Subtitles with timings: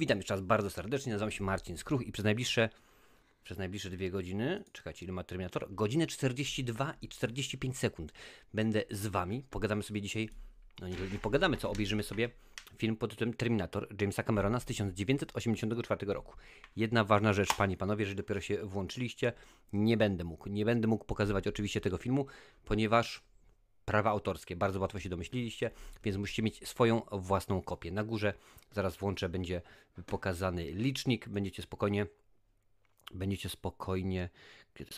[0.00, 2.68] Witam jeszcze raz bardzo serdecznie, nazywam się Marcin Skruch i przez najbliższe,
[3.44, 8.12] przez najbliższe dwie godziny, czekajcie ile ma Terminator, godzinę 42 i 45 sekund.
[8.54, 10.28] Będę z Wami, pogadamy sobie dzisiaj,
[10.80, 12.30] no nie, nie pogadamy, co obejrzymy sobie
[12.76, 16.34] film pod tytułem Terminator Jamesa Camerona z 1984 roku.
[16.76, 19.32] Jedna ważna rzecz, Panie i Panowie, że dopiero się włączyliście,
[19.72, 22.26] nie będę mógł, nie będę mógł pokazywać oczywiście tego filmu,
[22.64, 23.22] ponieważ
[23.90, 24.56] prawa autorskie.
[24.56, 25.70] Bardzo łatwo się domyśliliście,
[26.04, 27.90] więc musicie mieć swoją własną kopię.
[27.90, 28.34] Na górze
[28.72, 29.62] zaraz włączę, będzie
[30.06, 32.06] pokazany licznik, będziecie spokojnie
[33.14, 34.28] będziecie spokojnie,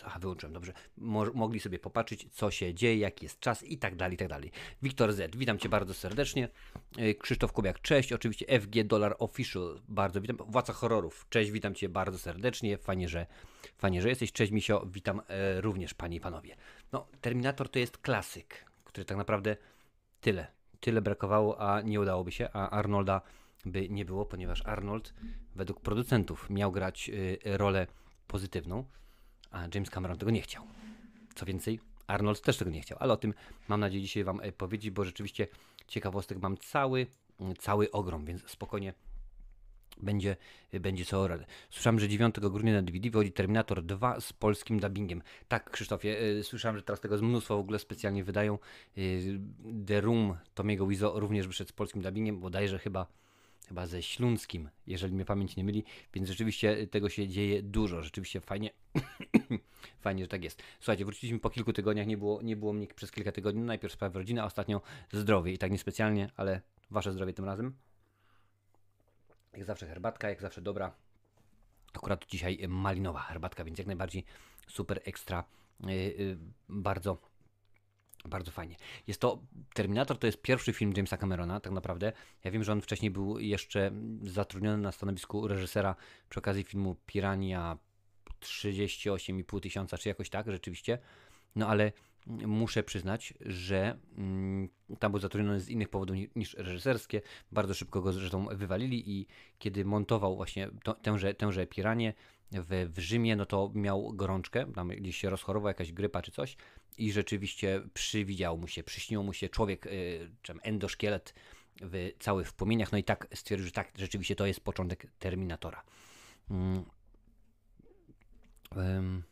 [0.05, 3.95] aha, wyłączyłem, dobrze, Mo mogli sobie popatrzeć, co się dzieje, jaki jest czas i tak
[3.95, 4.51] dalej, i tak dalej.
[4.81, 6.49] Wiktor Z, witam Cię bardzo serdecznie.
[6.97, 10.37] Yy, Krzysztof Kubiak, cześć, oczywiście FG Dollar Official, bardzo witam.
[10.37, 13.25] Władca Horrorów, cześć, witam Cię bardzo serdecznie, fajnie, że,
[13.77, 16.55] fajnie, że jesteś, cześć Misio, witam e, również Panie i Panowie.
[16.91, 19.57] No, Terminator to jest klasyk, który tak naprawdę
[20.21, 20.47] tyle,
[20.79, 23.21] tyle brakowało, a nie udałoby się, a Arnolda
[23.65, 25.13] by nie było, ponieważ Arnold
[25.55, 27.87] według producentów miał grać y, rolę
[28.27, 28.85] pozytywną,
[29.51, 30.63] a James Cameron tego nie chciał.
[31.35, 33.33] Co więcej, Arnold też tego nie chciał, ale o tym
[33.67, 35.47] mam nadzieję dzisiaj Wam e, powiedzieć, bo rzeczywiście
[35.87, 37.07] ciekawostek mam cały,
[37.59, 38.93] cały ogrom, więc spokojnie
[40.01, 40.35] będzie,
[40.73, 41.45] będzie co radę.
[41.69, 45.21] Słyszałem, że 9 grudnia na DVD wychodzi Terminator 2 z polskim dubbingiem.
[45.47, 48.59] Tak, Krzysztofie, yy, słyszałem, że teraz tego jest mnóstwo w ogóle specjalnie wydają.
[48.95, 49.39] Yy,
[49.87, 53.07] The Room Tomiego Wizo również wyszedł z polskim dubbingiem, bodajże chyba
[53.67, 55.83] chyba ze Śląskim, jeżeli mnie pamięć nie myli,
[56.13, 58.69] więc rzeczywiście tego się dzieje dużo, rzeczywiście fajnie,
[60.03, 60.63] fajnie, że tak jest.
[60.79, 64.19] Słuchajcie, wróciliśmy po kilku tygodniach, nie było, nie było mnie przez kilka tygodni, najpierw sprawy
[64.19, 66.61] rodziny, a ostatnio zdrowie i tak niespecjalnie, ale
[66.91, 67.73] wasze zdrowie tym razem.
[69.53, 70.95] Jak zawsze herbatka, jak zawsze dobra.
[71.93, 74.25] Akurat dzisiaj malinowa herbatka, więc jak najbardziej
[74.67, 75.43] super ekstra,
[75.79, 76.37] yy, yy,
[76.69, 77.33] bardzo
[78.25, 78.75] bardzo fajnie.
[79.07, 79.39] Jest to
[79.73, 82.11] Terminator to jest pierwszy film Jamesa Camerona, tak naprawdę.
[82.43, 83.91] Ja wiem, że on wcześniej był jeszcze
[84.21, 85.95] zatrudniony na stanowisku reżysera
[86.29, 87.77] przy okazji filmu Pirania
[88.41, 90.97] 38,5 tysiąca, czy jakoś tak, rzeczywiście.
[91.55, 91.91] No ale
[92.27, 94.69] muszę przyznać, że mm,
[94.99, 97.21] tam był zatrudniony z innych powodów niż reżyserskie.
[97.51, 99.27] Bardzo szybko go zresztą wywalili i
[99.59, 102.13] kiedy montował właśnie to, tęże, tęże Piranie
[102.51, 106.57] w, w Rzymie, no to miał gorączkę, tam gdzieś się rozchorował, jakaś grypa czy coś
[106.97, 111.33] i rzeczywiście przywidział mu się, przyśnił mu się człowiek, y, czy endoszkielet
[111.81, 115.83] w, cały w płomieniach, no i tak stwierdził, że tak, rzeczywiście to jest początek Terminatora.
[116.49, 116.83] Mm.
[118.75, 119.23] Um,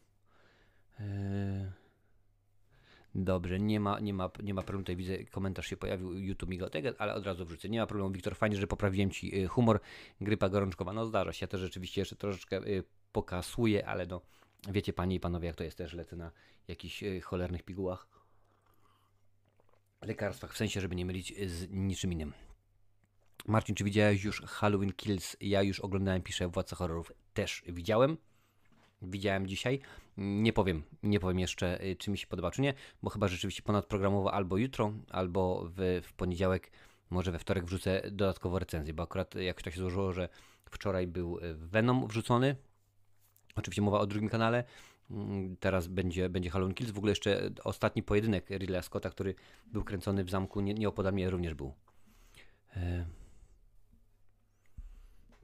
[0.99, 1.80] y
[3.15, 4.83] Dobrze, nie ma, nie ma, nie ma problemu.
[4.83, 7.69] Tutaj widzę, komentarz się pojawił, YouTube migotego, ale od razu wrzucę.
[7.69, 9.79] Nie ma problemu, Wiktor, fajnie, że poprawiłem Ci y, humor.
[10.21, 11.43] Grypa gorączkowa, no zdarza się.
[11.43, 14.21] Ja też rzeczywiście jeszcze troszeczkę y, pokasuję, ale no,
[14.71, 16.31] wiecie Panie i Panowie, jak to jest też, lecę na
[16.67, 18.07] jakichś y, cholernych pigułach.
[20.01, 22.33] Lekarstwach, w sensie, żeby nie mylić z niczym innym.
[23.47, 25.37] Marcin, czy widziałeś już Halloween Kills?
[25.41, 27.11] Ja już oglądałem, piszę Władca Horrorów.
[27.33, 28.17] Też widziałem
[29.01, 29.79] widziałem dzisiaj.
[30.17, 32.73] Nie powiem, nie powiem jeszcze, y, czy mi się podoba, czy nie,
[33.03, 36.71] bo chyba rzeczywiście ponadprogramowo albo jutro, albo w, w poniedziałek,
[37.09, 40.29] może we wtorek wrzucę dodatkowo recenzję, bo akurat jak to się złożyło, że
[40.71, 42.55] wczoraj był y, Venom wrzucony.
[43.55, 44.63] Oczywiście mowa o drugim kanale.
[45.11, 46.91] Mm, teraz będzie, będzie Halloween Kills.
[46.91, 49.35] W ogóle jeszcze ostatni pojedynek Ridleya Scotta, który
[49.67, 51.73] był kręcony w zamku nie, nieopodal mnie również był.
[52.75, 53.05] E...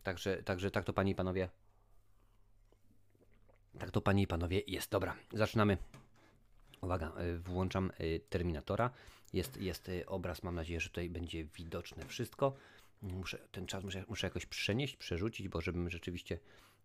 [0.04, 1.50] Także, także tak to panie i panowie
[3.78, 4.92] tak to panie i panowie jest.
[4.92, 5.78] Dobra, zaczynamy.
[6.82, 8.90] Uwaga, y, włączam y, Terminatora.
[9.34, 12.54] Jest, jest y, obraz, mam nadzieję, że tutaj będzie widoczne wszystko.
[13.02, 16.40] Muszę, ten czas muszę, muszę jakoś przenieść, przerzucić, bo żebym rzeczywiście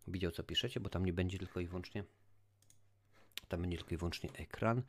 [0.07, 2.05] widział, co piszecie, bo tam nie będzie tylko i wyłącznie
[3.49, 4.83] tam będzie tylko i wyłącznie ekran.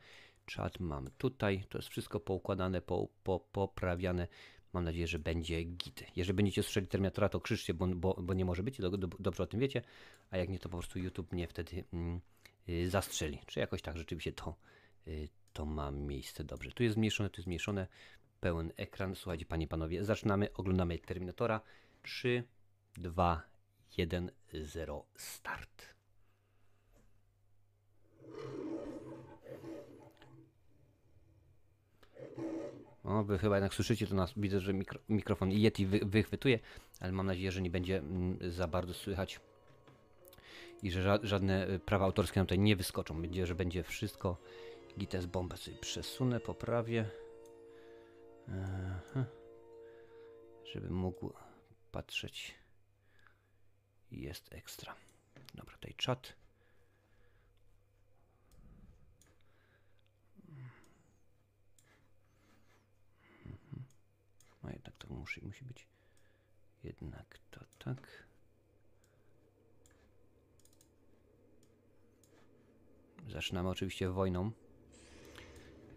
[0.46, 4.28] Czat mam tutaj, to jest wszystko poukładane, po, po, poprawiane.
[4.74, 6.04] Mam nadzieję, że będzie git.
[6.16, 9.42] Jeżeli będziecie słyszeli Terminatora, to krzyczcie, bo, bo, bo nie może być, do, do, dobrze
[9.42, 9.82] o tym wiecie,
[10.30, 12.20] a jak nie, to po prostu YouTube mnie wtedy mm,
[12.68, 13.38] y, zastrzeli.
[13.46, 14.56] Czy jakoś tak rzeczywiście to,
[15.08, 16.70] y, to ma miejsce dobrze.
[16.70, 17.86] Tu jest zmniejszone, tu jest zmniejszone,
[18.40, 19.14] pełen ekran.
[19.14, 21.60] Słuchajcie, panie panowie, zaczynamy, oglądamy Terminatora.
[22.02, 22.44] 3,
[22.96, 23.42] 2,
[23.96, 25.94] 1, 0, start.
[33.04, 34.32] O, wy chyba jednak słyszycie to nas.
[34.36, 36.58] Widzę, że mikro, mikrofon Yeti wy, wychwytuje,
[37.00, 39.40] ale mam nadzieję, że nie będzie mm, za bardzo słychać
[40.82, 43.22] i że ża żadne y, prawa autorskie nam tutaj nie wyskoczą.
[43.22, 44.36] Będzie, że będzie wszystko.
[44.98, 47.10] Gites bombę sobie przesunę, poprawię.
[48.48, 49.24] Aha.
[50.64, 51.32] Żeby mógł
[51.92, 52.54] patrzeć.
[54.10, 54.94] Jest ekstra.
[55.54, 56.43] Dobra, tutaj czat.
[64.64, 65.86] No A jednak to musi, musi być.
[66.84, 68.24] Jednak to tak.
[73.28, 74.50] Zaczynamy oczywiście wojną.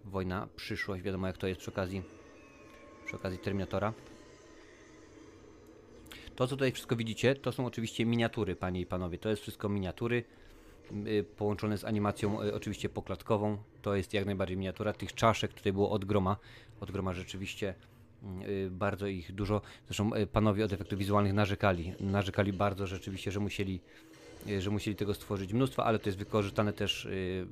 [0.05, 2.03] Wojna, przyszłość, wiadomo jak to jest przy okazji,
[3.05, 3.93] przy okazji Terminatora.
[6.35, 9.17] To, co tutaj wszystko widzicie, to są oczywiście miniatury, panie i panowie.
[9.17, 10.23] To jest wszystko miniatury
[11.07, 13.57] y, połączone z animacją y, oczywiście poklatkową.
[13.81, 14.93] To jest jak najbardziej miniatura.
[14.93, 16.37] Tych czaszek tutaj było od groma.
[16.79, 17.75] Od groma rzeczywiście
[18.69, 19.61] bardzo ich dużo.
[19.85, 21.93] Zresztą y, panowie od efektów wizualnych narzekali.
[21.99, 23.79] Narzekali bardzo rzeczywiście, że musieli,
[24.47, 27.47] y, że musieli tego stworzyć mnóstwo, ale to jest wykorzystane też, y,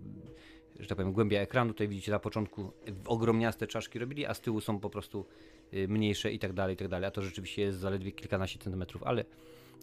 [0.80, 1.74] że tak powiem, głębia ekranu.
[1.74, 2.72] Tutaj widzicie na początku
[3.06, 5.26] ogromniaste czaszki robili, a z tyłu są po prostu
[5.74, 7.08] y, mniejsze i tak dalej, i tak dalej.
[7.08, 9.26] A to rzeczywiście jest zaledwie kilkanaście centymetrów, ale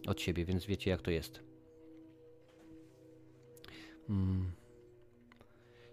[0.06, 1.40] od siebie, więc wiecie jak to jest.
[4.08, 4.50] Mm.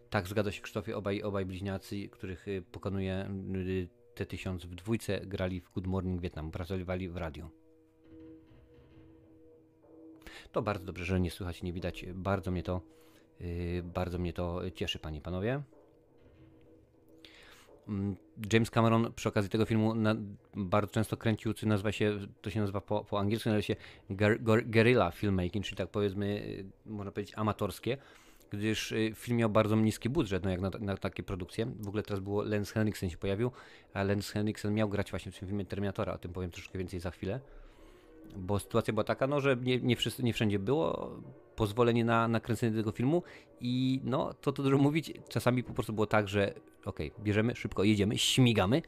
[0.10, 5.62] Tak, zgadza się Krzysztofie, obaj, obaj bliźniacy, których y, pokonuje y, T-1000 w dwójce, grali
[5.62, 7.50] w Good Morning Vietnam, pracowali w radio.
[10.52, 12.06] To bardzo dobrze, że nie słychać nie widać.
[12.14, 12.82] Bardzo mnie to,
[13.42, 15.62] y, bardzo mnie to cieszy, panie i panowie.
[17.88, 18.16] Mm,
[18.54, 20.16] James Cameron przy okazji tego filmu na,
[20.56, 23.76] bardzo często kręcił, co nazywa się, to się nazywa po, po angielsku, nazywa się
[24.10, 27.98] guer, guer, guerrilla filmmaking, czyli tak powiedzmy, y, można powiedzieć amatorskie,
[28.52, 31.66] gdyż y, film miał bardzo niski budżet, no jak na, na takie produkcje.
[31.80, 33.52] W ogóle teraz było Lance Henriksen się pojawił,
[33.94, 37.00] a Lance Henriksen miał grać właśnie w tym filmie Terminatora, o tym powiem troszkę więcej
[37.00, 37.40] za chwilę.
[38.36, 41.12] Bo sytuacja była taka, no, że nie, nie, wszyscy, nie wszędzie było
[41.56, 43.24] pozwolenie na, na kręcenie tego filmu
[43.60, 46.54] i no, to to dużo mówić, czasami po prostu było tak, że
[46.86, 48.82] okej, bierzemy, szybko jedziemy, śmigamy,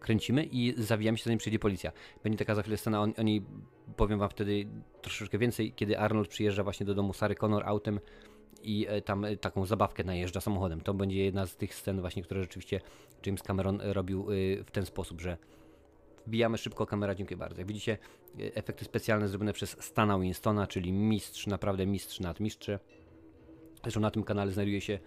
[0.00, 1.92] kręcimy i zawijamy się zanim przyjdzie policja.
[2.22, 3.42] Będzie taka za chwilę scena, o, o niej
[3.96, 4.66] powiem wam wtedy
[5.02, 8.00] troszeczkę więcej, kiedy Arnold przyjeżdża właśnie do domu Sary Connor autem
[8.64, 10.80] i e, tam e, taką zabawkę najeżdża samochodem.
[10.80, 12.80] To będzie jedna z tych scen właśnie, które rzeczywiście
[13.26, 15.36] James Cameron e, robił y, w ten sposób, że
[16.26, 17.60] wbijamy szybko kamera, dziękuję bardzo.
[17.60, 17.98] Jak widzicie,
[18.40, 22.78] e, efekty specjalne zrobione przez Stana Winstona, czyli mistrz, naprawdę mistrz nad mistrze.
[23.82, 24.98] Zresztą na tym kanale znajduje się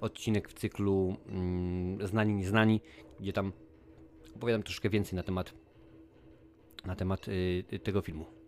[0.00, 2.80] odcinek w cyklu mm, Znani Nieznani,
[3.20, 3.52] gdzie tam
[4.36, 5.54] opowiadam troszkę więcej na temat
[6.84, 7.26] na temat
[7.82, 8.39] tego filmu.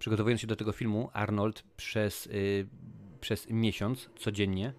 [0.00, 2.66] Przygotowując się do tego filmu, Arnold przez, y,
[3.20, 4.72] przez miesiąc codziennie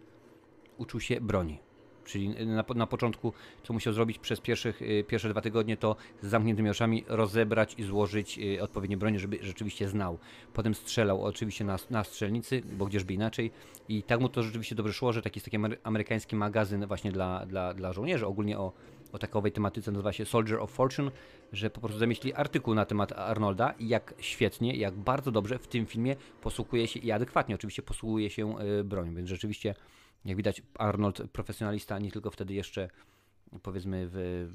[0.77, 1.59] uczył się broni.
[2.06, 3.33] Czyli na, na początku,
[3.63, 7.83] co musiał zrobić przez pierwszych, y, pierwsze dwa tygodnie, to z zamkniętymi oczami rozebrać i
[7.83, 10.18] złożyć y, odpowiednie bronie, żeby rzeczywiście znał.
[10.53, 13.51] Potem strzelał oczywiście na, na strzelnicy, bo gdzieżby inaczej.
[13.89, 17.12] I tak mu to rzeczywiście dobrze szło, że taki jest taki amery- amerykański magazyn właśnie
[17.12, 18.71] dla, dla, dla żołnierzy, ogólnie o,
[19.12, 21.12] o takowej tematyce nazywa się Soldier of Fortune,
[21.54, 25.68] że po prostu zamieścili artykuł na temat Arnolda i jak świetnie, jak bardzo dobrze w
[25.68, 29.75] tym filmie posługuje się i adekwatnie oczywiście posługuje się y, bronią, więc rzeczywiście
[30.25, 32.90] jak widać Arnold profesjonalista nie tylko wtedy jeszcze
[33.63, 34.48] powiedzmy w,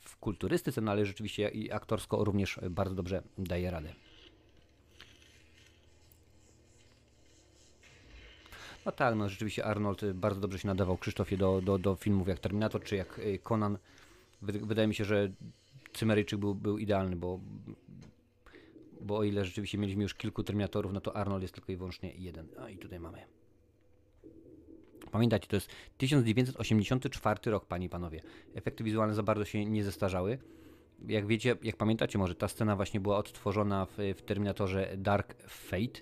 [0.00, 3.92] w kulturystyce, no ale rzeczywiście i aktorsko również bardzo dobrze daje radę.
[8.88, 12.28] No tak, no rzeczywiście Arnold y, bardzo dobrze się nadawał Krzysztofie do, do, do filmów
[12.28, 13.78] jak Terminator czy jak y, Conan.
[14.42, 15.32] Wyda- Wydaje mi się, że
[15.92, 17.40] Cymeryjczyk był, był idealny, bo,
[19.00, 22.12] bo o ile rzeczywiście mieliśmy już kilku Terminatorów, no to Arnold jest tylko i wyłącznie
[22.14, 22.48] jeden.
[22.58, 23.18] A i tutaj mamy.
[25.10, 28.22] Pamiętajcie, to jest 1984 rok, panie i panowie.
[28.54, 30.38] Efekty wizualne za bardzo się nie zestarzały.
[31.08, 36.00] Jak wiecie, jak pamiętacie, może ta scena właśnie była odtworzona w, w Terminatorze Dark Fate,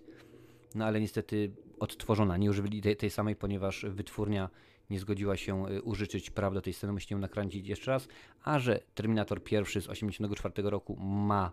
[0.75, 2.37] no ale niestety odtworzona.
[2.37, 4.51] Nie używali tej, tej samej, ponieważ wytwórnia
[4.91, 6.93] nie zgodziła się y, użyczyć praw do tej sceny.
[6.93, 8.09] Musicie ją nakręcić jeszcze raz.
[8.45, 11.53] A że Terminator pierwszy z 1984 roku ma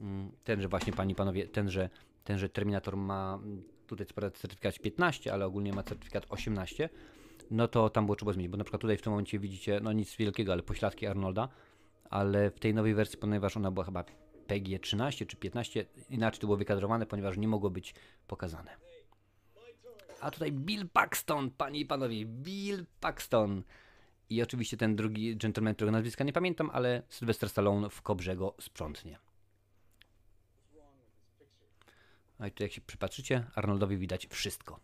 [0.00, 1.88] mm, tenże właśnie, panie i panowie, tenże,
[2.24, 6.88] tenże Terminator ma mm, tutaj certyfikat 15, ale ogólnie ma certyfikat 18,
[7.50, 9.92] no to tam było trzeba zmienić, bo na przykład tutaj w tym momencie widzicie, no
[9.92, 11.48] nic wielkiego, ale pośladki Arnolda,
[12.10, 14.04] ale w tej nowej wersji, ponieważ ona była chyba
[14.46, 17.94] PG 13 czy 15, inaczej to było wykadrowane, ponieważ nie mogło być
[18.26, 18.91] pokazane.
[20.22, 23.62] A tutaj Bill Paxton, panie i panowie, Bill Paxton.
[24.30, 28.54] I oczywiście ten drugi gentleman, którego nazwiska nie pamiętam, ale Sylvester Stallone w kobrze go
[28.60, 29.18] sprzątnie.
[32.38, 34.80] A i tu jak się przypatrzycie, Arnoldowi widać wszystko.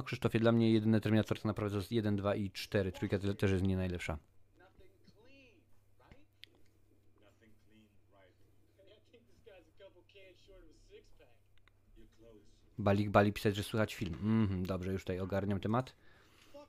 [0.00, 2.92] No Krzysztofie, dla mnie jedyny Terminator to naprawdę jest 1, 2 i 4.
[2.92, 4.18] Trójka te- też jest nie najlepsza.
[12.78, 14.14] Balik Bali pisać, że słychać film.
[14.14, 15.94] Mhm, dobrze, już tutaj ogarniam temat.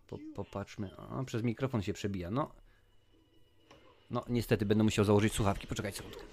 [0.08, 0.98] Po, popatrzmy.
[0.98, 2.32] O, przez mikrofon się przebija.
[2.32, 2.52] No.
[4.10, 5.68] No, niestety będę musiał założyć słuchawki.
[5.68, 6.24] Poczekajcie sekundkę.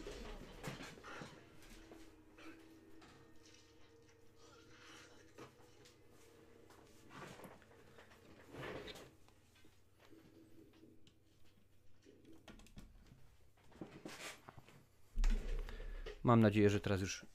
[16.29, 17.27] Mam nadzieję, że teraz już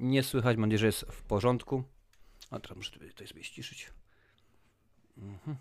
[0.00, 0.56] nie słychać.
[0.56, 1.84] Mam nadzieję, że jest w porządku.
[2.50, 3.90] A teraz muszę tutaj sobie ściszyć.
[5.18, 5.56] Mhm.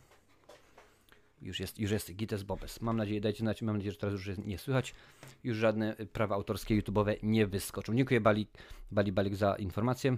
[1.42, 2.82] Już jest, już jest Gites Bobes.
[2.82, 4.96] Mam nadzieję, dajcie znać, mam nadzieję, że teraz już nie słychać.
[5.44, 7.96] Już żadne y, prawa autorskie YouTube'owe nie wyskoczą.
[7.96, 8.48] Dziękuję Bali,
[8.92, 10.18] Bali Balik za informację.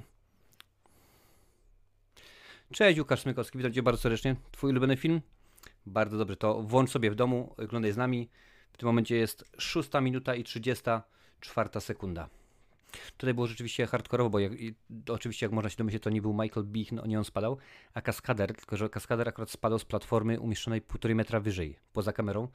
[2.74, 4.36] Cześć, Łukasz Smykowski, witam Cię bardzo serdecznie.
[4.52, 5.22] Twój ulubiony film?
[5.86, 8.30] Bardzo dobrze, to włącz sobie w domu, oglądaj z nami.
[8.74, 12.30] W tym momencie jest 6 minuta i 34 sekunda.
[13.18, 14.52] Tutaj było rzeczywiście hardkorowo, bo jak,
[15.10, 17.58] oczywiście jak można się domyśleć, to nie był Michael Beach, no, nie on spadał,
[17.94, 22.48] a kaskader, tylko że kaskader akurat spadał z platformy umieszczonej półtorej metra wyżej, poza kamerą,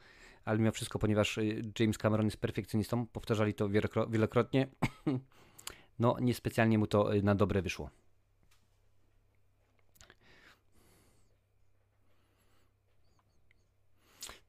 [0.45, 4.67] ale mimo wszystko, ponieważ y, James Cameron jest perfekcjonistą, powtarzali to wielokro- wielokrotnie,
[5.99, 7.89] no niespecjalnie mu to y, na dobre wyszło.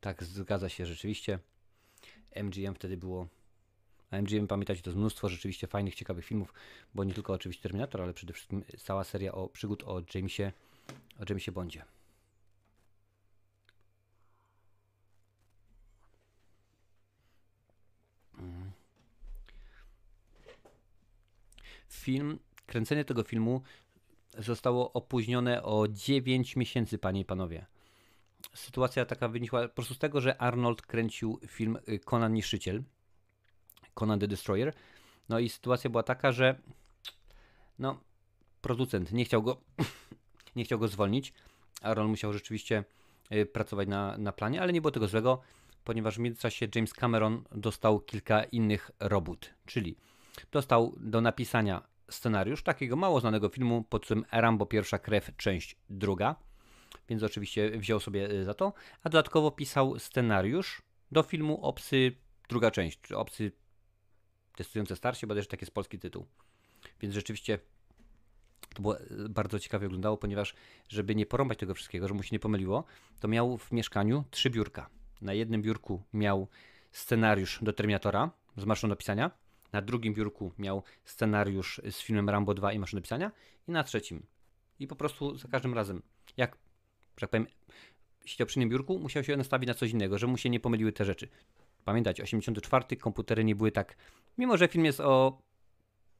[0.01, 1.39] Tak, zgadza się rzeczywiście.
[2.43, 3.29] MGM wtedy było
[4.11, 6.55] MGM, pamiętajcie, to jest mnóstwo rzeczywiście fajnych, ciekawych filmów,
[6.95, 10.53] bo nie tylko oczywiście Terminator, ale przede wszystkim cała seria o przygód o Jamesie,
[11.21, 11.85] o Jamesie Bondzie.
[18.39, 18.71] Mm.
[21.89, 23.63] Film, kręcenie tego filmu
[24.39, 27.67] zostało opóźnione o 9 miesięcy, panie i panowie.
[28.55, 32.83] Sytuacja taka wynikła po prostu z tego, że Arnold kręcił film y, Conan Niszczyciel,
[33.99, 34.73] Conan the Destroyer.
[35.29, 36.59] No i sytuacja była taka, że
[37.79, 38.01] no,
[38.61, 39.61] producent nie chciał go,
[40.57, 41.33] nie chciał go zwolnić.
[41.83, 42.85] Aaron musiał rzeczywiście
[43.33, 45.41] y, pracować na, na planie, ale nie było tego złego,
[45.85, 49.97] ponieważ w międzyczasie James Cameron dostał kilka innych robót, czyli
[50.53, 56.37] dostał do napisania scenariusz takiego mało znanego filmu pod tytułem Rambo Pierwsza Krew, część druga,
[57.09, 62.13] więc oczywiście wziął sobie y, za to, a dodatkowo pisał scenariusz do filmu Obcy
[62.49, 63.53] druga część, czy Obcy
[64.59, 66.27] testujące starcie, bo też taki jest polski tytuł.
[67.01, 67.59] Więc rzeczywiście
[68.75, 70.55] to było e, bardzo ciekawie wyglądało, ponieważ
[70.89, 72.85] żeby nie porąbać tego wszystkiego, żeby mu się nie pomyliło,
[73.21, 74.91] to miał w mieszkaniu trzy biurka.
[75.21, 76.49] Na jednym biurku miał
[76.91, 79.31] scenariusz do Terminatora z maszyną do pisania,
[79.73, 83.33] na drugim biurku miał scenariusz z filmem Rambo 2 i maszynę do pisania
[83.69, 84.27] i na trzecim.
[84.79, 86.03] I po prostu za każdym razem,
[86.37, 86.57] jak,
[87.17, 87.47] że tak powiem,
[88.25, 90.93] siedział przy innym biurku, musiał się nastawić na coś innego, żeby mu się nie pomyliły
[90.93, 91.29] te rzeczy.
[91.85, 93.97] Pamiętać, 84 komputery nie były tak,
[94.39, 95.43] mimo że film jest o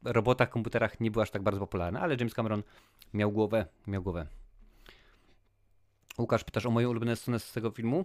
[0.05, 2.63] robotach, komputerach, nie był aż tak bardzo popularny, ale James Cameron
[3.15, 4.27] miał głowę, miał głowę.
[6.19, 8.05] Łukasz, pytasz o moją ulubioną scenę z tego filmu?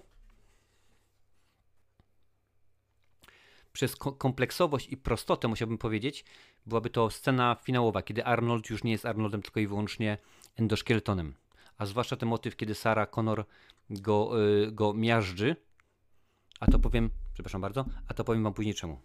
[3.74, 6.26] Przez ko- kompleksowość i prostotę musiałbym powiedzieć,
[6.66, 10.18] byłaby to scena finałowa, kiedy Arnold już nie jest Arnoldem, tylko i wyłącznie
[10.56, 11.34] endoszkieletonem.
[11.78, 13.46] A zwłaszcza ten motyw, kiedy Sarah Connor
[13.90, 15.56] go, y, go miażdży,
[16.60, 19.02] a to powiem, przepraszam bardzo, a to powiem wam później czemu.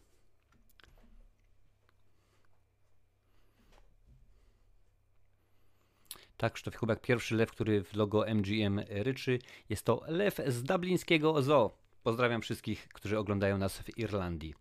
[6.36, 11.42] Tak, Krzysztof Kubek, pierwszy lew, który w logo MGM ryczy, jest to lew z dublińskiego
[11.42, 11.78] zoo.
[12.02, 14.54] Pozdrawiam wszystkich, którzy oglądają nas w Irlandii.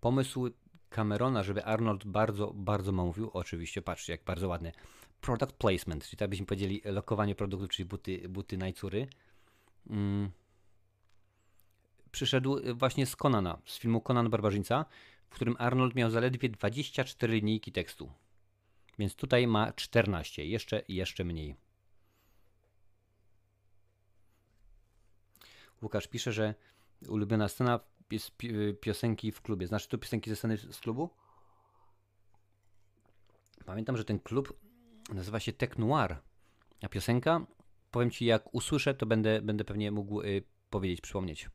[0.00, 0.50] Pomysł
[0.96, 4.72] Camerona, żeby Arnold bardzo, bardzo mówił, oczywiście, patrzcie, jak bardzo ładny.
[5.20, 9.06] Product placement, czyli tak byśmy powiedzieli lokowanie produktów, czyli buty, buty Najcury.
[9.90, 10.30] Mm.
[12.10, 14.84] Przyszedł właśnie z Conana, z filmu Conan Barbarzyńca,
[15.30, 18.12] w którym Arnold miał zaledwie 24 linijki tekstu.
[18.98, 21.56] Więc tutaj ma 14, jeszcze jeszcze mniej.
[25.82, 26.54] Łukasz pisze, że
[27.08, 29.66] ulubiona scena jest pi- piosenki w klubie.
[29.66, 31.10] Znaczy tu piosenki ze sceny z klubu?
[33.64, 34.60] Pamiętam, że ten klub
[35.12, 36.16] nazywa się Tech Noir.
[36.82, 37.46] A piosenka,
[37.90, 41.50] powiem Ci, jak usłyszę, to będę, będę pewnie mógł y, powiedzieć, przypomnieć.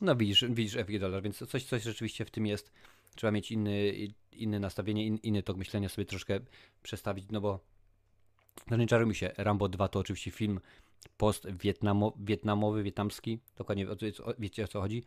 [0.00, 2.72] No widzisz, widzisz FG dolar, więc coś, coś rzeczywiście w tym jest.
[3.16, 3.92] Trzeba mieć inny,
[4.32, 6.40] inne nastawienie, in, inny tok myślenia sobie troszkę
[6.82, 7.60] przestawić, no bo
[8.70, 10.60] no nie czarujmy się, Rambo 2 to oczywiście film
[11.16, 13.86] post-wietnamowy, wietnamski, dokładnie
[14.38, 15.04] wiecie o co chodzi,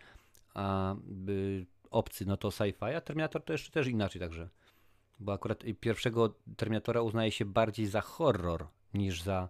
[0.54, 0.96] a
[1.30, 4.50] y, obcy no to sci-fi, a Terminator to jeszcze też inaczej także,
[5.20, 9.50] bo akurat pierwszego Terminatora uznaje się bardziej za horror niż za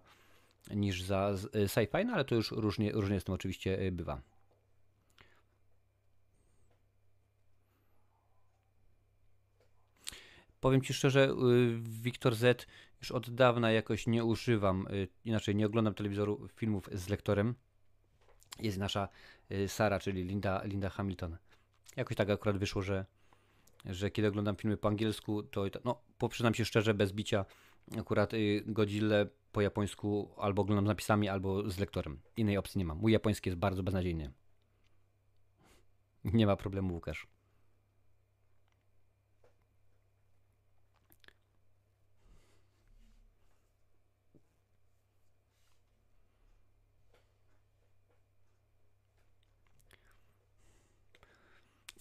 [0.70, 4.20] niż za y, sci-fi, no ale to już różnie, różnie z tym oczywiście y, bywa.
[10.64, 12.66] Powiem Ci szczerze, y, Wiktor Z
[13.00, 17.54] już od dawna jakoś nie używam, y, inaczej nie oglądam telewizoru filmów z lektorem.
[18.60, 19.08] Jest nasza
[19.50, 21.36] y, Sara, czyli Linda, Linda Hamilton.
[21.96, 23.06] Jakoś tak akurat wyszło, że,
[23.84, 27.44] że kiedy oglądam filmy po angielsku, to no, przyznam się szczerze, bez bicia,
[27.98, 28.32] akurat
[28.66, 29.16] Godzilla
[29.52, 32.20] po japońsku albo oglądam z napisami, albo z lektorem.
[32.36, 32.98] Innej opcji nie mam.
[32.98, 34.32] Mój japoński jest bardzo beznadziejny.
[36.24, 37.33] Nie ma problemu, Łukasz.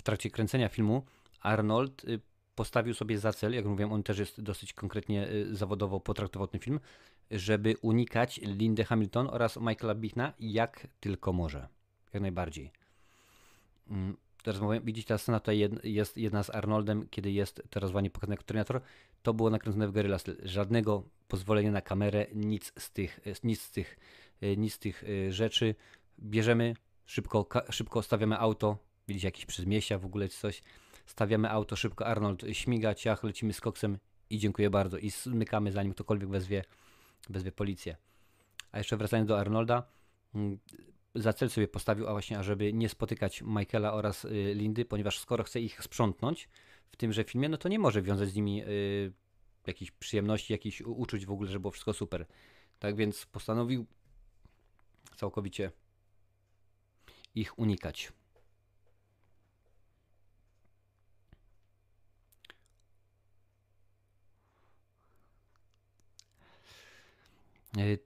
[0.04, 1.04] W trakcie kręcenia filmu
[1.42, 2.20] Arnold y,
[2.56, 6.62] postawił sobie za cel, jak mówiłem, on też jest dosyć konkretnie y, zawodowo potraktował ten
[6.62, 6.80] film,
[7.32, 11.68] żeby unikać Lindy Hamilton oraz Michaela Bichna jak tylko może.
[12.14, 12.72] Jak najbardziej.
[13.90, 18.10] Mm, Teraz mówię, widzicie, ta scena tutaj jest jedna z Arnoldem, kiedy jest teraz właśnie
[18.10, 18.82] pokazany jako Terminator.
[19.22, 20.38] To było nakręcone w Guerrilla Style.
[20.44, 24.00] Żadnego pozwolenia na kamerę, nic z tych, y, nic z tych,
[24.58, 25.76] nic z tych rzeczy.
[26.20, 30.62] Bierzemy, szybko, szybko stawiamy auto, widzicie jakieś przedmieścia w ogóle czy coś.
[31.06, 33.98] Stawiamy auto szybko, Arnold śmiga, ciach, lecimy z koksem
[34.30, 34.98] i dziękuję bardzo.
[34.98, 36.64] I zmykamy zanim ktokolwiek wezwie,
[37.30, 37.98] wezwie policję.
[38.72, 39.84] A jeszcze wracając do Arnolda,
[40.36, 40.60] mm,
[41.16, 45.44] za cel sobie postawił, a właśnie, ażeby nie spotykać Michaela oraz y, Lindy, ponieważ skoro
[45.44, 46.50] chce ich sprzątnąć
[46.92, 49.14] w tymże filmie, no to nie może wiązać z nimi y,
[49.68, 52.26] jakichś przyjemności, jakichś uczuć w ogóle, żeby było wszystko super.
[52.80, 53.86] Tak więc postanowił
[55.16, 55.72] całkowicie
[57.36, 58.12] ich unikać.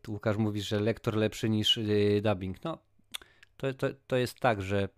[0.08, 2.64] Łukasz mówi, że lektor lepszy niż y, dubbing.
[2.64, 2.78] No,
[3.58, 4.90] to, to, to jest tak, że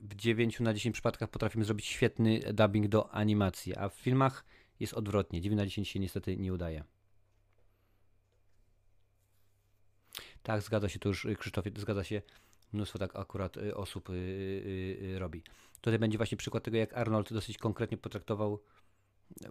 [0.00, 4.44] w 9 na 10 przypadkach potrafimy zrobić świetny dubbing do animacji, a w filmach
[4.80, 5.40] jest odwrotnie.
[5.40, 6.84] 9 na 10 się niestety nie udaje.
[10.42, 12.22] Tak, zgadza się, to już y, Krzysztofie, zgadza się.
[12.72, 14.08] Mnóstwo tak akurat osób
[15.18, 15.42] robi.
[15.80, 18.62] Tutaj będzie właśnie przykład tego, jak Arnold dosyć konkretnie potraktował,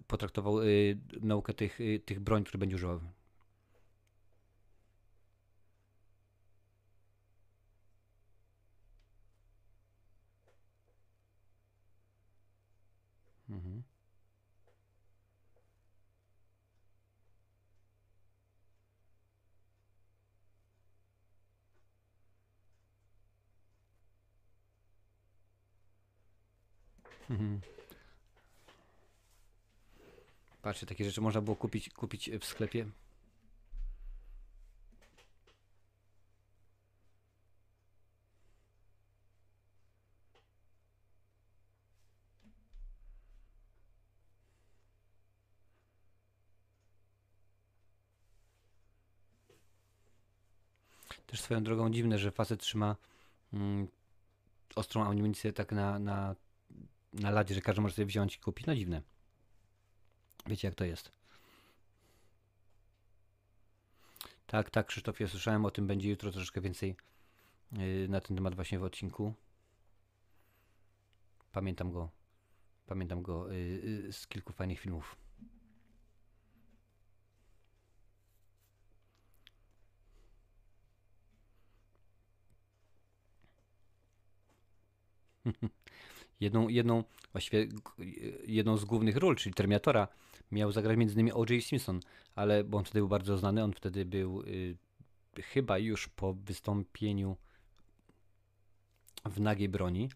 [0.07, 0.57] potraktował
[1.21, 2.99] naukę tych, tych broń, które będzie używał.
[27.29, 27.61] Mhm.
[30.61, 32.85] Patrzcie, takie rzeczy można było kupić, kupić w sklepie.
[51.27, 52.95] Też swoją drogą dziwne, że facet trzyma
[53.53, 53.87] mm,
[54.75, 56.35] ostrą amunicję tak na, na,
[57.13, 58.65] na ladzie, że każdy może sobie wziąć i kupić.
[58.67, 59.01] No dziwne.
[60.47, 61.11] Wiecie jak to jest.
[64.47, 66.95] Tak, tak, Krzysztofie, słyszałem o tym, będzie jutro troszeczkę więcej
[67.71, 69.33] yy, na ten temat właśnie w odcinku.
[71.51, 72.09] Pamiętam go,
[72.87, 75.15] pamiętam go yy, yy, z kilku fajnych filmów.
[86.39, 87.67] jedną, jedną, właściwie
[88.47, 90.07] jedną z głównych ról, czyli Terminatora,
[90.51, 91.63] miał zagrać między innymi O.J.
[91.63, 91.99] Simpson,
[92.35, 94.77] ale bo on wtedy był bardzo znany, on wtedy był y,
[95.41, 97.37] chyba już po wystąpieniu
[99.25, 100.09] w nagiej broni.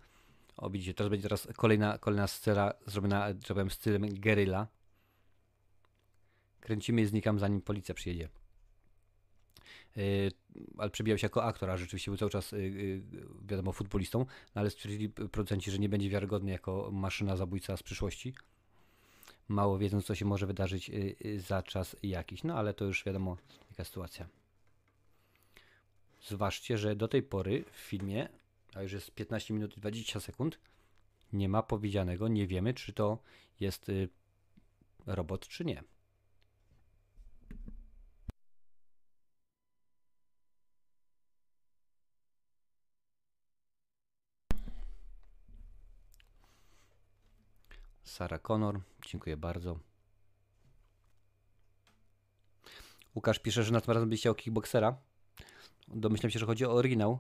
[0.57, 4.67] O, widzicie, teraz będzie teraz kolejna, kolejna scena zrobiona, że powiem, stylem guerrilla.
[6.59, 8.29] Kręcimy i znikam, zanim policja przyjedzie.
[9.95, 10.31] Yy,
[10.77, 13.01] ale przebijał się jako aktor, a rzeczywiście był cały czas, yy, yy,
[13.47, 18.33] wiadomo, futbolistą, no ale stwierdzili producenci, że nie będzie wiarygodny jako maszyna zabójca z przyszłości.
[19.47, 20.91] Mało wiedząc, co się może wydarzyć
[21.37, 22.43] za czas jakiś.
[22.43, 23.37] No ale to już wiadomo,
[23.69, 24.27] jaka sytuacja.
[26.27, 28.29] Zważcie, że do tej pory w filmie,
[28.73, 30.59] a już jest 15 minut i 20 sekund,
[31.33, 33.17] nie ma powiedzianego, nie wiemy, czy to
[33.59, 33.91] jest
[35.05, 35.83] robot, czy nie.
[48.13, 49.79] Sara Connor, dziękuję bardzo.
[53.15, 54.97] Łukasz pisze, że następnym razem będzie chciał kickboxera.
[55.87, 57.19] Domyślam się, że chodzi o oryginał.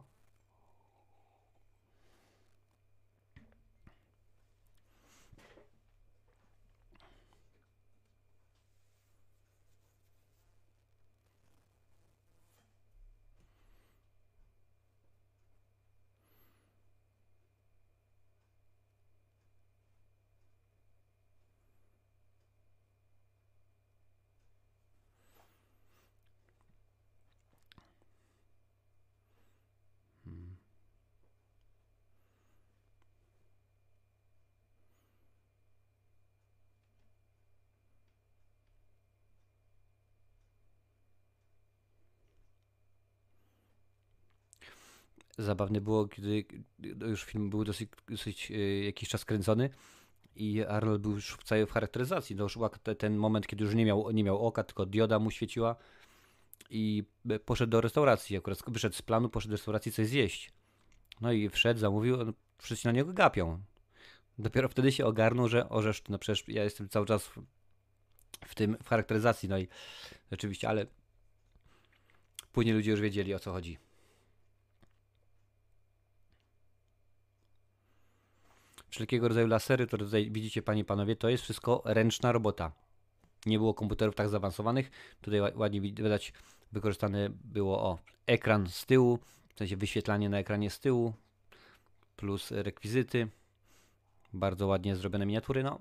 [45.37, 46.45] Zabawne było, kiedy
[46.79, 49.69] no już film był dosyć, dosyć e, jakiś czas kręcony
[50.35, 52.35] i Arnold był już w całej charakteryzacji.
[52.35, 55.75] Była te- ten moment, kiedy już nie miał, nie miał oka, tylko dioda mu świeciła
[56.69, 58.37] i e, poszedł do restauracji.
[58.37, 60.51] Akurat wyszedł z planu, poszedł do restauracji coś zjeść.
[61.21, 63.63] No i wszedł, zamówił, no, wszyscy na niego gapią.
[64.37, 67.39] Dopiero wtedy się ogarnął, że orzesz, no przecież ja jestem cały czas w,
[68.47, 69.67] w tym, w charakteryzacji, no i
[70.31, 70.85] rzeczywiście, ale
[72.51, 73.77] później ludzie już wiedzieli o co chodzi.
[78.93, 82.71] Wszelkiego rodzaju lasery, które tutaj widzicie, panie panowie, to jest wszystko ręczna robota.
[83.45, 84.91] Nie było komputerów tak zaawansowanych.
[85.21, 86.33] Tutaj ła- ładnie widać,
[86.71, 89.19] wykorzystane było o ekran z tyłu,
[89.55, 91.13] w sensie wyświetlanie na ekranie z tyłu,
[92.15, 93.27] plus rekwizyty.
[94.33, 95.63] Bardzo ładnie zrobione miniatury.
[95.63, 95.79] No,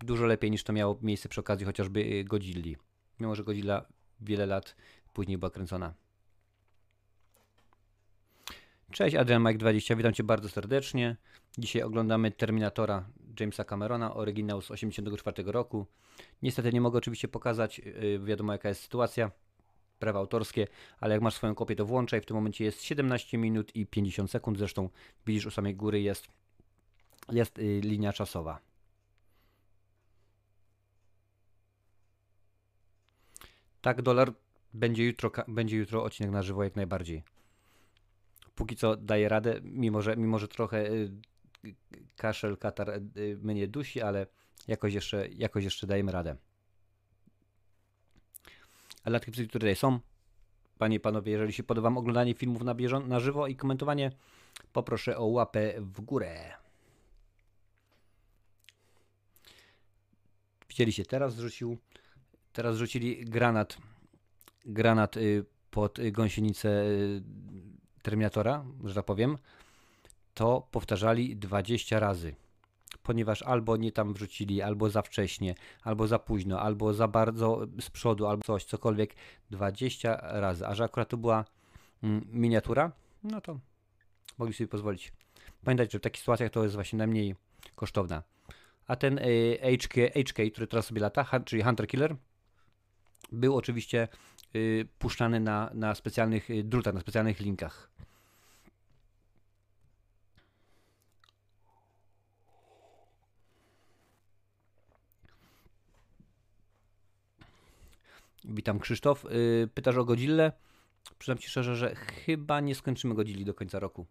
[0.00, 2.76] dużo lepiej niż to miało miejsce przy okazji chociażby y, Godzilli.
[3.20, 3.86] Mimo, że Godzilla
[4.20, 4.76] wiele lat
[5.12, 5.94] później była kręcona.
[8.92, 11.16] Cześć, Adrian Mike 20, witam Cię bardzo serdecznie.
[11.58, 13.04] Dzisiaj oglądamy Terminatora
[13.40, 15.86] Jamesa Camerona, oryginał z 1984 roku.
[16.42, 19.30] Niestety nie mogę oczywiście pokazać, yy, wiadomo jaka jest sytuacja,
[19.98, 20.66] prawa autorskie,
[21.00, 22.20] ale jak masz swoją kopię to włączaj.
[22.20, 24.88] W tym momencie jest 17 minut i 50 sekund, zresztą
[25.26, 26.28] widzisz u samej góry jest,
[27.32, 28.60] jest yy, linia czasowa.
[33.80, 34.32] Tak, dolar
[34.74, 37.22] będzie jutro, będzie jutro odcinek na żywo jak najbardziej.
[38.60, 41.10] Póki co daję radę, mimo że, mimo że trochę y,
[42.16, 44.26] kaszel, katar y, mnie dusi, ale
[44.68, 46.36] jakoś jeszcze, jakoś jeszcze dajemy radę.
[49.04, 50.00] A dla tych, którzy tutaj są,
[50.78, 52.74] panie i panowie, jeżeli się podoba oglądanie filmów na,
[53.06, 54.12] na żywo i komentowanie,
[54.72, 56.52] poproszę o łapę w górę.
[60.68, 61.78] Widzieliście, teraz zrzucił,
[62.52, 63.78] teraz rzucili granat,
[64.64, 66.84] granat y, pod gąsienicę
[68.02, 69.38] Terminatora, że tak powiem,
[70.34, 72.34] to powtarzali 20 razy.
[73.02, 77.90] Ponieważ albo nie tam wrzucili, albo za wcześnie, albo za późno, albo za bardzo z
[77.90, 79.14] przodu, albo coś, cokolwiek.
[79.50, 80.66] 20 razy.
[80.66, 81.44] A że akurat to była
[82.02, 83.58] mm, miniatura, no to
[84.38, 85.12] mogli sobie pozwolić.
[85.64, 87.34] Pamiętajcie, że w takich sytuacjach to jest właśnie najmniej
[87.74, 88.22] kosztowna.
[88.86, 89.94] A ten y, HK,
[90.28, 92.16] HK, który teraz sobie lata, czyli Hunter Killer,
[93.32, 94.08] był oczywiście
[94.56, 97.90] y, puszczany na, na specjalnych y, drutach, na specjalnych linkach.
[108.44, 109.24] Witam Krzysztof.
[109.24, 110.52] Y, pytasz o Godzillę?
[111.18, 114.06] Przyznam Ci szczerze, że chyba nie skończymy Godzilli do końca roku.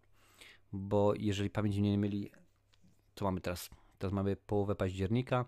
[0.73, 2.31] Bo jeżeli pamięć mnie nie myli,
[3.15, 3.69] co mamy teraz?
[3.99, 5.45] Teraz mamy połowę października,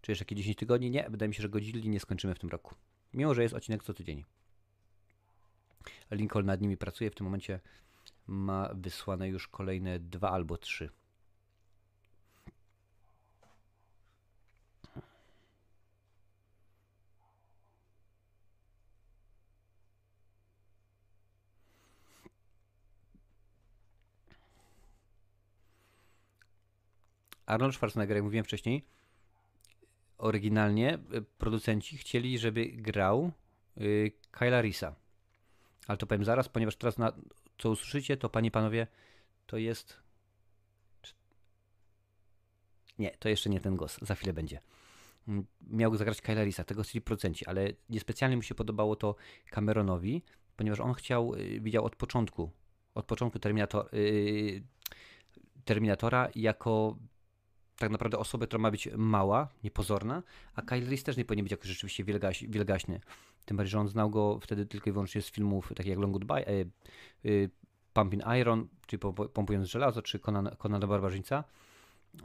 [0.00, 0.90] czy jeszcze jakieś 10 tygodni?
[0.90, 2.74] Nie, wydaje mi się, że Godzilli nie skończymy w tym roku.
[3.14, 4.24] Mimo, że jest odcinek co tydzień.
[6.10, 7.10] Lincoln nad nimi pracuje.
[7.10, 7.60] W tym momencie
[8.26, 10.90] ma wysłane już kolejne dwa albo trzy.
[27.46, 28.84] Arnold Schwarzenegger, jak mówiłem wcześniej,
[30.22, 33.32] oryginalnie y, producenci chcieli, żeby grał
[33.80, 34.94] y, Kyla Risa.
[35.86, 37.12] Ale to powiem zaraz, ponieważ teraz na
[37.58, 38.86] co usłyszycie, to panie panowie,
[39.46, 40.02] to jest.
[42.98, 44.60] Nie, to jeszcze nie ten głos, za chwilę będzie.
[45.28, 49.16] Mm, Miał zagrać Kyla Risa, tego chcieli producenci, ale niespecjalnie mu się podobało to
[49.50, 50.22] Cameronowi,
[50.56, 52.50] ponieważ on chciał, y, widział od początku,
[52.94, 53.90] od początku Terminator,
[55.64, 56.96] Terminatora jako
[57.78, 60.22] tak naprawdę osobę, która ma być mała, niepozorna,
[60.54, 63.00] a Kyle Reese też nie powinien być jakoś rzeczywiście wielgaś, wielgaśny.
[63.44, 66.12] Tym bardziej, że on znał go wtedy tylko i wyłącznie z filmów takich jak Long
[66.12, 66.64] Goodbye, e, e,
[67.92, 71.44] Pumping Iron, czyli Pomp- Pompując Żelazo, czy Conan, Conana Barbarzyńca.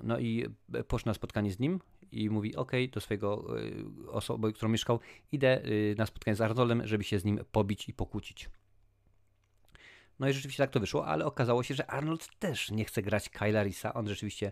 [0.03, 1.79] No i e, poszedł na spotkanie z nim
[2.11, 4.99] i mówi ok, do swojego y, osoby, którą mieszkał,
[5.31, 8.49] idę y, na spotkanie z Arnoldem, żeby się z nim pobić i pokłócić.
[10.19, 13.29] No i rzeczywiście tak to wyszło, ale okazało się, że Arnold też nie chce grać
[13.29, 13.93] Kyla Risa.
[13.93, 14.51] On rzeczywiście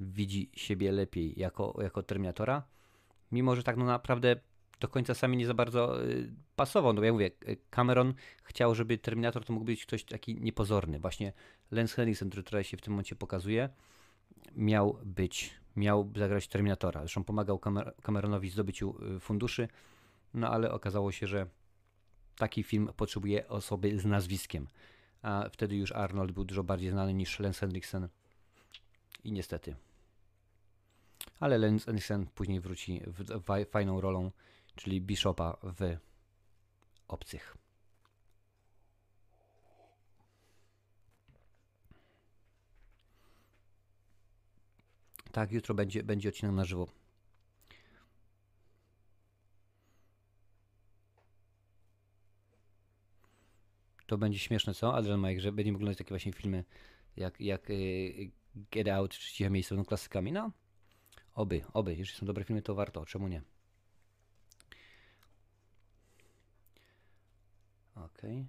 [0.00, 2.62] widzi siebie lepiej jako, jako Terminatora.
[3.32, 4.36] Mimo, że tak no naprawdę
[4.80, 6.92] do końca sami nie za bardzo y, pasował.
[6.92, 10.98] No ja mówię, y, Cameron chciał, żeby Terminator to mógł być ktoś taki niepozorny.
[10.98, 11.32] Właśnie
[11.70, 13.68] Lance Henriksen, który tutaj się w tym momencie pokazuje,
[14.56, 17.00] miał być, miał zagrać Terminatora.
[17.00, 19.68] Zresztą pomagał Camer- Cameronowi w zdobyciu y, funduszy,
[20.34, 21.46] no ale okazało się, że
[22.36, 24.66] taki film potrzebuje osoby z nazwiskiem.
[25.22, 28.08] A wtedy już Arnold był dużo bardziej znany niż Lance Henriksen.
[29.26, 29.74] I niestety.
[31.40, 34.30] Ale Lance Henriksen później wróci w fa- fajną rolą,
[34.76, 35.96] czyli Bishopa w
[37.08, 37.56] Obcych.
[45.32, 46.88] Tak, jutro będzie, będzie odcinek na żywo.
[54.06, 54.94] To będzie śmieszne, co?
[54.94, 56.64] Adrian Mike, że będziemy oglądać takie właśnie filmy
[57.16, 60.32] jak, jak y, Get Out czy Ciche Miejsce będą klasykami.
[60.32, 60.50] No,
[61.34, 61.94] oby, oby.
[61.94, 63.06] Jeżeli są dobre filmy, to warto.
[63.06, 63.42] Czemu nie?
[67.94, 68.46] Okej.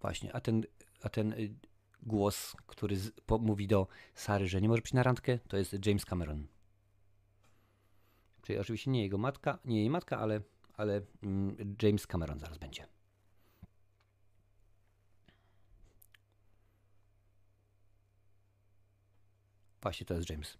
[0.00, 0.64] Właśnie, a ten,
[1.02, 1.54] a ten y,
[2.02, 5.86] głos, który z, po, mówi do Sary, że nie może być na randkę, to jest
[5.86, 6.46] James Cameron.
[8.42, 10.40] Czyli oczywiście nie jego matka, nie jej matka, ale,
[10.76, 12.97] ale mm, James Cameron zaraz będzie.
[19.82, 20.58] Właśnie to jest James.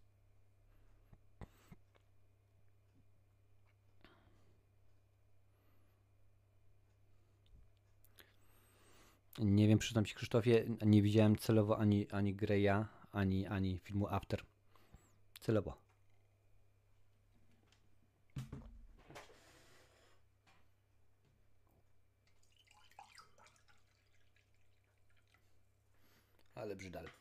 [9.39, 14.45] Nie wiem, przyznam Ci Krzysztofie, nie widziałem celowo ani, ani Greya, ani, ani filmu After.
[15.41, 15.79] Celowo.
[26.55, 27.18] Ale brzydal.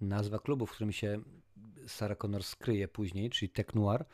[0.00, 1.20] Nazwa klubu, w którym się
[1.86, 4.04] Sarah Connor skryje później, czyli Tech Noir,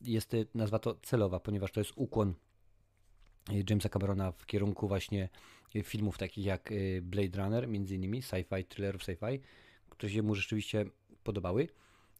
[0.00, 2.34] jest y, nazwa to celowa, ponieważ to jest ukłon
[3.52, 5.28] y, Jamesa Camerona w kierunku właśnie
[5.76, 9.38] y, filmów takich jak Blade Runner, między innymi, sci-fi, thrillerów sci-fi,
[9.90, 10.84] które się mu rzeczywiście
[11.24, 11.68] podobały.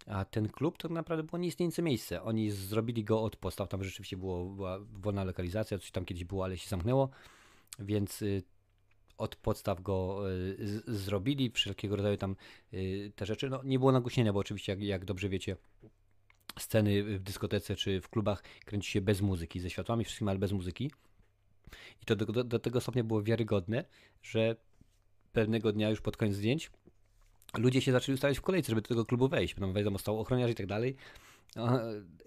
[0.07, 2.23] A ten klub to naprawdę było nieistniejące miejsce.
[2.23, 3.68] Oni zrobili go od podstaw.
[3.68, 7.11] Tam rzeczywiście było, była wolna lokalizacja, coś tam kiedyś było, ale się zamknęło.
[7.79, 8.25] Więc
[9.21, 12.37] od podstaw go y, z, zrobili, wszelkiego rodzaju tam
[12.75, 13.51] y, te rzeczy.
[13.51, 15.57] No, nie było nagłośnienia, bo oczywiście, jak, jak dobrze wiecie,
[16.59, 20.53] sceny w dyskotece czy w klubach kręci się bez muzyki, ze światłami wszystkim, ale bez
[20.53, 20.91] muzyki.
[22.03, 23.85] I to do, do, tego stopnia było wiarygodne,
[24.23, 24.57] że
[25.33, 26.71] pewnego dnia już pod koniec zdjęć
[27.59, 29.55] ludzie się zaczęli ustawiać w kolejce, żeby do tego klubu wejść.
[29.55, 30.97] Potem wiadomo, stał ochroniarz i tak dalej.
[31.57, 31.79] A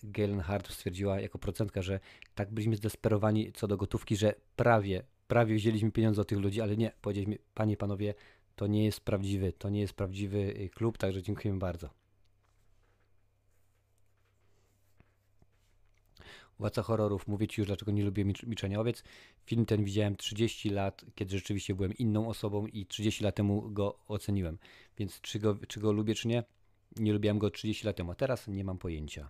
[0.04, 2.00] Galen Hart stwierdziła jako procentka, że
[2.36, 6.78] tak byliśmy zdesperowani co do gotówki, że prawie, prawie wzięliśmy pieniądze od tych ludzi, ale
[6.78, 8.14] nie, powiedzieliśmy, panie, panowie,
[8.56, 11.90] to nie jest prawdziwy, to nie jest prawdziwy y, klub, także dziękujemy bardzo.
[16.60, 19.04] Władca horrorów, mówię Ci już, dlaczego nie lubię Milcz- Milczenia Owiec.
[19.46, 24.00] Film ten widziałem 30 lat, kiedy rzeczywiście byłem inną osobą i 30 lat temu go
[24.08, 24.58] oceniłem.
[24.98, 26.44] Więc czy go, czy go lubię, czy nie,
[26.96, 29.30] nie lubiłem go 30 lat temu, a teraz nie mam pojęcia.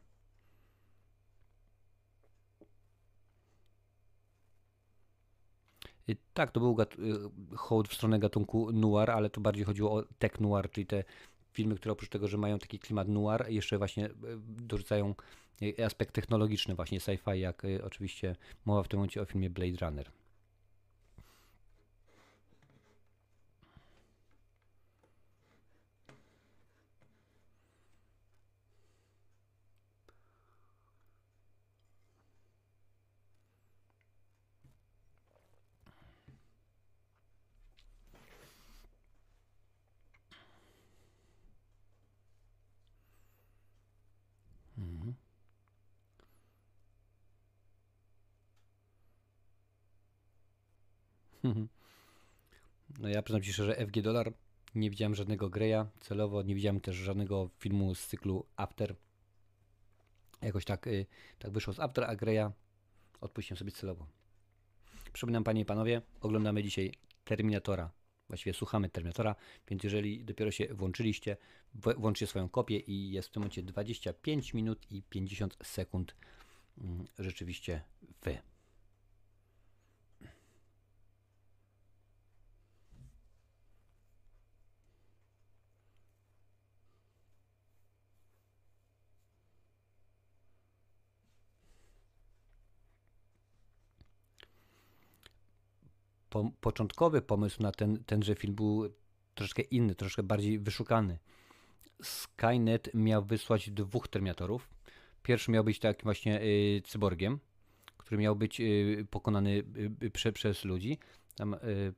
[6.33, 10.39] Tak, to był y, hołd w stronę gatunku noir, ale tu bardziej chodziło o tech
[10.39, 11.03] noir, czyli te
[11.53, 14.11] filmy, które oprócz tego, że mają taki klimat noir, jeszcze właśnie y,
[14.47, 15.15] dorzucają
[15.61, 18.35] y, aspekt technologiczny, właśnie sci-fi, jak y, oczywiście
[18.65, 20.11] mowa w tym momencie o filmie Blade Runner.
[51.43, 51.69] Mhm.
[52.99, 54.34] No ja przyznam Ci szczerze, FG Dollar
[54.76, 58.95] nie widziałem żadnego Greya celowo, nie widziałem też żadnego filmu z cyklu After.
[60.41, 61.06] Jakoś tak, y,
[61.39, 62.52] tak wyszło z After, a Greya
[63.21, 64.08] odpuściłem sobie celowo.
[65.13, 66.91] Przypominam Panie i Panowie, oglądamy dzisiaj
[67.23, 67.91] Terminatora
[68.28, 69.36] Właściwie słuchamy Terminatora,
[69.67, 71.38] więc jeżeli dopiero się włączyliście,
[71.73, 76.15] włączcie swoją kopię i jest w tym momencie 25 minut i 50 sekund
[76.78, 77.82] mm, rzeczywiście
[78.23, 78.52] wy.
[96.33, 98.89] Po, początkowy pomysł na ten, tenże film był
[99.35, 101.19] troszkę inny, troszkę bardziej wyszukany.
[102.03, 104.69] Skynet miał wysłać dwóch Terminatorów.
[105.23, 107.39] Pierwszy miał być takim właśnie y, cyborgiem,
[107.97, 110.97] który miał być y, pokonany y, y, prze, przez ludzi.
[111.35, 111.93] Tam, y,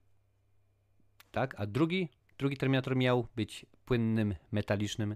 [1.32, 5.16] tak, a drugi, drugi Terminator miał być płynnym, metalicznym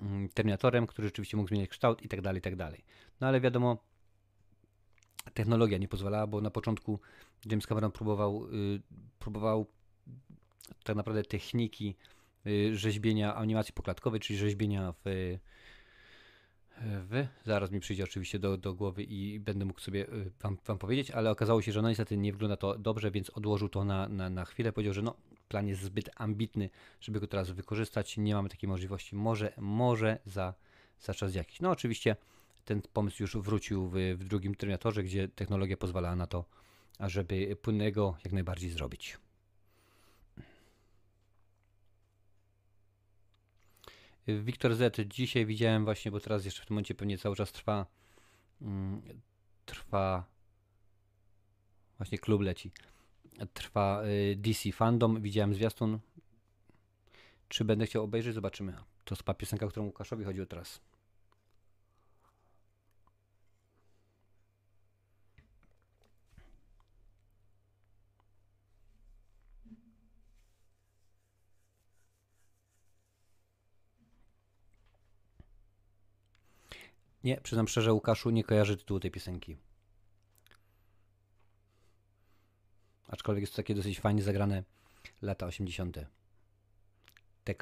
[0.00, 2.84] mm, Terminatorem, który rzeczywiście mógł zmieniać kształt i tak dalej, i tak dalej.
[3.20, 3.84] No ale wiadomo,
[5.34, 7.00] technologia nie pozwalała, bo na początku
[7.46, 8.80] James Cameron próbował, y,
[9.18, 9.66] próbował
[10.84, 11.96] tak naprawdę techniki
[12.46, 15.38] y, rzeźbienia animacji poklatkowej, czyli rzeźbienia w,
[16.80, 20.78] w zaraz mi przyjdzie oczywiście do, do głowy i będę mógł sobie y, wam, wam
[20.78, 24.08] powiedzieć, ale okazało się, że no niestety nie wygląda to dobrze, więc odłożył to na,
[24.08, 24.72] na, na chwilę.
[24.72, 25.16] Powiedział, że no,
[25.48, 28.16] plan jest zbyt ambitny, żeby go teraz wykorzystać.
[28.16, 29.16] Nie mamy takiej możliwości.
[29.16, 30.54] Może, może za,
[31.00, 31.60] za czas jakiś.
[31.60, 32.16] No oczywiście
[32.66, 36.44] ten pomysł już wrócił w, w drugim Terminatorze, gdzie technologia pozwalała na to,
[36.98, 39.18] ażeby płynnego jak najbardziej zrobić.
[44.26, 45.08] Wiktor Z.
[45.08, 47.86] Dzisiaj widziałem właśnie, bo teraz jeszcze w tym momencie pewnie cały czas trwa
[48.62, 49.02] mm,
[49.66, 50.24] trwa
[51.98, 52.70] właśnie klub leci.
[53.52, 55.22] Trwa y, DC Fandom.
[55.22, 55.98] Widziałem zwiastun.
[57.48, 58.34] Czy będę chciał obejrzeć?
[58.34, 58.72] Zobaczymy.
[59.04, 60.80] To jest piosenka, którą Łukaszowi chodziło teraz.
[77.26, 79.56] Nie, przyznam szczerze, Łukaszu, nie kojarzę tytułu tej piosenki.
[83.08, 84.64] Aczkolwiek jest to takie dosyć fajnie zagrane
[85.22, 85.98] lata 80.
[87.44, 87.56] Tech.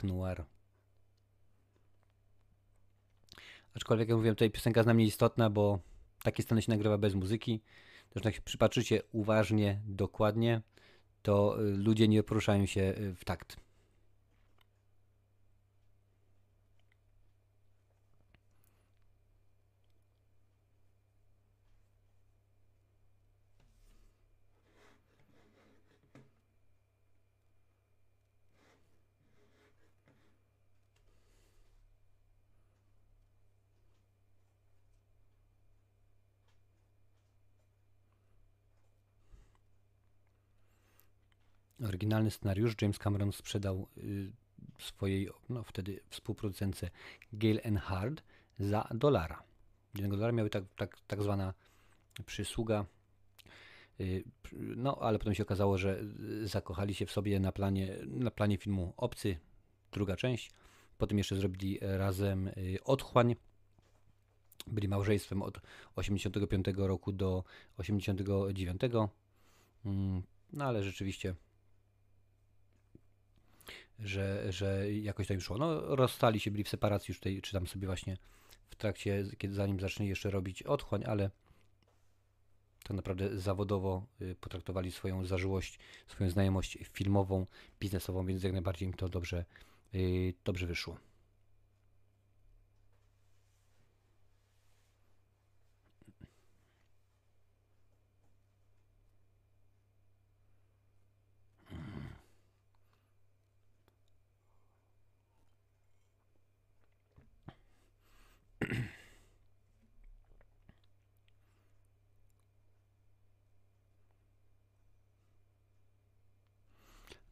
[3.75, 5.79] Aczkolwiek, jak mówiłem, tutaj piosenka jest dla mnie istotna, bo
[6.23, 7.61] takie sceny się nagrywa bez muzyki.
[8.13, 10.61] Zresztą jak się przypatrzycie uważnie, dokładnie,
[11.23, 13.64] to y, ludzie nie poruszają się y, w takt.
[41.95, 44.33] Oryginalny scenariusz James Cameron sprzedał y,
[44.79, 46.91] swojej no, wtedy współproducentce
[47.33, 47.77] Gail N.
[47.77, 48.23] Hard
[48.59, 49.43] za dolara.
[49.95, 51.55] Jednego dolara miały tak, tak, tak zwana
[52.27, 52.87] przysługa.
[54.01, 56.01] Y, no, ale potem się okazało, że
[56.43, 59.37] y, zakochali się w sobie na planie, na planie filmu Obcy,
[59.93, 60.51] druga część.
[60.99, 62.51] Potem jeszcze zrobili razem
[62.85, 63.37] Otchłań.
[64.67, 65.61] Byli małżeństwem od
[65.97, 67.45] 85 roku do
[67.77, 68.81] 89.
[69.85, 71.35] Mm, No ale rzeczywiście
[73.99, 75.59] że, że jakoś tak szło.
[75.59, 78.17] No, rozstali się, byli w separacji już tutaj, czytam sobie właśnie
[78.71, 81.31] w trakcie, kiedy zanim zaczęli jeszcze robić otchłań, ale
[82.85, 87.47] tak naprawdę zawodowo y, potraktowali swoją zażyłość, swoją znajomość filmową,
[87.81, 89.45] biznesową, więc jak najbardziej im to dobrze,
[89.95, 90.97] y, dobrze wyszło.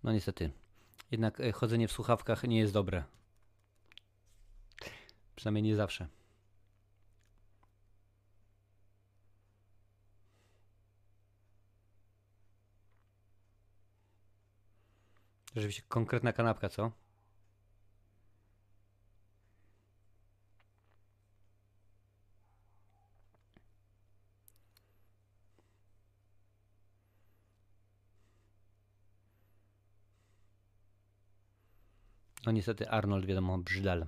[0.03, 0.51] No niestety.
[1.11, 3.05] Jednak e, chodzenie w słuchawkach nie jest dobre.
[5.37, 6.09] Przynajmniej nie zawsze.
[15.55, 16.93] Rzeczywiście konkretna kanapka, co?
[32.47, 34.07] No niestety Arnold wiadomo brzydal.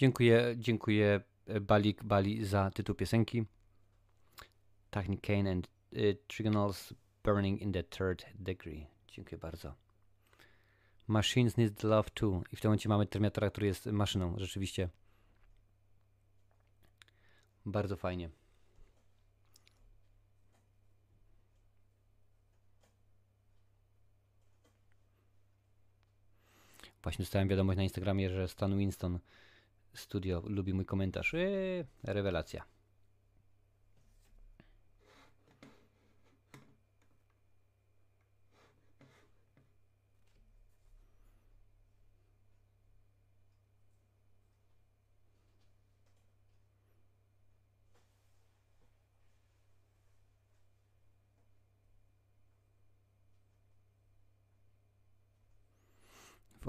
[0.00, 3.44] Dziękuję, dziękuję e, Balik Bali za tytuł piosenki.
[4.90, 6.94] Technic Kane and e, uh, Trigonals
[7.24, 8.86] Burning in the Third Degree.
[9.08, 9.89] Dziękuję bardzo.
[11.10, 12.42] Machines need love too.
[12.52, 14.34] I w tym momencie mamy Terminatora, który jest maszyną.
[14.38, 14.88] Rzeczywiście.
[17.66, 18.30] Bardzo fajnie.
[27.02, 29.18] Właśnie dostałem wiadomość na Instagramie, że Stan Winston
[29.94, 31.34] Studio lubi mój komentarz.
[31.34, 32.64] Eee, rewelacja.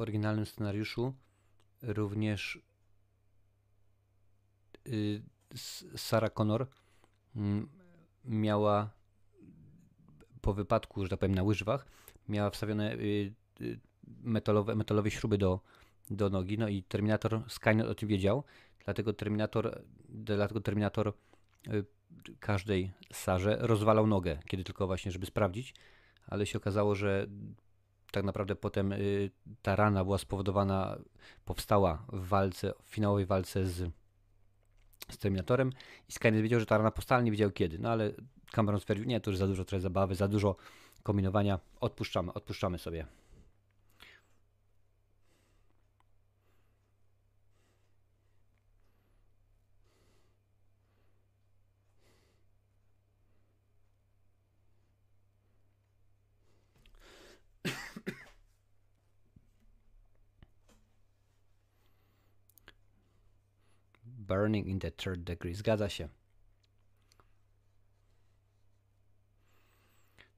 [0.02, 1.14] Oryginalnym scenariuszu
[1.82, 2.60] również
[4.88, 5.22] y,
[5.96, 6.68] Sarah Connor
[7.36, 7.70] mm,
[8.26, 8.90] miała
[10.42, 11.86] po wypadku, że tak powiem, na łyżwach,
[12.30, 13.80] miała wstawione y, y,
[14.24, 15.60] metalowe, metalowe śruby do,
[16.10, 18.44] do nogi, no i Terminator, Skynet o tym wiedział,
[18.86, 21.14] dlatego Terminator, dlatego Terminator
[22.40, 25.74] każdej Sarze rozwalał nogę, kiedy tylko właśnie, żeby sprawdzić,
[26.28, 27.28] ale się okazało, że
[28.12, 29.32] tak naprawdę potem y,
[29.62, 30.98] ta rana była spowodowana,
[31.46, 33.92] powstała w walce, w finałowej walce z,
[35.10, 35.72] z Terminatorem
[36.10, 38.12] i Skynet wiedział, że ta rana powstała, nie wiedział kiedy, no ale
[38.52, 40.56] Cameron stwierdził, nie, to już za dużo trochę zabawy, za dużo
[41.04, 43.06] kombinowania, odpuszczamy, odpuszczamy sobie.
[64.32, 65.54] Burning in the third degree.
[65.54, 66.08] Zgadza się.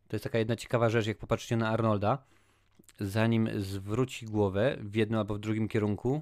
[0.07, 2.23] To jest taka jedna ciekawa rzecz, jak popatrzycie na Arnolda,
[2.99, 6.21] zanim zwróci głowę w jednym albo w drugim kierunku,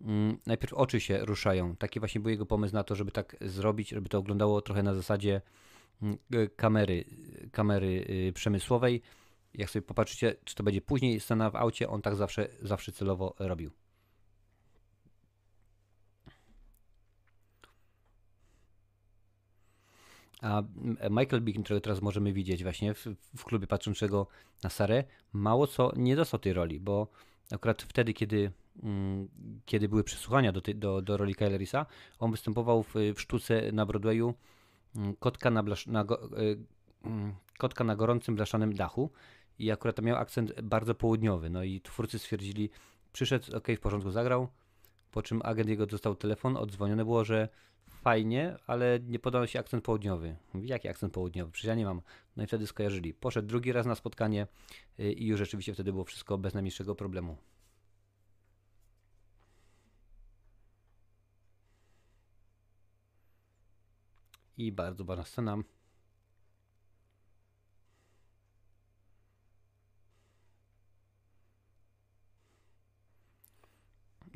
[0.00, 1.76] mm, najpierw oczy się ruszają.
[1.76, 4.94] Taki właśnie był jego pomysł na to, żeby tak zrobić, żeby to oglądało trochę na
[4.94, 5.40] zasadzie
[6.02, 6.18] mm,
[6.56, 7.04] kamery,
[7.52, 9.02] kamery y, przemysłowej.
[9.54, 13.34] Jak sobie popatrzycie, czy to będzie później scena w aucie, on tak zawsze, zawsze celowo
[13.38, 13.70] robił.
[20.42, 24.26] A mm, Michael Biehn, którego teraz możemy widzieć właśnie w, w klubie patrzącego
[24.62, 27.08] na Sarę, mało co nie dostał tej roli, bo
[27.52, 29.28] akurat wtedy, kiedy, mm,
[29.64, 31.86] kiedy były przesłuchania do, tej- do, do roli Kyle Reesa,
[32.18, 34.34] on występował w, w sztuce na Broadwayu
[34.96, 36.58] mm, Kotka na, blasz, na, go, y,
[37.04, 39.10] mm, Kotka na gorącym blaszanym dachu
[39.58, 42.70] i akurat miał akcent bardzo południowy, no i twórcy stwierdzili,
[43.12, 44.48] przyszedł, ok, w porządku, zagrał,
[45.10, 47.48] po czym agent jego dostał telefon, odzwonione było, że
[48.02, 50.36] fajnie, ale nie podał się akcent południowy.
[50.54, 51.52] Mówi, jaki akcent południowy?
[51.52, 52.02] Przecież ja nie mam.
[52.36, 53.14] No i wtedy skojarzyli.
[53.14, 54.46] Poszedł drugi raz na spotkanie
[55.00, 57.36] y, i już rzeczywiście wtedy było wszystko bez najmniejszego problemu.
[64.58, 65.58] I bardzo ważna scena.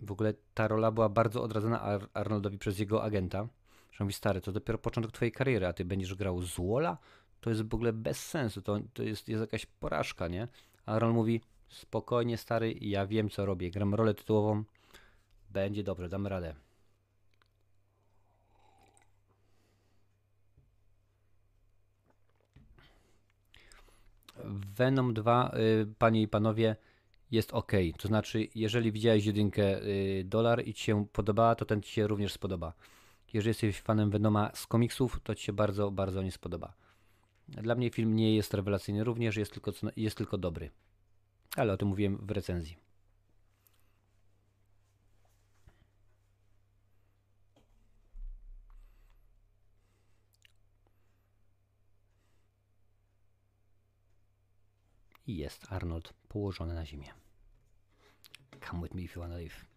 [0.06, 3.48] W ogóle ta rola była bardzo odradzana Ar- Arnoldowi przez jego agenta.
[3.92, 6.98] Że mówi, stary, to dopiero początek twojej kariery, a ty będziesz grał złola?
[7.40, 10.48] To jest w ogóle bez sensu, to, to jest, jest jakaś porażka, nie?
[10.86, 14.64] A Arnold mówi, spokojnie stary, ja wiem co robię, gram rolę tytułową,
[15.50, 16.54] będzie dobrze, damy radę.
[24.76, 26.76] Venom 2, y, panie i panowie,
[27.30, 27.72] jest ok.
[27.98, 32.06] To znaczy, jeżeli widziałeś jedynkę y, dolar i ci się podobała, to ten ci się
[32.06, 32.72] również spodoba.
[33.32, 36.72] Jeżeli jesteś fanem Venoma z komiksów, to ci się bardzo, bardzo nie spodoba.
[37.48, 40.70] Dla mnie film nie jest rewelacyjny również, jest tylko, jest tylko dobry.
[41.56, 42.85] Ale o tym mówiłem w recenzji.
[55.26, 57.12] I jest Arnold położony na ziemię.
[58.70, 59.75] Come with me if you wanna live.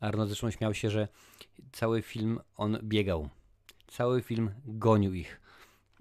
[0.00, 1.08] Arnold zresztą śmiał się, że
[1.72, 3.28] cały film on biegał.
[3.86, 5.40] Cały film gonił ich.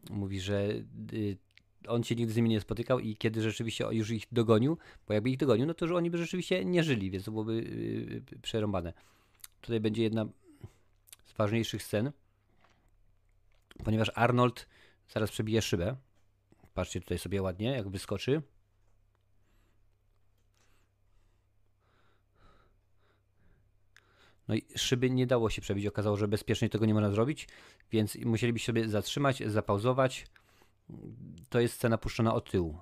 [0.10, 0.70] Mówi, że
[1.14, 1.38] y,
[1.88, 4.78] on się nigdy z nimi nie spotykał i kiedy rzeczywiście już ich dogonił,
[5.08, 7.54] bo jakby ich dogonił, no to że oni by rzeczywiście nie żyli, więc to byłoby
[7.54, 8.94] y, przerąbane.
[9.62, 10.26] Tutaj będzie jedna
[11.26, 12.12] z ważniejszych scen,
[13.84, 14.68] ponieważ Arnold
[15.10, 15.96] zaraz przebije szybę.
[16.74, 18.42] Patrzcie tutaj sobie ładnie, jak wyskoczy.
[24.48, 25.86] No i szyby nie dało się przebić.
[25.86, 27.48] Okazało, że bezpiecznie tego nie można zrobić,
[27.92, 30.28] więc musielibyście sobie zatrzymać, zapauzować.
[31.50, 32.78] To jest scena puszczona od tyłu.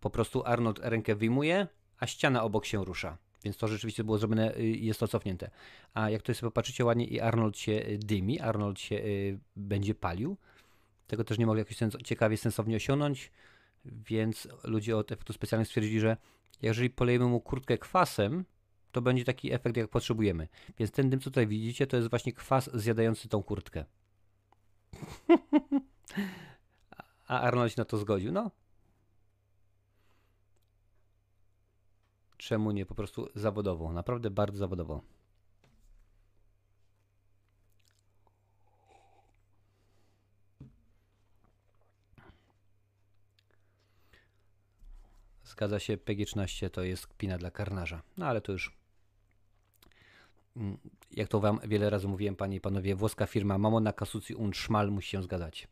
[0.00, 1.66] Po prostu Arnold rękę wyjmuje,
[1.98, 3.18] a ściana obok się rusza.
[3.44, 5.50] Więc to rzeczywiście było zrobione, y, jest to cofnięte.
[5.94, 9.94] A jak to sobie popatrzycie ładnie i Arnold się y, dymi, Arnold się y, będzie
[9.94, 10.36] palił.
[11.06, 13.30] Tego też nie mogli jakoś sens ciekawie, sensownie osiągnąć,
[13.84, 16.16] więc ludzie od efektów specjalnych stwierdzili, że
[16.62, 18.44] jeżeli polejemy mu kurtkę kwasem,
[18.92, 20.48] to będzie taki efekt, jak potrzebujemy.
[20.78, 23.84] Więc ten dym, co tutaj widzicie, to jest właśnie kwas zjadający tą kurtkę.
[27.28, 28.32] A Arnold się na to zgodził.
[28.32, 28.50] No.
[32.36, 32.86] Czemu nie?
[32.86, 33.92] Po prostu zawodowo.
[33.92, 35.02] Naprawdę bardzo zawodowo.
[45.44, 48.02] Zgadza się, PG-13 to jest kpina dla karnarza.
[48.16, 48.81] No ale to już
[51.10, 54.90] jak to wam wiele razy mówiłem, panie i panowie, włoska firma Mamona Kasuci und Schmal
[54.90, 55.68] musi się zgadzać.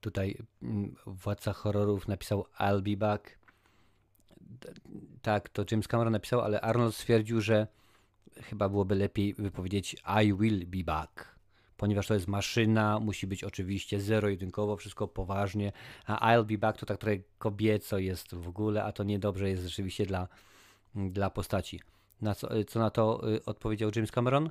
[0.00, 3.39] Tutaj mm, władca horrorów napisał I'll be back
[5.22, 7.66] tak, to James Cameron napisał, ale Arnold stwierdził, że
[8.42, 11.34] chyba byłoby lepiej wypowiedzieć I will be back,
[11.76, 15.72] ponieważ to jest maszyna, musi być oczywiście zero-jedynkowo, wszystko poważnie,
[16.06, 19.62] a I'll be back to tak trochę kobieco jest w ogóle, a to niedobrze jest
[19.62, 20.28] rzeczywiście dla,
[20.94, 21.80] dla postaci.
[22.20, 24.50] Na co, co na to y, odpowiedział James Cameron?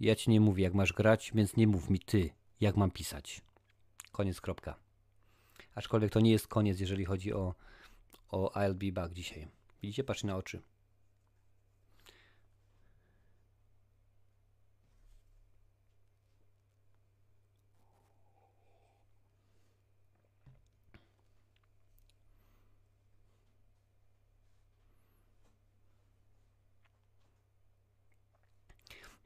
[0.00, 2.30] Ja ci nie mówię, jak masz grać, więc nie mów mi ty,
[2.60, 3.40] jak mam pisać.
[4.12, 4.74] Koniec, kropka.
[5.74, 7.54] Aczkolwiek to nie jest koniec, jeżeli chodzi o
[8.30, 9.48] o I'll be back dzisiaj.
[9.82, 10.04] Widzicie?
[10.04, 10.62] Patrz na oczy.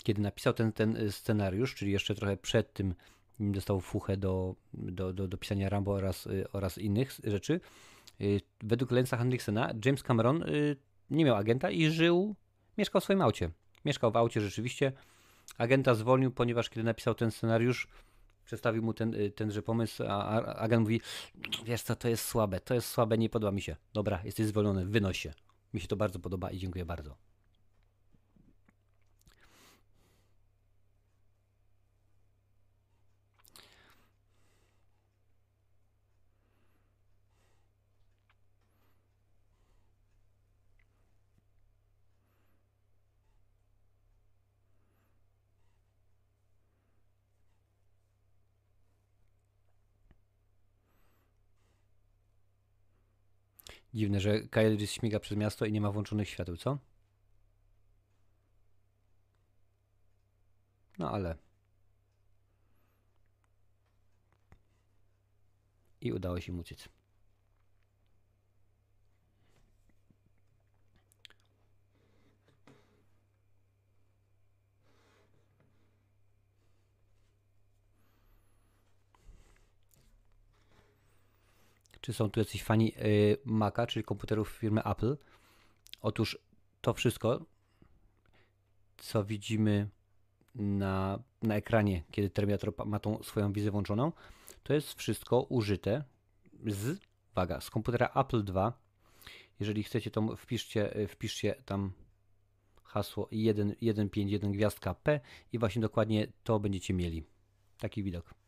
[0.02, 2.94] Kiedy napisał ten, ten scenariusz, czyli jeszcze trochę przed tym,
[3.40, 7.60] dostał fuchę do, do, do, do pisania Rambo oraz, oraz innych rzeczy, Y,
[8.62, 10.76] według Lensa Hendricksena James Cameron y,
[11.10, 12.34] nie miał agenta i żył,
[12.78, 13.50] mieszkał w swoim aucie.
[13.84, 14.92] Mieszkał w aucie rzeczywiście.
[15.58, 17.88] Agenta zwolnił, ponieważ kiedy napisał ten scenariusz,
[18.44, 21.00] przedstawił mu ten, y, tenże pomysł, a agent mówi,
[21.64, 23.76] wiesz co, to jest słabe, to jest słabe, nie podoba mi się.
[23.92, 25.32] Dobra, jesteś zwolniony, wynoś się.
[25.74, 27.25] Mi się to bardzo podoba i dziękuję bardzo.
[53.94, 56.78] Dziwne, że Kyle śmiga przez miasto i nie ma włączonych świateł, co?
[60.98, 61.36] No ale...
[66.00, 66.88] I udało się uciec.
[82.06, 85.16] Czy są tu jacyś fani y, Maca, czyli komputerów firmy Apple.
[86.00, 86.38] Otóż
[86.80, 87.46] to wszystko,
[88.96, 89.88] co widzimy
[90.54, 94.12] na, na ekranie, kiedy Terminator ma tą swoją wizję włączoną,
[94.62, 96.04] to jest wszystko użyte
[96.66, 97.00] z,
[97.32, 98.72] uwaga, z komputera Apple II.
[99.60, 101.92] Jeżeli chcecie, to wpiszcie, y, wpiszcie tam
[102.84, 103.28] hasło
[103.82, 105.20] 151 gwiazdka P
[105.52, 107.24] i właśnie dokładnie to będziecie mieli.
[107.78, 108.45] Taki widok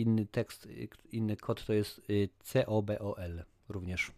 [0.00, 4.12] inny tekst, y, inny kod to jest y, COBOL również.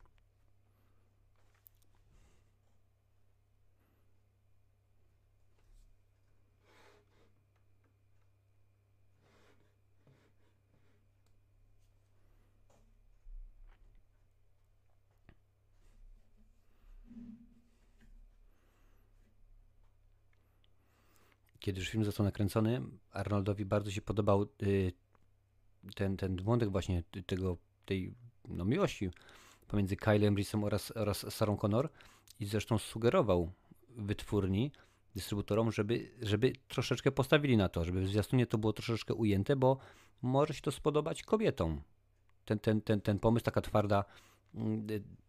[21.60, 24.92] kiedy już film został nakręcony, Arnoldowi bardzo się podobał y,
[25.94, 28.14] ten, ten wątek właśnie tego, tej
[28.48, 29.10] no, miłości
[29.68, 31.88] pomiędzy Kylem Reese'em oraz, oraz Sarą Connor
[32.40, 33.52] i zresztą sugerował
[33.88, 34.72] wytwórni,
[35.14, 39.78] dystrybutorom, żeby, żeby troszeczkę postawili na to, żeby w zwiastunie to było troszeczkę ujęte, bo
[40.22, 41.80] może się to spodobać kobietom.
[42.44, 44.04] Ten, ten, ten, ten pomysł, taka twarda,
[44.54, 44.86] mm,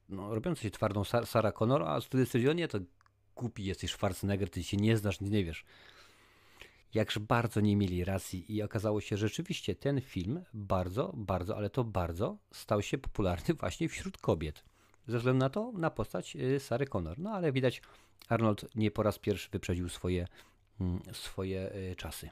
[0.10, 2.80] no, robiąca się twardą Sa- Sarah Connor, a wtedy stwierdził, nie, to
[3.36, 5.66] głupi jesteś Schwarzenegger, ty się nie znasz, nie wiesz.
[6.94, 11.70] Jakże bardzo nie mieli racji i okazało się, że rzeczywiście ten film bardzo, bardzo, ale
[11.70, 14.64] to bardzo stał się popularny właśnie wśród kobiet.
[15.08, 17.20] Ze względu na to, na postać y, Sary Connor.
[17.20, 17.82] No ale widać,
[18.30, 20.28] Arnold nie po raz pierwszy wyprzedził swoje,
[20.82, 22.30] mm, swoje y, czasy.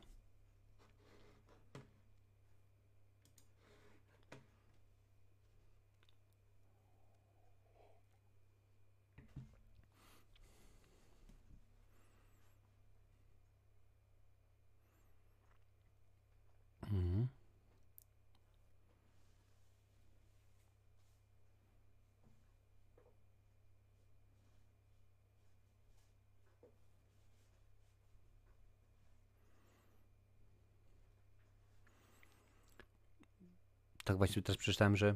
[34.10, 35.16] Tak właśnie też przeczytałem, że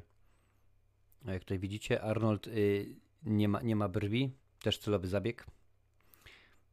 [1.25, 4.31] jak tutaj widzicie, Arnold y, nie, ma, nie ma brwi,
[4.61, 5.45] też celowy zabieg.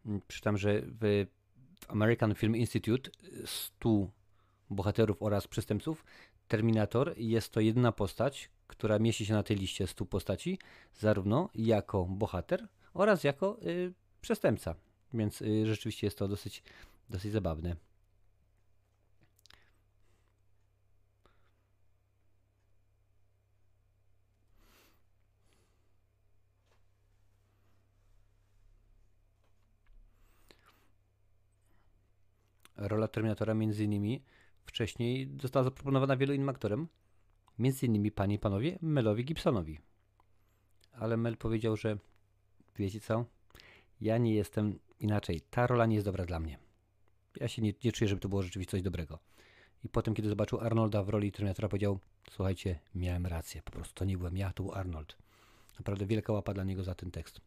[0.06, 1.26] Mm, Przeczytałem, że w,
[1.80, 3.10] w American Film Institute
[3.44, 4.10] 100
[4.70, 6.04] bohaterów oraz przestępców
[6.48, 10.58] Terminator jest to jedyna postać, która mieści się na tej liście 100 postaci,
[10.94, 14.74] zarówno jako bohater oraz jako y, przestępca.
[15.14, 16.62] Więc y, rzeczywiście jest to dosyć,
[17.10, 17.76] dosyć zabawne.
[32.90, 34.22] Rola Terminatora między innymi
[34.66, 36.88] wcześniej została zaproponowana wielu innym aktorem,
[37.58, 39.78] między innymi panie i panowie Melowi Gibsonowi.
[40.92, 41.98] Ale Mel powiedział, że
[42.78, 43.24] wiecie co,
[44.00, 46.58] ja nie jestem inaczej, ta rola nie jest dobra dla mnie.
[47.36, 49.18] Ja się nie, nie czuję, żeby to było rzeczywiście coś dobrego.
[49.84, 51.98] I potem, kiedy zobaczył Arnolda w roli Terminatora, powiedział,
[52.30, 55.16] słuchajcie, miałem rację, po prostu to nie byłem ja, to był Arnold.
[55.78, 57.40] Naprawdę wielka łapa dla niego za ten tekst.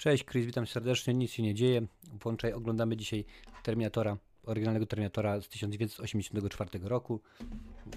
[0.00, 1.86] Cześć Chris, witam serdecznie, nic się nie dzieje.
[2.22, 3.24] Włączaj, oglądamy dzisiaj
[3.62, 7.20] Terminatora, oryginalnego Terminatora z 1984 roku.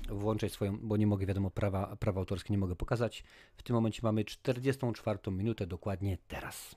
[0.09, 3.23] Włączaj swoją, bo nie mogę, wiadomo, prawa, prawa autorskie nie mogę pokazać.
[3.57, 6.75] W tym momencie mamy 44 minutę, dokładnie teraz.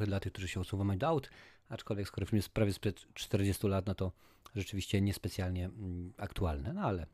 [0.00, 1.30] Trochę dla tych, którzy się usuwają do aut,
[1.68, 4.12] aczkolwiek skoro film jest prawie sprzed 40 lat, no to
[4.54, 7.06] rzeczywiście niespecjalnie mm, aktualne, no ale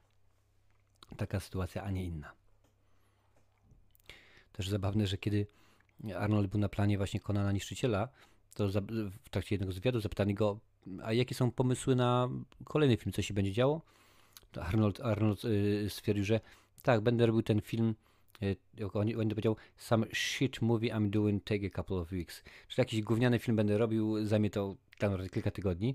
[1.16, 2.32] taka sytuacja, a nie inna.
[4.52, 5.46] Też zabawne, że kiedy
[6.16, 8.08] Arnold był na planie właśnie Konana Niszczyciela,
[8.54, 8.68] to
[9.24, 10.58] w trakcie jednego z wywiadów zapytani go,
[11.02, 12.28] a jakie są pomysły na
[12.64, 13.82] kolejny film, co się będzie działo?
[14.52, 16.40] To Arnold, Arnold y, stwierdził, że
[16.82, 17.94] tak, będę robił ten film
[18.92, 22.42] on, on powiedział, some shit movie I'm doing take a couple of weeks.
[22.42, 25.94] Czyli jakiś gówniany film będę robił, zajmie to naprawdę kilka tygodni,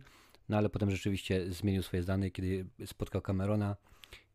[0.50, 3.76] no ale potem rzeczywiście zmienił swoje zdanie, kiedy spotkał Camerona,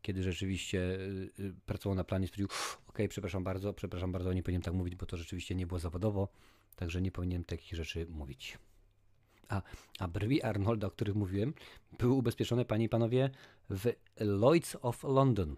[0.01, 2.47] kiedy rzeczywiście y, y, pracował na planie, stwierdził,
[2.89, 6.27] okej, przepraszam bardzo, przepraszam bardzo, nie powinienem tak mówić, bo to rzeczywiście nie było zawodowo,
[6.75, 8.57] także nie powinienem takich rzeczy mówić.
[9.49, 9.61] A,
[9.99, 11.53] a brwi Arnolda, o których mówiłem,
[11.99, 13.29] były ubezpieczone, panie i panowie,
[13.69, 15.55] w Lloyds of London,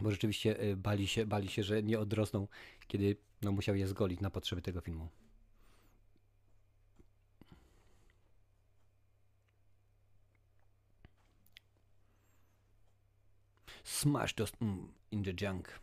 [0.00, 2.48] bo rzeczywiście y, bali się, bali się, że nie odrosną,
[2.86, 5.08] kiedy no, musiał je zgolić na potrzeby tego filmu.
[13.84, 15.80] Smash those mm, in the junk.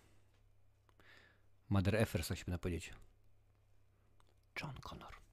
[1.70, 2.94] Mother tak się powinno powiedzieć.
[4.62, 5.25] John Connor.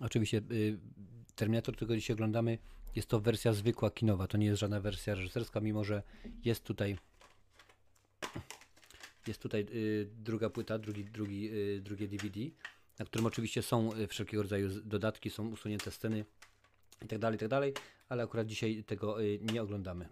[0.00, 0.78] Oczywiście y,
[1.34, 2.58] Terminator, którego dzisiaj oglądamy,
[2.96, 6.02] jest to wersja zwykła kinowa, to nie jest żadna wersja reżyserska, mimo że
[6.44, 6.96] jest tutaj
[9.26, 12.40] jest tutaj y, druga płyta, drugi, drugi, y, drugie DVD,
[12.98, 16.24] na którym oczywiście są wszelkiego rodzaju dodatki, są usunięte sceny
[17.04, 17.62] i tak dalej, i tak
[18.08, 19.16] ale akurat dzisiaj tego
[19.52, 20.08] nie oglądamy.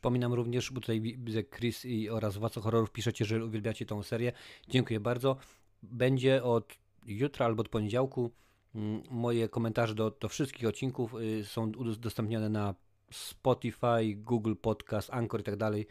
[0.00, 4.32] Przypominam również, bo tutaj widzę Chris i oraz Władca Horrorów piszecie, że uwielbiacie tą serię.
[4.68, 5.36] Dziękuję bardzo.
[5.82, 6.74] Będzie od
[7.06, 8.30] jutra albo od poniedziałku.
[8.74, 12.74] mm, Moje komentarze do, do wszystkich odcinków y, są udostępniane na
[13.10, 15.86] Spotify, Google Podcast, Anchor i tak dalej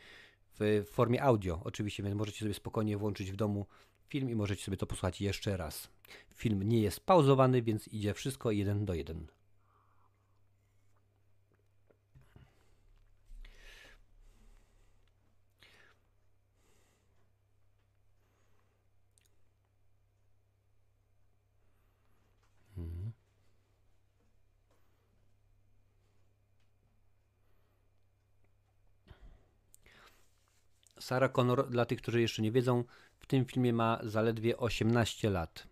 [0.59, 1.61] w formie audio.
[1.63, 3.65] Oczywiście, więc możecie sobie spokojnie włączyć w domu
[4.07, 5.89] film i możecie sobie to posłuchać jeszcze raz.
[6.35, 9.27] Film nie jest pauzowany, więc idzie wszystko jeden do jeden.
[31.09, 32.83] Sarah Connor, dla tych, którzy jeszcze nie wiedzą,
[33.19, 35.67] w tym filmie ma zaledwie 18 lat.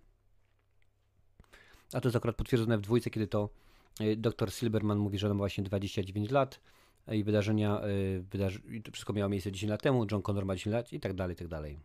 [1.93, 3.49] A to jest akurat potwierdzone w dwójce, kiedy to
[4.01, 6.59] y, dr Silberman mówi, że ona ma właśnie 29 lat
[7.11, 8.61] i wydarzenia, y, wydarzy
[8.91, 11.38] wszystko miało miejsce 10 lat temu, John Connor ma 10 lat i tak dalej, i
[11.38, 11.79] tak dalej.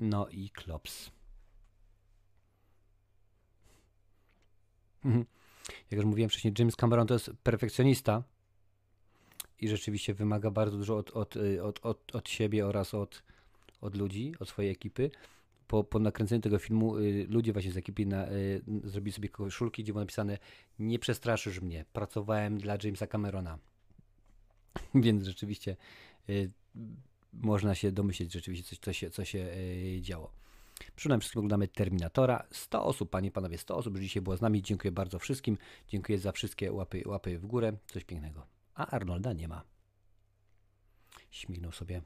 [0.00, 1.10] No i klops.
[5.90, 8.22] Jak już mówiłem wcześniej, James Cameron to jest perfekcjonista
[9.58, 13.22] i rzeczywiście wymaga bardzo dużo od, od, y, od, od, od siebie oraz od,
[13.80, 15.10] od ludzi, od swojej ekipy.
[15.66, 19.82] Po, po nakręceniu tego filmu y, ludzie właśnie z ekipy na, y, zrobili sobie koszulki,
[19.82, 20.38] gdzie było napisane
[20.78, 23.58] nie przestraszysz mnie, pracowałem dla Jamesa Camerona.
[24.94, 25.76] Więc rzeczywiście
[26.28, 26.50] y,
[27.32, 30.32] można się domyśleć rzeczywiście, coś, co się, co się y, działo.
[30.96, 32.46] Przede wszystkim oglądamy Terminatora.
[32.50, 34.62] 100 osób, panie panowie, 100 osób już dzisiaj było z nami.
[34.62, 35.58] Dziękuję bardzo wszystkim.
[35.88, 37.72] Dziękuję za wszystkie łapy, łapy w górę.
[37.86, 38.46] Coś pięknego.
[38.74, 39.64] A Arnolda nie ma.
[41.30, 42.02] Śmignął sobie.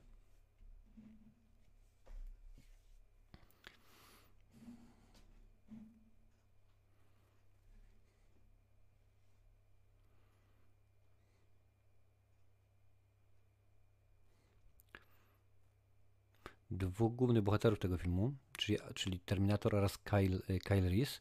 [16.75, 21.21] Dwóch głównych bohaterów tego filmu, czyli, czyli Terminator oraz Kyle, y, Kyle Reese,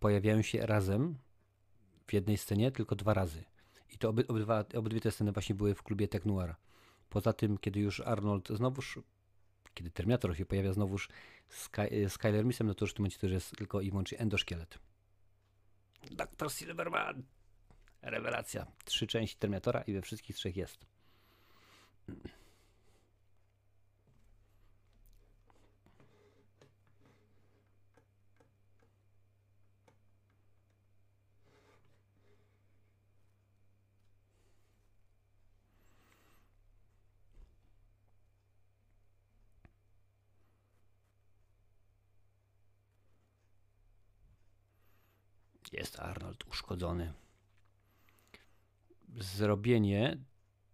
[0.00, 1.18] pojawiają się razem
[2.06, 3.44] w jednej scenie tylko dwa razy.
[3.94, 6.54] I to oby, obydwa, obydwie te sceny właśnie były w klubie Tech Noir.
[7.08, 8.98] Poza tym, kiedy już Arnold znowuż,
[9.74, 11.08] kiedy Terminator się pojawia znowuż
[11.48, 13.80] z, Ky, y, z Kyler Reese'em, no to już w tym momencie już jest tylko
[13.80, 14.78] i wyłącznie endoszkielet.
[16.10, 16.50] Dr.
[16.52, 17.22] Silverman!
[18.02, 18.66] Rewelacja.
[18.84, 20.86] Trzy części Terminatora i we wszystkich trzech jest.
[45.72, 47.12] Jest Arnold uszkodzony.
[49.18, 50.18] Zrobienie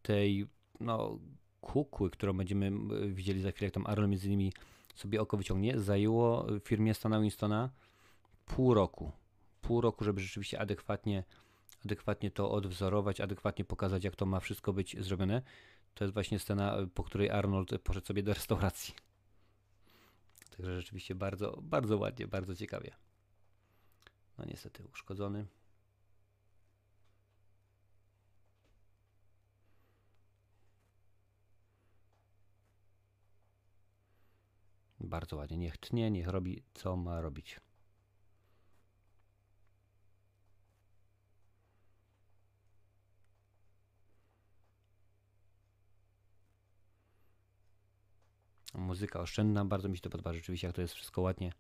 [0.03, 0.47] tej
[0.81, 1.19] no,
[1.61, 2.73] kukły, którą będziemy
[3.15, 4.53] widzieli za chwilę, jak tam Arnold między innymi
[4.95, 7.71] sobie oko wyciągnie, zajęło firmie Stana Winstona
[8.47, 9.13] pół roku.
[9.61, 11.25] Pół roku, żeby rzeczywiście adekwatnie,
[11.85, 15.43] adekwatnie to odwzorować, adekwatnie pokazać, jak to ma wszystko być zrobione.
[15.95, 18.95] To jest właśnie scena, po której Arnold poszedł sobie do restauracji.
[20.57, 23.06] Także rzeczywiście bardzo, bardzo ładnie, bardzo ciekawie.
[24.39, 25.47] No niestety uszkodzony.
[35.01, 35.57] Bardzo ładnie.
[35.57, 37.61] Niech tnie, niech robi co ma robić.
[48.75, 51.53] Muzyka oszczędna, bardzo mi się to podoba rzeczywiście, jak to jest wszystko ładnie,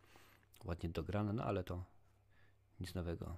[0.64, 1.84] ładnie dograne, no ale to
[2.80, 3.36] nic nowego.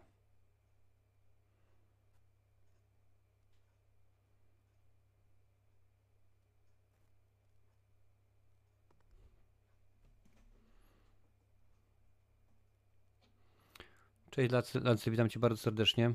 [14.38, 16.14] Cześć Lacy, Lacy, witam Cię bardzo serdecznie.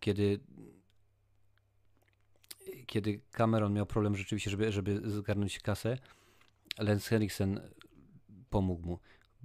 [0.00, 0.40] Kiedy
[2.86, 5.98] kiedy Cameron miał problem rzeczywiście, żeby, żeby zgarnąć kasę,
[6.78, 7.60] Lance Henriksen
[8.50, 8.98] pomógł mu.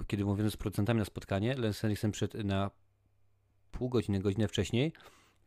[0.08, 2.72] Kiedy mówiono z producentami na spotkanie, Lance Henriksen przyszedł na
[3.72, 4.94] pół godziny, godzinę wcześniej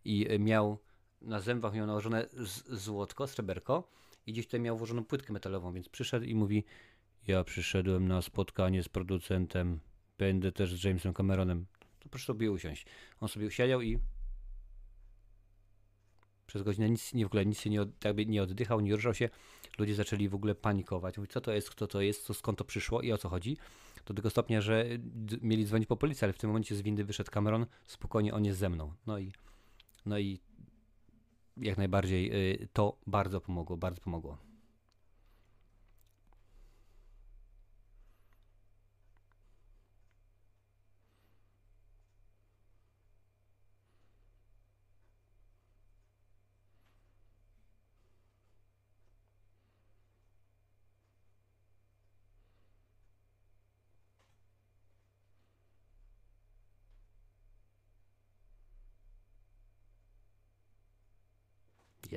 [0.05, 0.79] i miał
[1.21, 2.27] na zębach miał nałożone
[2.67, 3.89] złotko, sreberko
[4.27, 6.65] i gdzieś tutaj miał włożoną płytkę metalową, więc przyszedł i mówi
[7.27, 9.81] ja przyszedłem na spotkanie z producentem,
[10.19, 11.67] będę też z Jamesem Cameronem.
[11.99, 12.87] To proszę sobie usiąść.
[13.21, 13.99] On sobie usiedział i
[16.53, 19.29] przez godzinę nic, nie w ogóle nic się nie, jakby nie oddychał, nie ruszał się.
[19.79, 21.17] Ludzie zaczęli w ogóle panikować.
[21.17, 23.57] Mówić, co to jest, kto to jest, co, skąd to przyszło i o co chodzi.
[24.07, 24.87] Do tego stopnia, że
[25.43, 28.59] mieli dzwonić po policję, ale w tym momencie z windy wyszedł Cameron, spokojnie on jest
[28.59, 28.93] ze mną.
[29.07, 29.33] No i,
[30.07, 30.39] no i
[31.57, 34.52] jak najbardziej y, to bardzo pomogło, bardzo pomogło.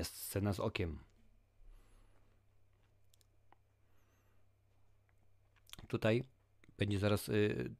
[0.06, 0.99] Jest scena z okiem.
[5.88, 6.24] Tutaj
[6.78, 7.72] będzie zaraz, y,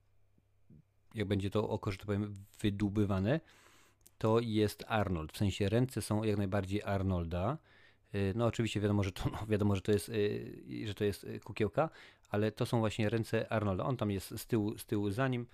[1.16, 3.40] jak będzie to oko, że tak powiem, wydłubywane,
[4.18, 5.34] to jest Arnold.
[5.34, 7.58] W sensie ręce są jak najbardziej Arnolda.
[8.16, 11.26] Y, No oczywiście wiadomo, że to, no, wiadomo, że to jest, y, że to jest
[11.44, 11.90] kukiełka,
[12.30, 13.86] ale to są właśnie ręce Arnolda.
[13.86, 15.46] On tam jest z tyłu, z tyłu za nim,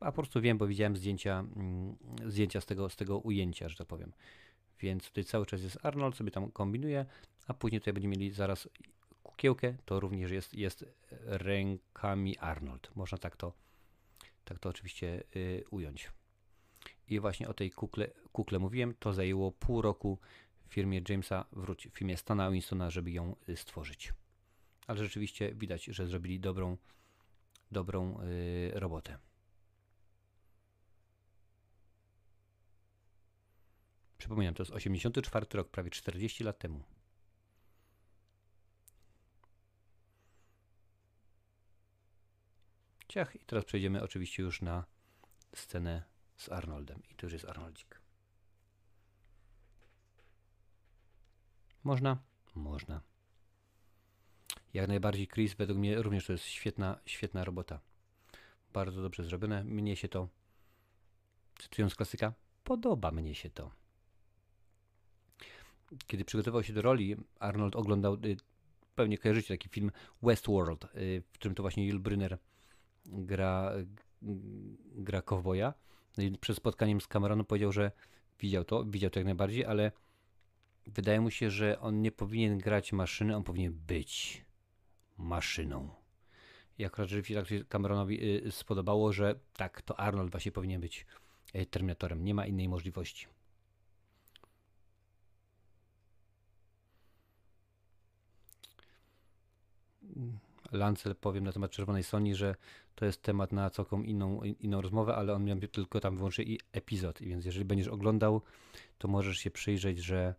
[0.00, 1.96] a po prostu wiem, bo widziałem zdjęcia, mm,
[2.26, 4.12] zdjęcia z tego, z tego ujęcia, że tak powiem.
[4.82, 7.06] Więc tutaj cały czas jest Arnold, sobie tam kombinuje,
[7.46, 8.68] a później tutaj będziemy mieli zaraz
[9.22, 12.90] kukiełkę, to również jest, jest rękami Arnold.
[12.94, 13.52] Można tak to,
[14.44, 16.10] tak to oczywiście y, ująć.
[17.08, 20.18] I właśnie o tej kukle, kukle mówiłem, to zajęło pół roku
[20.68, 24.12] firmie Jamesa, wróć, w firmie Stana Winstona, żeby ją y, stworzyć.
[24.86, 26.76] Ale rzeczywiście widać, że zrobili dobrą,
[27.70, 29.18] dobrą y, robotę.
[34.20, 36.82] Przypominam, to jest 84 rok, prawie 40 lat temu.
[43.08, 44.84] Ciach, i teraz przejdziemy oczywiście już na
[45.54, 46.02] scenę
[46.36, 47.02] z Arnoldem.
[47.10, 48.00] I tu już jest Arnoldzik.
[51.84, 52.18] Można?
[52.54, 53.00] Można.
[54.74, 57.80] Jak najbardziej Chris, według mnie również to jest świetna, świetna robota.
[58.72, 59.64] Bardzo dobrze zrobione.
[59.64, 60.28] Mnie się to,
[61.58, 62.32] cytując klasyka,
[62.64, 63.79] podoba mnie się to
[66.06, 68.36] kiedy przygotował się do roli, Arnold oglądał, y,
[68.94, 69.90] pewnie kojarzycie taki film
[70.22, 72.38] Westworld, y, w którym to właśnie Yul Brynner
[73.06, 73.86] gra, y,
[74.94, 75.74] gra kowboja.
[76.16, 77.92] No i przed spotkaniem z Cameronem powiedział, że
[78.40, 79.92] widział to, widział to jak najbardziej, ale
[80.86, 84.44] wydaje mu się, że on nie powinien grać maszyny, on powinien być
[85.18, 85.90] maszyną.
[86.78, 88.20] I akurat rzeczywiście tak się Cameronowi
[88.50, 91.06] spodobało, że tak, to Arnold właśnie powinien być
[91.70, 92.24] Terminatorem.
[92.24, 93.26] Nie ma innej możliwości.
[100.72, 102.54] Lancel powiem na temat Czerwonej Soni, że
[102.94, 106.60] to jest temat na całkiem inną, inną rozmowę, ale on miał tylko tam wyłącznie i
[106.72, 108.42] epizod, więc jeżeli będziesz oglądał,
[108.98, 110.34] to możesz się przyjrzeć, że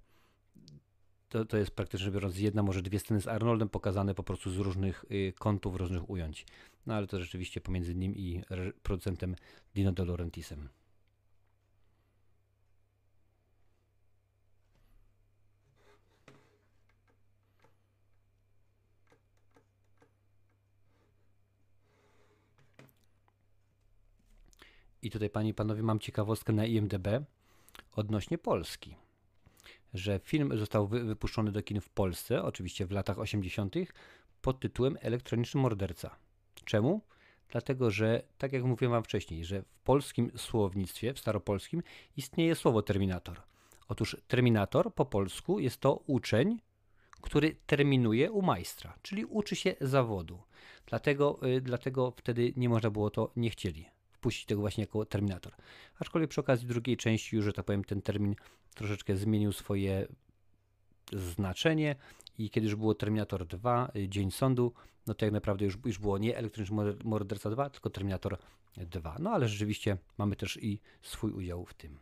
[1.29, 4.57] to, to jest praktycznie biorąc jedna, może dwie sceny z Arnoldem pokazane po prostu z
[4.57, 6.45] różnych y, kątów, różnych ujęć.
[6.85, 8.43] No ale to rzeczywiście pomiędzy nim i
[8.83, 9.35] producentem
[9.75, 10.69] Dino De Laurentiisem.
[25.01, 27.07] I tutaj, panie i panowie, mam ciekawostkę na IMDb
[27.95, 28.95] odnośnie Polski.
[29.93, 33.75] Że film został wy, wypuszczony do kin w Polsce, oczywiście w latach 80.,
[34.41, 36.15] pod tytułem Elektroniczny Morderca.
[36.65, 37.01] Czemu?
[37.49, 41.83] Dlatego, że tak jak mówiłem wam wcześniej, że w polskim słownictwie, w staropolskim,
[42.17, 43.41] istnieje słowo terminator.
[43.87, 46.59] Otóż terminator po polsku jest to uczeń,
[47.21, 50.41] który terminuje u majstra, czyli uczy się zawodu.
[50.85, 55.53] Dlatego, y, dlatego wtedy nie można było to, nie chcieli wpuścić tego właśnie jako terminator.
[55.99, 58.35] Aczkolwiek przy okazji drugiej części już, że tak powiem, ten termin
[58.75, 60.07] troszeczkę zmienił swoje
[61.13, 61.95] znaczenie
[62.37, 64.73] i kiedy już było Terminator 2, y, Dzień Sądu,
[65.07, 68.37] no to jak naprawdę już, już było nie Elektroniczny Mor- Morderca 2, tylko Terminator
[68.77, 69.17] 2.
[69.19, 71.97] No ale rzeczywiście mamy też i swój udział w tym.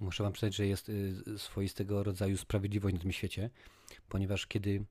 [0.00, 3.50] Muszę wam przyznać, że jest y, swoistego rodzaju sprawiedliwość na tym świecie,
[4.08, 4.84] ponieważ kiedy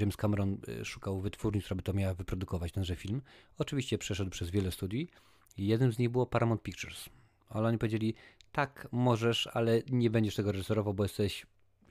[0.00, 3.22] James Cameron y, szukał wytwórni, która by to miała wyprodukować, tenże film,
[3.58, 5.10] oczywiście przeszedł przez wiele studii
[5.56, 7.08] i jednym z nich było Paramount Pictures.
[7.48, 8.14] Ale oni powiedzieli,
[8.52, 11.46] tak, możesz, ale nie będziesz tego reżyserował, bo jesteś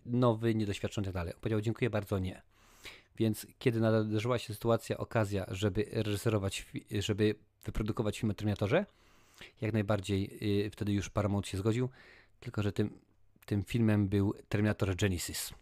[0.05, 2.41] nowy, niedoświadczony i tak powiedział, dziękuję bardzo, nie.
[3.17, 6.65] Więc kiedy nadarzyła się sytuacja, okazja, żeby reżyserować,
[6.99, 8.85] żeby wyprodukować film o Terminatorze,
[9.61, 11.89] jak najbardziej y, wtedy już Paramount się zgodził,
[12.39, 12.99] tylko że tym,
[13.45, 15.53] tym filmem był Terminator Genesis.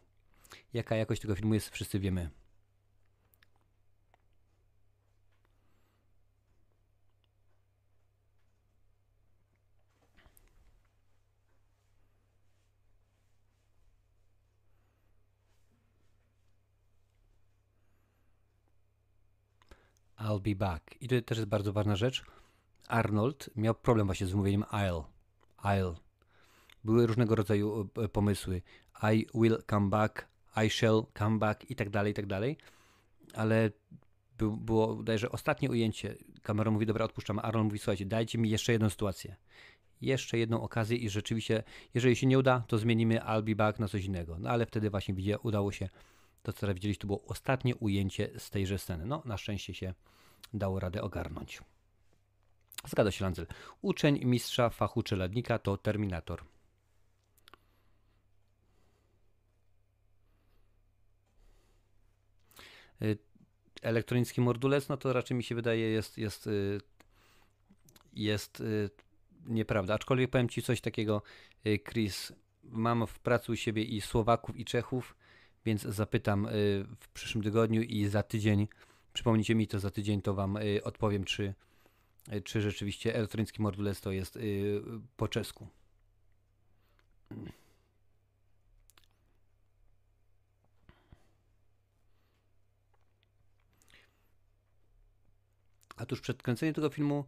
[0.73, 2.29] Jaka jakość tego filmu jest, wszyscy wiemy.
[20.19, 21.01] I'll be back.
[21.01, 22.23] I to też jest bardzo ważna rzecz.
[22.87, 25.03] Arnold miał problem właśnie z mówieniem I'll.
[25.63, 26.06] I'll.
[26.87, 28.61] Były różnego rodzaju e, pomysły.
[29.13, 30.27] I will come back,
[30.65, 32.57] I shall come back i tak dalej, i tak dalej.
[33.33, 33.71] Ale
[34.37, 36.15] był, było, bodajże ostatnie ujęcie.
[36.41, 37.39] Cameron mówi, dobra, odpuszczam.
[37.39, 39.35] Arnold mówi, słuchajcie, dajcie mi jeszcze jedną sytuację.
[40.01, 41.63] Jeszcze jedną okazję i rzeczywiście,
[41.93, 44.37] jeżeli się nie uda, to zmienimy I'll be back na coś innego.
[44.39, 45.89] No ale wtedy właśnie widzie, udało się
[46.43, 49.05] to, co teraz widzieliście, to było ostatnie ujęcie z tejże sceny.
[49.05, 49.93] No, na szczęście się
[50.53, 51.61] dało radę ogarnąć.
[52.85, 53.47] Zgadza się Lancel.
[53.81, 56.43] Uczeń mistrza fachu czeladnika to Terminator.
[63.81, 66.81] Elektronicki mordulec, no to raczej mi się wydaje jest, jest, y,
[68.13, 68.89] jest y,
[69.45, 69.93] nieprawda.
[69.93, 71.21] Aczkolwiek powiem Ci coś takiego,
[71.67, 72.33] y, Chris,
[72.63, 75.15] mam w pracy u siebie i Słowaków, i Czechów,
[75.65, 76.47] więc zapytam
[76.99, 78.67] w przyszłym tygodniu i za tydzień,
[79.13, 81.53] przypomnijcie mi to za tydzień, to Wam odpowiem, czy,
[82.43, 84.39] czy rzeczywiście elektronicki mordulec to jest
[85.17, 85.67] po czesku.
[95.97, 97.25] A tuż przed kręceniem tego filmu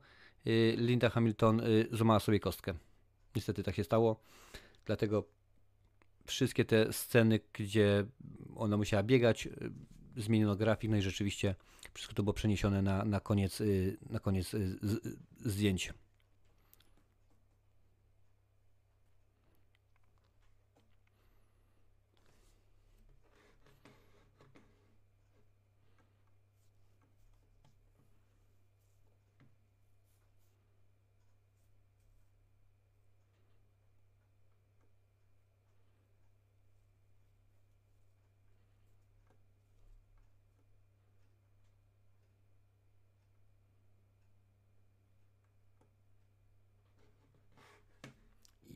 [0.48, 2.74] y, Linda Hamilton y, złamała sobie kostkę.
[3.36, 4.22] Niestety tak się stało,
[4.86, 5.24] dlatego
[6.26, 8.06] wszystkie te sceny, gdzie
[8.56, 9.72] ona musiała biegać, y,
[10.18, 11.56] zmieniono grafik, no i rzeczywiście
[11.94, 13.64] wszystko to było przeniesione na, na koniec,
[14.10, 14.56] na koniec
[15.46, 15.94] zdjęć.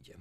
[0.04, 0.18] Idzie.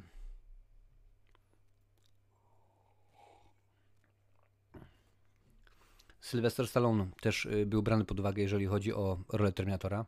[6.32, 10.04] Sylwester Stallone też y, był brany pod uwagę, jeżeli chodzi o rolę Terminatora.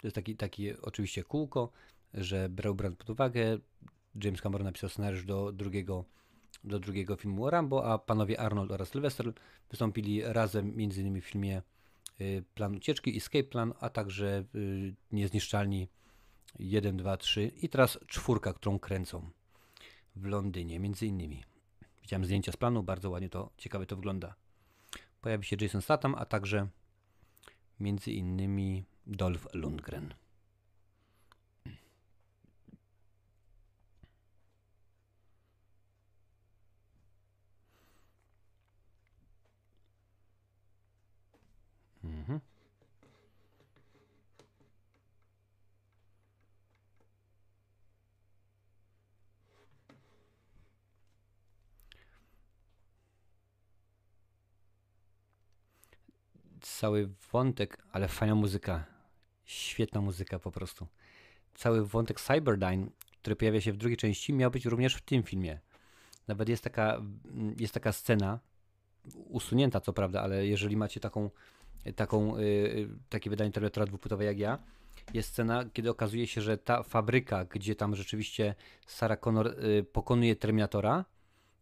[0.00, 1.72] To jest taki, taki oczywiście kółko,
[2.14, 3.58] że brał brany pod uwagę.
[4.24, 6.04] James Cameron napisał scenariusz do drugiego,
[6.64, 9.32] do drugiego filmu o Rambo, a panowie Arnold oraz Sylvester
[9.70, 11.20] wystąpili razem m.in.
[11.20, 11.62] w filmie
[12.20, 15.88] y, Plan Ucieczki, Escape Plan, a także y, Niezniszczalni
[16.58, 19.30] 1, 2, 3 i teraz czwórka, którą kręcą
[20.16, 21.53] w Londynie, między innymi.
[22.04, 24.34] Widziałem zdjęcia z planu, bardzo ładnie to, ciekawie to wygląda.
[25.20, 26.68] Pojawi się Jason Statham, a także
[27.80, 30.14] między innymi Dolph Lundgren.
[56.78, 58.84] Cały wątek, ale fajna muzyka.
[59.44, 60.86] Świetna muzyka po prostu.
[61.54, 62.86] Cały wątek Cyberdyne,
[63.22, 65.60] który pojawia się w drugiej części, miał być również w tym filmie.
[66.28, 67.02] Nawet jest taka,
[67.58, 68.40] jest taka scena,
[69.14, 71.30] usunięta co prawda, ale jeżeli macie taką,
[71.96, 74.58] taką, yy, takie wydanie Terminatora dwupłytowe jak ja,
[75.14, 78.54] jest scena, kiedy okazuje się, że ta fabryka, gdzie tam rzeczywiście
[78.86, 81.04] Sarah Connor yy, pokonuje Terminatora,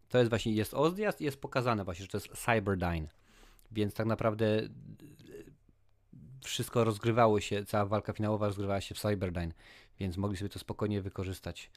[0.08, 3.21] to jest właśnie, jest odjazd i jest pokazane właśnie, że to jest Cyberdyne.
[3.72, 4.70] Więc tak naprawdę y,
[6.44, 9.52] wszystko rozgrywało się, cała walka finałowa rozgrywała się w Cyberdyne,
[10.00, 11.70] więc mogli sobie to spokojnie wykorzystać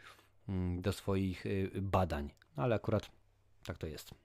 [0.49, 2.31] mm, do swoich y, badań.
[2.57, 3.11] No ale akurat
[3.65, 4.15] tak to jest.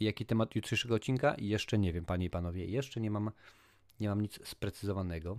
[0.00, 1.34] Jaki temat jutrzejszego odcinka?
[1.38, 2.66] Jeszcze nie wiem, panie i panowie.
[2.66, 3.30] Jeszcze nie mam
[4.00, 5.38] Nie mam nic sprecyzowanego.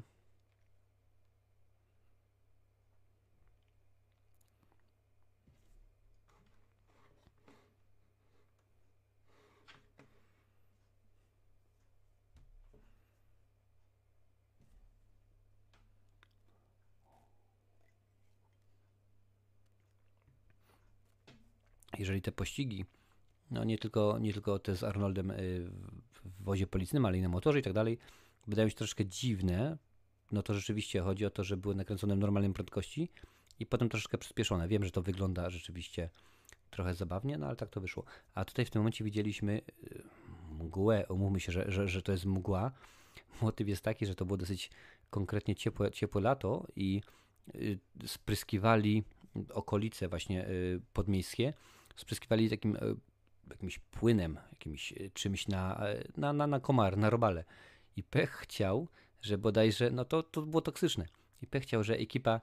[22.00, 22.86] Jeżeli te pościgi,
[23.52, 25.36] no nie tylko, nie tylko te z Arnoldem y,
[26.14, 27.98] w- wozie policyjnym, ale i na motorze i tak dalej,
[28.48, 29.78] wydają się troszkę dziwne,
[30.32, 33.10] no to rzeczywiście chodzi o to, że były nakręcone w normalnej prędkości
[33.60, 34.68] i potem troszeczkę przyspieszone.
[34.68, 36.10] Wiem, że to wygląda rzeczywiście
[36.72, 38.04] trochę zabawnie, no ale tak to wyszło.
[38.36, 40.04] A tutaj w tym momencie widzieliśmy y,
[40.52, 42.72] mgłę, umówmy się, że, że, że to jest mgła.
[43.42, 44.72] Motyw jest taki, że to było dosyć
[45.10, 47.02] konkretnie ciepłe, ciepłe lato i
[47.56, 49.04] y, spryskiwali
[49.54, 50.48] okolice właśnie
[50.94, 51.54] podmiejskie,
[52.00, 52.80] spryskiwali takim y,
[53.50, 57.44] jakimś płynem, jakimś y, czymś na, e, na, na, na komar, na robale.
[57.96, 58.88] I Pech chciał,
[59.22, 61.06] że bodajże, no to, to było toksyczne.
[61.42, 62.42] I Pech chciał, że ekipa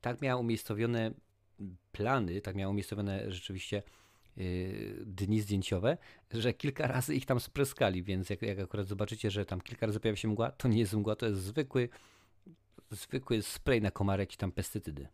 [0.00, 1.10] tak miała umiejscowione
[1.92, 3.82] plany, tak miała umiejscowione rzeczywiście
[5.06, 5.98] dni zdjęciowe,
[6.30, 10.00] że kilka razy ich tam spryskali, więc jak, jak akurat zobaczycie, że tam kilka razy
[10.00, 11.88] pojawia się mgła, to nie jest mgła, to jest zwykły
[12.90, 15.08] zwykły spray na komary, jakieś tam pestycydy.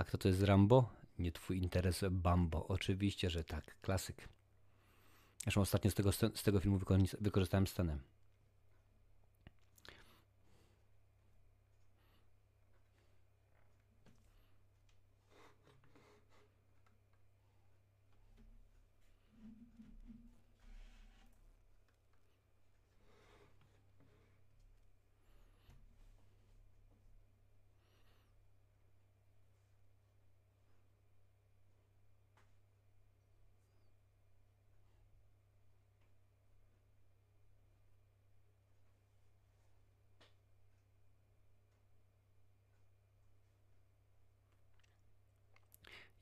[0.00, 0.88] A kto to jest Rambo?
[1.18, 2.68] Nie twój interes, Bambo.
[2.68, 3.80] Oczywiście, że tak.
[3.80, 4.28] Klasyk.
[5.42, 7.98] Zresztą ostatnio z tego, z tego filmu wykorzys- wykorzystałem scenę.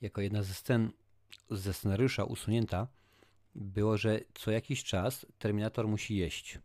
[0.00, 0.90] Jako jedna ze scen
[1.50, 2.86] ze scenariusza usunięta
[3.54, 6.58] było, że co jakiś czas Terminator musi jeść,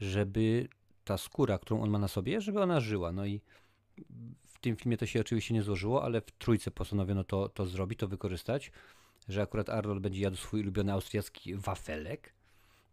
[0.00, 0.68] żeby
[1.04, 3.12] ta skóra, którą on ma na sobie, żeby ona żyła.
[3.12, 3.40] No i
[4.44, 7.98] w tym filmie to się oczywiście nie złożyło, ale w trójce postanowiono to, to zrobić,
[7.98, 8.72] to wykorzystać,
[9.28, 12.32] że akurat Arnold będzie jadł swój ulubiony austriacki wafelek,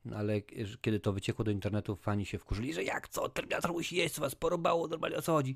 [0.06, 0.42] no ale
[0.82, 4.22] kiedy to wyciekło do internetu, fani się wkurzyli, że jak co, Terminator musi jeść, co
[4.22, 5.56] was porobało, normalnie o co chodzi.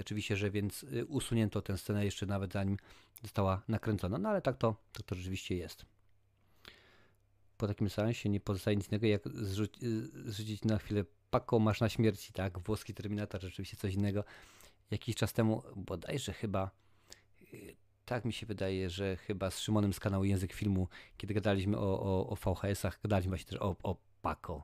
[0.00, 2.76] Oczywiście, że więc y, usunięto tę scenę jeszcze nawet zanim
[3.22, 4.18] została nakręcona.
[4.18, 5.86] No ale tak to, tak to rzeczywiście jest.
[7.56, 11.80] Po takim seansie nie pozostaje nic innego, jak zrzuć, y, zrzucić na chwilę Paco, masz
[11.80, 12.58] na śmierci, tak?
[12.58, 14.24] Włoski Terminator, rzeczywiście coś innego.
[14.90, 16.70] Jakiś czas temu, bodajże chyba,
[17.52, 21.78] y, tak mi się wydaje, że chyba z Szymonem z kanału Język Filmu, kiedy gadaliśmy
[21.78, 24.62] o, o, o VHS-ach, gadaliśmy właśnie też o, o Paco.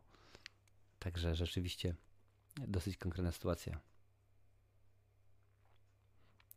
[0.98, 1.94] Także rzeczywiście
[2.68, 3.91] dosyć konkretna sytuacja.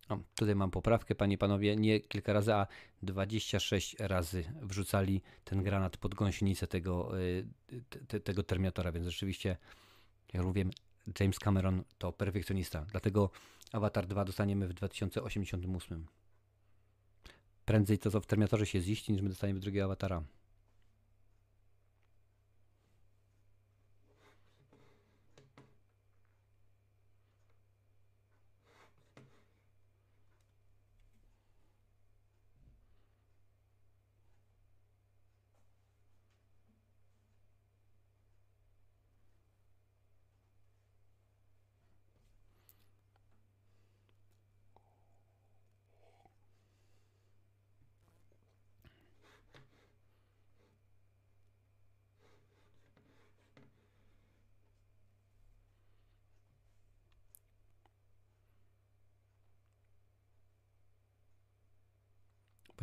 [0.09, 2.67] O, tutaj mam poprawkę, panie panowie, nie kilka razy, a
[3.03, 7.45] 26 razy wrzucali ten granat pod gąsienicę tego, y,
[7.89, 9.57] te, te, tego Terminatora, więc rzeczywiście,
[10.33, 10.65] jak mówię,
[11.19, 13.29] James Cameron to perfekcjonista, dlatego
[13.71, 16.05] Avatar 2 dostaniemy w 2088.
[17.65, 20.23] Prędzej to co w Terminatorze się ziści, niż my dostaniemy drugiego Avatara.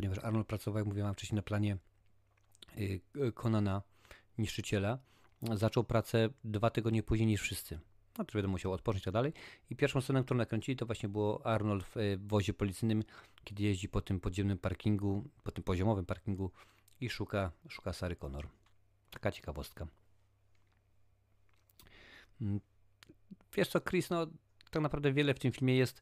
[0.03, 1.77] ponieważ Arnold pracował, jak mówiłem wcześniej, na planie
[2.77, 3.01] y,
[3.43, 3.81] Conana,
[4.37, 4.99] niszczyciela,
[5.41, 7.79] zaczął pracę dwa tygodnie później niż wszyscy.
[8.17, 9.33] No to wiadomo, musiał odpocząć i tak dalej.
[9.69, 13.03] I pierwszą scenę, którą nakręcili, to właśnie było Arnold w y, wozie policyjnym,
[13.43, 16.51] kiedy jeździ po tym podziemnym parkingu, po tym poziomowym parkingu
[17.01, 18.47] i szuka, szuka Sary Connor.
[19.11, 19.87] Taka ciekawostka.
[22.41, 22.59] Mm,
[23.55, 24.27] Wiesz co, Chris, no
[24.71, 26.01] tak naprawdę wiele w tym filmie jest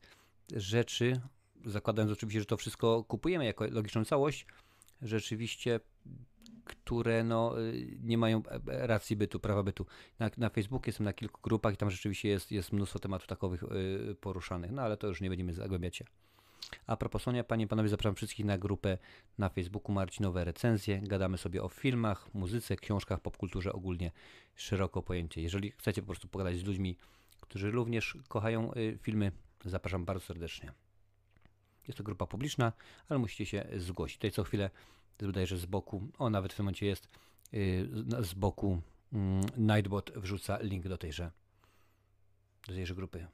[0.56, 1.22] rzeczy,
[1.66, 4.46] zakładając oczywiście, że to wszystko kupujemy jako logiczną całość,
[5.02, 5.80] rzeczywiście
[6.66, 9.86] które no, y, nie mają e, e, racji bytu, prawa bytu.
[10.20, 13.64] Na, na Facebooku jestem na kilku grupach i tam rzeczywiście jest, jest mnóstwo tematów takowych
[13.64, 16.06] y, poruszanych, no ale to już nie będziemy zagłębiać się.
[16.88, 18.98] A propos Sonia, panie i panowie, zapraszam wszystkich na grupę
[19.38, 21.02] na Facebooku Marcinowe Recenzje.
[21.02, 24.12] Gadamy sobie o filmach, muzyce, książkach, popkulturze ogólnie
[24.56, 25.42] szeroko pojęcie.
[25.42, 26.98] Jeżeli chcecie po prostu pogadać z ludźmi,
[27.42, 29.32] którzy również kochają y, filmy,
[29.66, 30.72] zapraszam bardzo serdecznie.
[31.92, 32.74] Jest to grupa publiczna,
[33.10, 34.18] ale musicie się zgłosić.
[34.18, 34.70] Tutaj co chwilę
[35.20, 37.08] wydaje, że z boku, o nawet w tym momencie jest
[37.54, 37.90] y,
[38.20, 38.82] z- boku
[39.14, 41.32] mm, Nightbot wrzuca link do tejże,
[42.68, 43.28] do tejże grupy.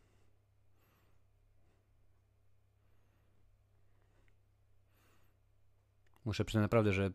[6.25, 7.11] Muszę przyznać naprawdę, że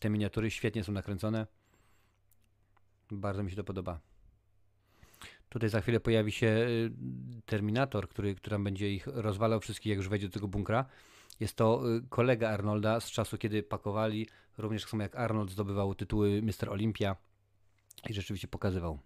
[0.00, 1.46] te miniatury świetnie są nakręcone.
[3.10, 4.00] Bardzo mi się to podoba.
[5.52, 6.90] Tutaj za chwilę pojawi się y,
[7.46, 10.84] Terminator, który, który będzie ich rozwalał wszystkich, jak już wejdzie do tego bunkra.
[11.40, 14.26] Jest to y, kolega Arnolda z czasu, kiedy pakowali,
[14.58, 16.70] również tak samo jak Arnold zdobywał tytuły Mr.
[16.70, 17.16] Olympia
[18.08, 18.98] i rzeczywiście pokazywał.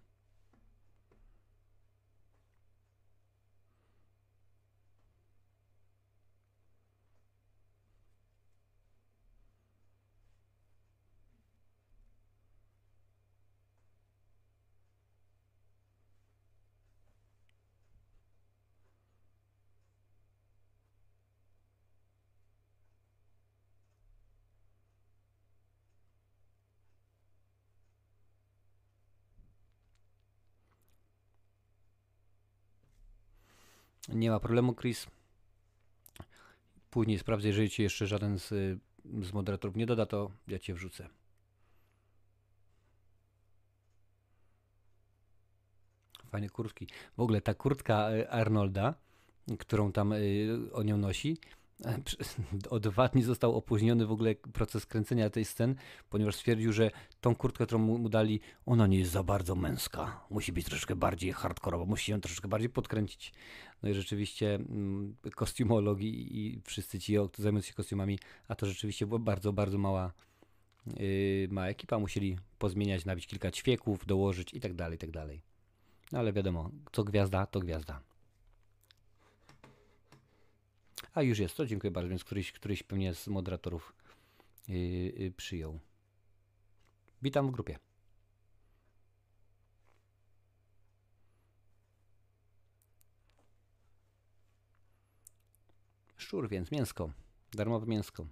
[34.17, 35.07] Nie ma problemu, Chris.
[36.89, 38.49] Później sprawdzę, jeżeli ci jeszcze żaden z,
[39.21, 41.09] z moderatorów nie doda, to ja cię wrzucę.
[46.29, 46.87] Fajne kurtki.
[47.17, 48.93] W ogóle ta kurtka y, Arnolda,
[49.59, 51.66] którą tam y, o nią nosi, e,
[52.69, 55.75] o dwa dni został opóźniony w ogóle proces kręcenia tej scen,
[56.09, 56.91] ponieważ stwierdził, że
[57.21, 60.25] tą kurtkę, którą mu, dali, ona nie jest za bardzo męska.
[60.29, 63.33] Musi być troszeczkę bardziej hardkorowa, musi ją troszeczkę bardziej podkręcić.
[63.83, 69.07] No i rzeczywiście mm, kostiumolog i, wszyscy ci, którzy zajmują się kostiumami, a to rzeczywiście
[69.07, 70.13] była bardzo, bardzo mała,
[70.99, 71.99] yy, mała ekipa.
[71.99, 75.41] Musieli pozmieniać, nabić kilka ćwieków, dołożyć i tak dalej, tak dalej.
[76.11, 78.06] No ale wiadomo, co gwiazda, to gwiazda.
[81.17, 83.93] A już jest to, dziękuję bardzo, więc któryś, któryś pewnie z moderatorów
[84.67, 85.79] yy, yy, przyjął.
[87.21, 87.79] Witam w grupie.
[96.17, 97.11] Szczur, więc mięsko.
[97.51, 98.27] Darmowe mięsko.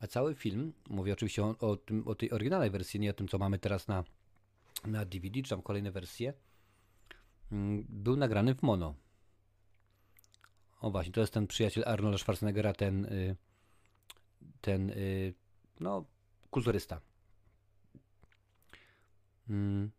[0.00, 3.28] A cały film, mówię oczywiście o, o, tym, o tej oryginalnej wersji, nie o tym,
[3.28, 4.04] co mamy teraz na,
[4.86, 6.32] na DVD, czy tam kolejne wersje,
[7.52, 8.94] mm, był nagrany w mono.
[10.80, 13.36] O właśnie, to jest ten przyjaciel Arnolda Schwarzeneggera, ten, y,
[14.60, 15.34] ten y,
[15.80, 16.04] no,
[16.50, 17.00] kulturysta.
[19.50, 19.90] Mm,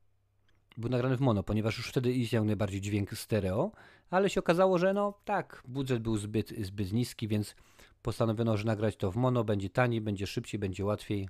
[0.78, 3.72] Był nagrany w mono, ponieważ już wtedy istniał najbardziej dźwięk stereo,
[4.10, 7.56] ale się okazało, że no tak, budżet był zbyt, zbyt niski, więc
[8.02, 11.30] postanowiono, że nagrać to w mono, będzie taniej, będzie szybciej, będzie łatwiej.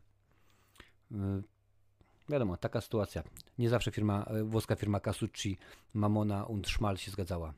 [2.30, 3.23] Wiadomo, taka sytuacja.
[3.57, 5.57] Nie zawsze firma, y, włoska firma Casucci,
[5.93, 7.53] Mamona und Schmal się zgadzała.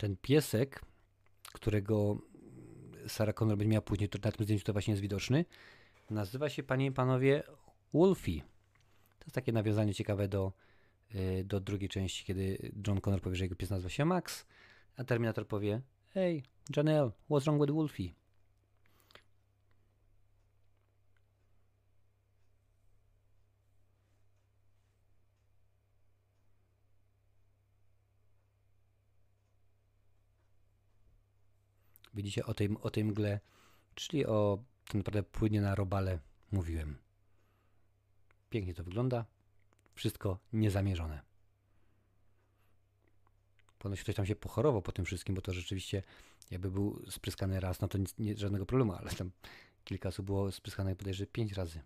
[0.00, 0.84] Ten piesek,
[1.52, 2.18] którego
[3.08, 5.44] Sarah Connor będzie miała później, to na tym zdjęciu to właśnie jest widoczny,
[6.10, 7.42] nazywa się, panie i panowie,
[7.94, 8.40] Wolfie.
[9.18, 10.52] To jest takie nawiązanie ciekawe do,
[11.14, 14.46] y, do drugiej części, kiedy John Connor powie, że jego pies nazywa się Max,
[14.96, 16.42] a Terminator powie, hey,
[16.76, 18.14] Janelle, what's wrong with Wolfie?
[32.22, 33.40] Widzicie, o tej, o tej mgle,
[33.94, 36.18] czyli o tak naprawdę płynie na robale
[36.52, 36.96] mówiłem.
[38.50, 39.24] Pięknie to wygląda.
[39.94, 41.22] Wszystko niezamierzone.
[43.78, 46.02] Ponoć ktoś tam się pochorował po tym wszystkim, bo to rzeczywiście
[46.50, 49.30] jakby był spryskany raz, no to nic, nie, żadnego problemu, ale tam
[49.84, 51.80] kilka osób było spryskanych bodajże pięć razy.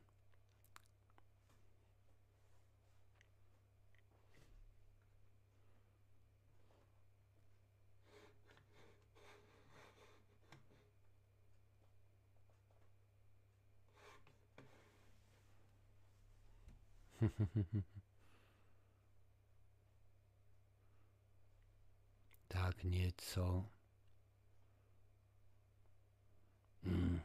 [22.49, 23.65] tak nieco.
[26.87, 27.21] Mm.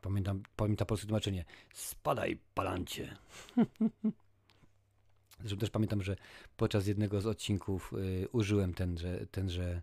[0.00, 1.44] Pamiętam, pamiętam polskie tłumaczenie.
[1.74, 3.16] Spadaj, palancie.
[5.40, 6.16] Zresztą też pamiętam, że
[6.56, 9.82] podczas jednego z odcinków y, użyłem tenże, tenże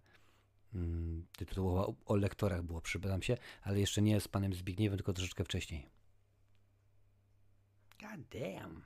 [0.74, 5.14] mm, tytułowa o, o lektorach było, przypadam się, ale jeszcze nie z panem Zbigniewem, tylko
[5.14, 6.01] troszeczkę wcześniej.
[8.02, 8.84] God damn.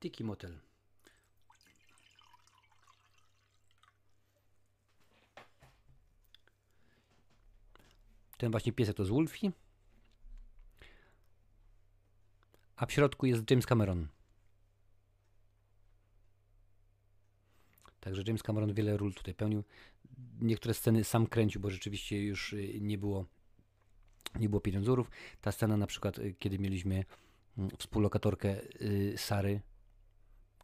[0.00, 0.58] Tiki Motel.
[8.38, 9.52] Ten właśnie piesek to z Wolfie.
[12.76, 14.08] A w środku jest James Cameron.
[18.00, 19.64] Także James Cameron wiele ról tutaj pełnił.
[20.40, 23.26] Niektóre sceny sam kręcił, bo rzeczywiście już y, nie było,
[24.40, 25.10] nie było pieniądzurów.
[25.40, 27.04] Ta scena na przykład, y, kiedy mieliśmy
[27.58, 29.60] mm, współlokatorkę y, Sary,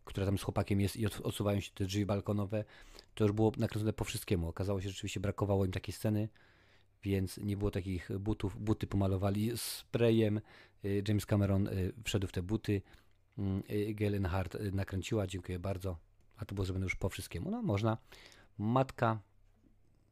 [0.04, 2.64] która tam z chłopakiem jest i od- odsuwają się te drzwi balkonowe,
[3.14, 4.48] to już było nakręcone po wszystkiemu.
[4.48, 6.28] Okazało się, że rzeczywiście brakowało im takiej sceny,
[7.02, 8.62] więc nie było takich butów.
[8.62, 10.40] Buty pomalowali sprayem.
[10.84, 11.68] Y, James Cameron
[12.04, 12.82] wszedł w te buty.
[13.38, 13.62] Mm,
[13.94, 15.96] Gail Earnhardt y, nakręciła, dziękuję bardzo.
[16.36, 17.50] A to było zrobione już po wszystkiemu.
[17.50, 17.98] No można.
[18.58, 19.20] Matka,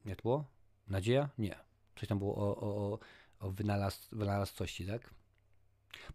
[0.05, 0.45] jak to było?
[0.89, 1.29] Nadzieja?
[1.39, 1.57] Nie.
[1.97, 2.99] Coś tam było o, o, o,
[3.41, 5.15] o wynalaz, wynalazcości, tak?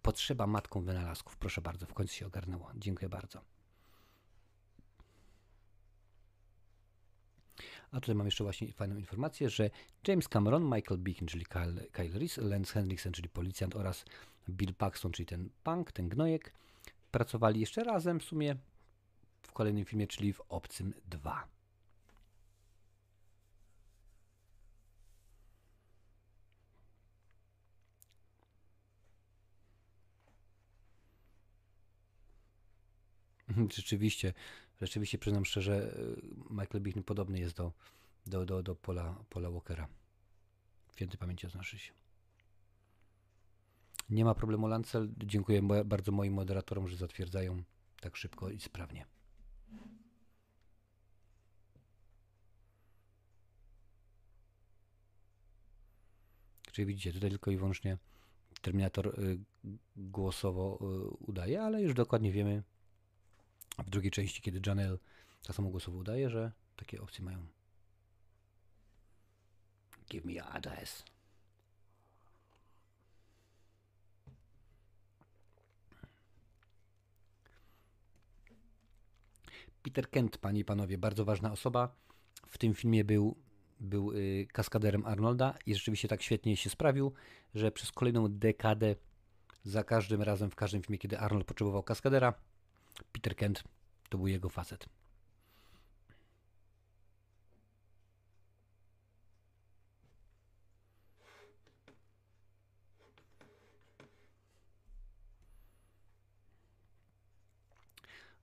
[0.02, 1.38] Potrzeba matką wynalazków.
[1.38, 2.72] Proszę bardzo, w końcu się ogarnęło.
[2.76, 3.42] Dziękuję bardzo.
[7.92, 9.70] A tutaj mam jeszcze właśnie fajną informację, że
[10.08, 14.06] James Cameron, Michael Beacon, czyli Kyle, Kyle Reese, Lance Henriksen, czyli policjant oraz
[14.50, 16.54] Bill Paxton, czyli ten punk, ten gnojek,
[17.12, 18.56] pracowali jeszcze razem w sumie
[19.42, 21.53] w kolejnym filmie, czyli w Obcym 2.
[33.78, 34.34] Rzeczywiście,
[34.82, 37.72] rzeczywiście przyznam szczerze, y, Michael Beacon podobny jest do,
[38.26, 39.88] do, do, do Paula, Paula Walkera.
[40.96, 41.94] Święty pamięci oznaczy się.
[44.10, 45.10] Nie ma problemu, Lancel.
[45.18, 47.64] Dziękuję bardzo moim moderatorom, że zatwierdzają
[48.02, 49.06] tak szybko i sprawnie.
[56.72, 57.98] Czyli widzicie, tutaj tylko i wyłącznie
[58.62, 59.40] Terminator y,
[59.96, 62.64] głosowo y, udaje, ale już dokładnie wiemy
[63.80, 64.98] w drugiej części, kiedy Janelle
[65.48, 67.48] tak samo głosowo udaje, że takie opcje mają.
[70.10, 71.04] Give me your address.
[79.84, 81.96] Peter Kent, panie i panowie, bardzo ważna osoba.
[82.48, 83.38] W tym filmie był,
[83.80, 87.14] był y, kaskaderem Arnolda i rzeczywiście tak świetnie się sprawił,
[87.56, 88.96] że przez kolejną dekadę
[89.64, 92.34] za każdym razem, w każdym filmie, kiedy Arnold potrzebował kaskadera,
[93.12, 93.64] Peter Kent
[94.10, 94.86] to był jego facet.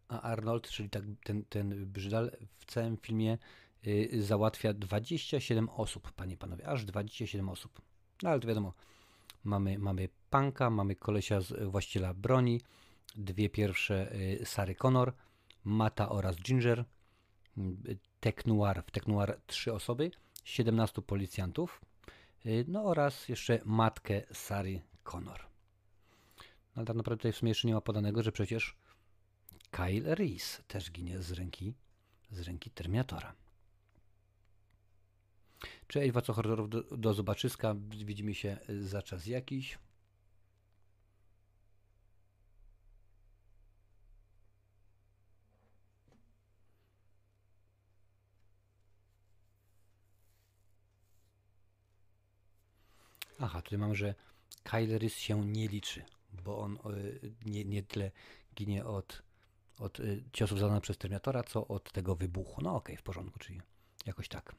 [0.09, 3.39] A Arnold, czyli tak, ten, ten brzydal w całym filmie
[3.87, 7.81] y, załatwia 27 osób, panie panowie, aż 27 osób.
[8.23, 8.73] No ale to wiadomo,
[9.45, 12.61] mamy, mamy Panka, mamy kolesia z właściciela broni,
[13.17, 15.15] dwie pierwsze y, Sary Connor,
[15.65, 16.85] Mata oraz Ginger,
[18.21, 20.11] Tech Noir, w Tech Noir trzy osoby,
[20.45, 21.81] 17 policjantów,
[22.47, 25.41] y, no oraz jeszcze matkę Sary Connor.
[26.77, 28.77] No tak naprawdę tutaj w sumie jeszcze nie ma podanego, że przecież
[29.71, 31.75] Kyle Reese też ginie z ręki,
[32.31, 33.35] z ręki Terminatora.
[35.87, 37.75] Cześć, wraca horrorów do, do zobaczyska.
[37.89, 39.79] Widzimy się za czas jakiś.
[53.41, 54.15] Aha, tutaj mam, że
[54.63, 58.11] Kyle Reese się nie liczy, bo on y, nie, nie tyle
[58.55, 59.23] ginie od,
[59.79, 62.63] od y, ciosów zadanych przez Terminatora, co od tego wybuchu.
[62.63, 63.61] No okej, w porządku, czyli
[64.07, 64.55] jakoś tak.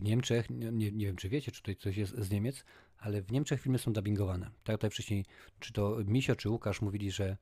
[0.00, 2.64] W Niemczech, nie, nie wiem czy wiecie, czy tutaj coś jest z Niemiec,
[2.98, 4.50] ale w Niemczech filmy są dubbingowane.
[4.64, 5.24] Tak tutaj wcześniej,
[5.58, 7.36] czy to Misio, czy Łukasz mówili, że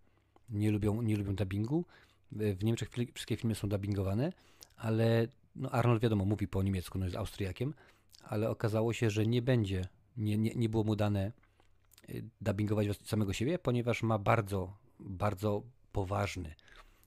[0.51, 1.85] nie lubią, nie lubią dubbingu.
[2.33, 4.33] W Niemczech wszystkie filmy są dubbingowane,
[4.77, 7.75] ale no Arnold wiadomo mówi po niemiecku, no jest Austriakiem,
[8.23, 11.33] ale okazało się, że nie będzie, nie, nie, nie było mu dane
[12.11, 15.63] y, dubbingować samego siebie, ponieważ ma bardzo, bardzo
[15.93, 16.55] poważny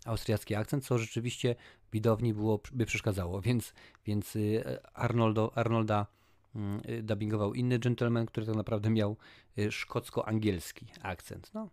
[0.06, 1.56] austriacki akcent, co rzeczywiście
[1.92, 3.74] widowni było, by przeszkadzało, więc,
[4.06, 4.64] więc y,
[4.94, 6.08] Arnoldo, Arnolda
[6.56, 9.18] mm, dubbingował inny gentleman, który tak naprawdę miał
[9.58, 11.54] y, szkocko-angielski akcent.
[11.54, 11.70] No,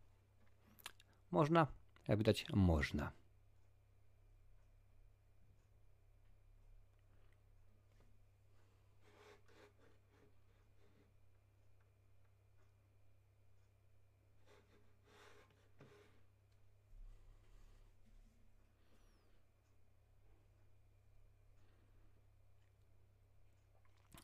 [1.31, 1.67] można,
[2.09, 3.18] jak widać, można.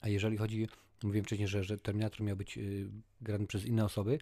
[0.05, 0.68] A jeżeli chodzi,
[1.02, 2.89] mówiłem wcześniej, że, że Terminator miał być y,
[3.20, 4.18] grany przez inne osoby,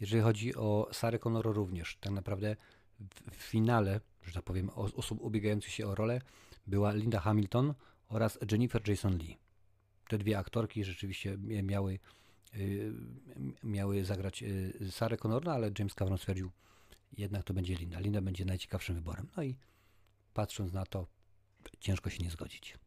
[0.00, 2.56] jeżeli chodzi o Sarę Connor również, tak naprawdę
[2.98, 6.20] w, w finale, że tak powiem, osób ubiegających się o rolę
[6.66, 7.74] była Linda Hamilton
[8.08, 9.36] oraz Jennifer Jason Lee.
[10.08, 11.98] Te dwie aktorki rzeczywiście mia- miały,
[12.54, 12.92] y,
[13.62, 16.50] miały zagrać y, Sarę Connor, no ale James Cameron stwierdził,
[17.16, 18.00] jednak to będzie Linda.
[18.00, 19.28] Linda będzie najciekawszym wyborem.
[19.36, 19.56] No i
[20.34, 21.06] patrząc na to,
[21.80, 22.78] ciężko się nie zgodzić.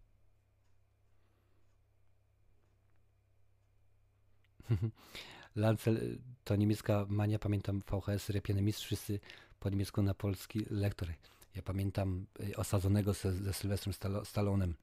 [5.56, 9.20] Lancel y, to niemiecka mania, pamiętam VHS Repiany Mistrz, wszyscy
[9.60, 11.10] po niemiecku na polski lektor.
[11.56, 14.74] Ja pamiętam y, osadzonego ze, ze Sylwestrem Stallonem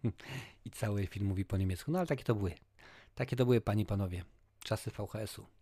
[0.66, 1.92] i cały film mówi po niemiecku.
[1.92, 2.54] No ale takie to były.
[3.14, 4.24] Takie to były, panie i panowie,
[4.64, 5.55] czasy VHS-u.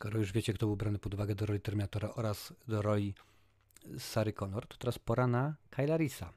[0.00, 3.14] Skoro już wiecie, kto był brany pod uwagę do roli Terminatora oraz do roli
[3.98, 6.32] Sary Connor, to teraz pora na Kyla Risa.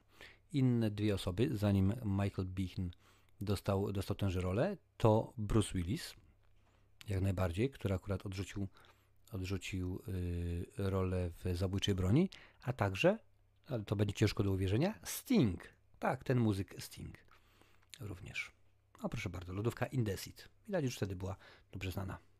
[0.52, 2.90] Inne dwie osoby, zanim Michael Behan
[3.40, 6.14] dostał, dostał tęże rolę, to Bruce Willis,
[7.08, 8.68] jak najbardziej, który akurat odrzucił,
[9.32, 12.30] odrzucił y, rolę w Zabójczej Broni,
[12.62, 13.18] a także,
[13.66, 15.68] ale to będzie ciężko do uwierzenia, Sting.
[15.98, 17.18] Tak, ten muzyk Sting
[18.00, 18.52] również.
[19.02, 20.48] O proszę bardzo, lodówka Indesit.
[20.66, 21.36] Widać już wtedy była
[21.72, 22.33] dobrze znana.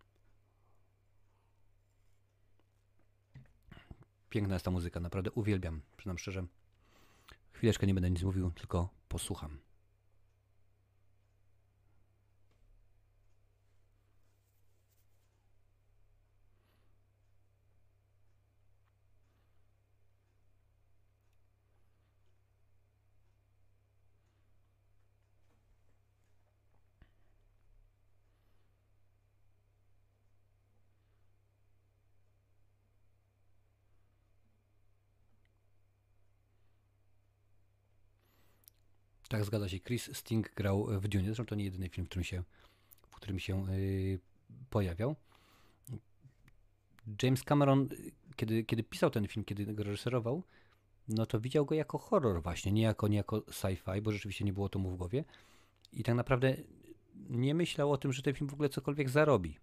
[4.35, 6.47] Piękna jest ta muzyka, naprawdę uwielbiam, przyznam szczerze.
[7.53, 9.59] Chwileczkę nie będę nic mówił, tylko posłucham.
[39.35, 39.81] Tak, zgadza się.
[39.81, 41.25] Chris Sting grał w Dune.
[41.25, 42.43] Zresztą to nie jedyny film, w którym się,
[43.09, 44.19] w którym się yy,
[44.71, 45.17] pojawiał.
[47.23, 47.89] James Cameron,
[48.37, 50.43] kiedy, kiedy pisał ten film, kiedy go reżyserował,
[51.09, 54.53] no to widział go jako horror właśnie, nie jako, nie jako sci-fi, bo rzeczywiście nie
[54.53, 55.25] było to mu w głowie.
[55.93, 56.57] I tak naprawdę
[57.15, 59.59] nie myślał o tym, że ten film w ogóle cokolwiek zarobi.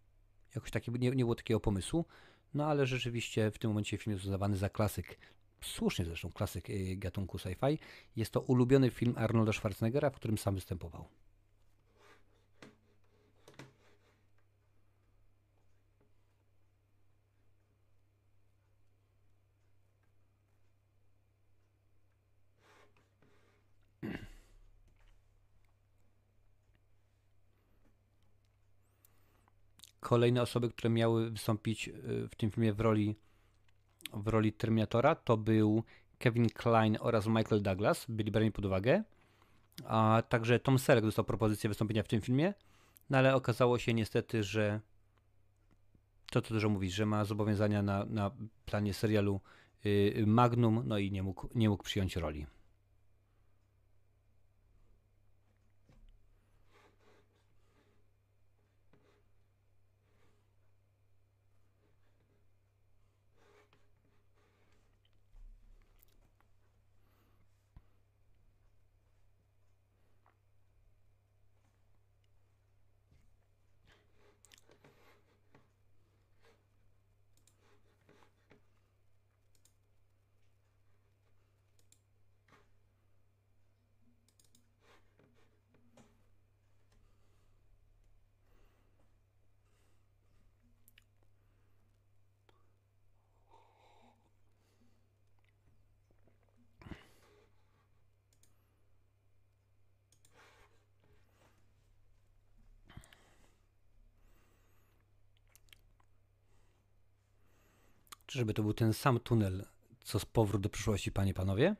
[0.55, 2.05] Jakoś taki, nie, nie było takiego pomysłu.
[2.53, 5.17] No ale rzeczywiście w tym momencie film jest uznawany za klasyk
[5.63, 7.77] słusznie zresztą klasyk y, gatunku sci-fi.
[8.15, 11.05] Jest to ulubiony film Arnolda Schwarzeneggera, w którym sam występował.
[29.99, 33.15] Kolejne osoby, które miały wystąpić y, w tym filmie w roli
[34.13, 35.83] w roli Terminatora to był
[36.19, 39.03] Kevin Klein oraz Michael Douglas, byli brani pod uwagę.
[39.85, 42.53] A także Tom Selleck dostał propozycję wystąpienia w tym filmie,
[43.09, 44.79] no ale okazało się niestety, że
[46.31, 48.31] to co dużo mówić, że ma zobowiązania na, na
[48.65, 49.41] planie serialu
[49.85, 52.45] y, Magnum, no i nie mógł, nie mógł przyjąć roli.
[108.31, 109.65] Czyżby to był ten sam tunel,
[110.03, 111.75] co z powrót do przyszłości, panie panowie?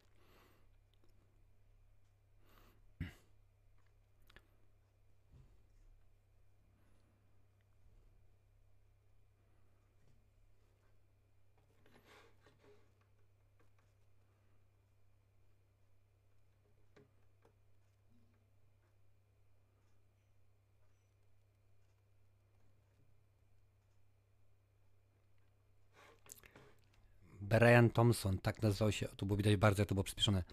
[27.59, 30.43] Brian Thompson, tak nazywał się, tu było widać bardzo, jak to było przyspieszone.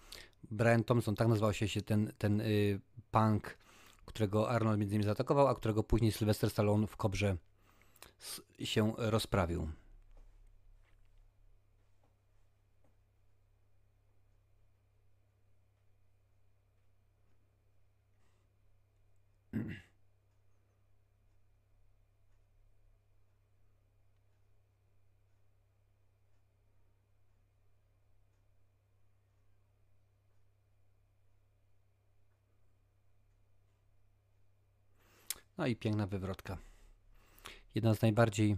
[0.51, 2.79] Brian Thompson, tak nazywał się, się ten, ten y,
[3.11, 3.57] punk,
[4.05, 7.37] którego Arnold między innymi zaatakował, a którego później Sylvester Stallone w Kobrze
[8.63, 9.69] się rozprawił.
[35.59, 36.57] No i piękna wywrotka.
[37.75, 38.57] Jedna z najbardziej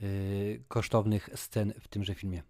[0.00, 2.42] yy, kosztownych scen w tymże filmie.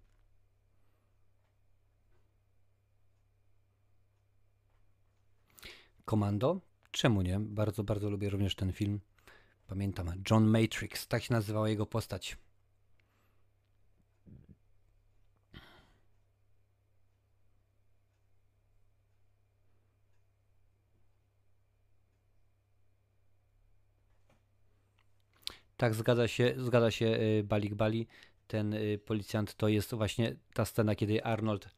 [6.04, 6.60] Komando?
[6.90, 7.40] Czemu nie?
[7.40, 9.00] Bardzo, bardzo lubię również ten film.
[9.66, 12.36] Pamiętam, John Matrix, tak się nazywała jego postać.
[25.81, 28.07] Tak, zgadza się, zgadza się y, Balik Bali.
[28.47, 31.69] Ten y, policjant to jest właśnie ta scena, kiedy Arnold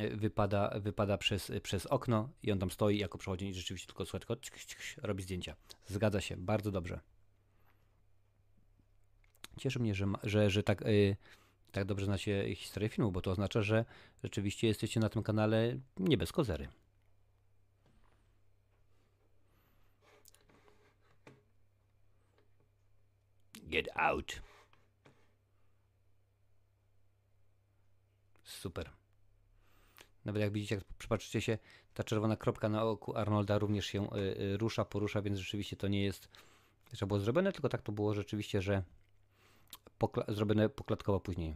[0.00, 4.04] y, wypada, wypada przez, przez okno i on tam stoi jako przechodzi i rzeczywiście tylko
[4.04, 5.56] słuchaj, tylko cik, cik, robi zdjęcia.
[5.86, 7.00] Zgadza się, bardzo dobrze.
[9.58, 11.16] Cieszy mnie, że, że, że tak, y,
[11.72, 13.84] tak dobrze znacie historię filmu, bo to oznacza, że
[14.24, 16.68] rzeczywiście jesteście na tym kanale nie bez kozery.
[23.68, 24.42] Get out.
[28.42, 28.90] Super.
[30.24, 31.58] Nawet jak widzicie, jak przypatrzycie się,
[31.94, 35.88] ta czerwona kropka na oku Arnolda również się y, y, rusza, porusza, więc rzeczywiście to
[35.88, 36.28] nie jest,
[36.92, 38.82] że było zrobione, tylko tak to było rzeczywiście, że
[40.00, 41.54] pokla- zrobione poklatkowo później.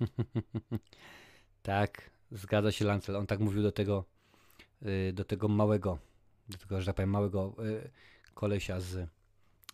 [1.62, 3.16] Tak, zgadza się Lancel.
[3.16, 4.04] On tak mówił do tego,
[4.82, 5.98] y, do tego małego,
[6.48, 7.90] do tego, że tak powiem, małego y,
[8.34, 9.08] kolesia z,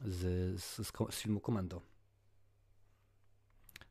[0.05, 1.81] z, z, z, filmu Komando.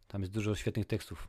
[0.07, 1.27] Tam jest dużo świetnych tekstów.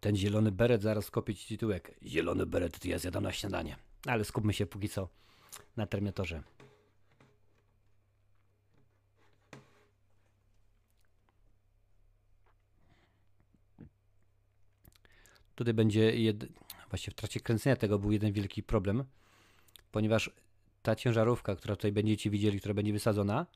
[0.00, 1.94] Ten zielony beret zaraz kopie ci tytułek.
[2.02, 3.76] Zielony beret to ja zjadam na śniadanie.
[4.06, 5.08] Ale skupmy się póki co
[5.76, 6.42] na Terminatorze.
[15.60, 16.46] Tutaj będzie, jed...
[16.90, 19.04] właśnie w trakcie kręcenia tego był jeden wielki problem,
[19.92, 20.30] ponieważ
[20.82, 23.46] ta ciężarówka, która tutaj będziecie widzieli, która będzie wysadzona,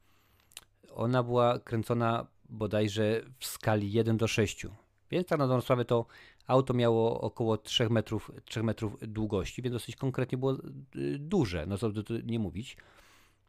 [0.94, 4.66] ona była kręcona bodajże w skali 1 do 6.
[5.10, 6.06] Więc tak na dobrą sprawę to
[6.46, 10.52] auto miało około 3 metrów, 3 metrów długości, więc dosyć konkretnie było
[10.96, 12.76] y, duże, no co tu nie mówić.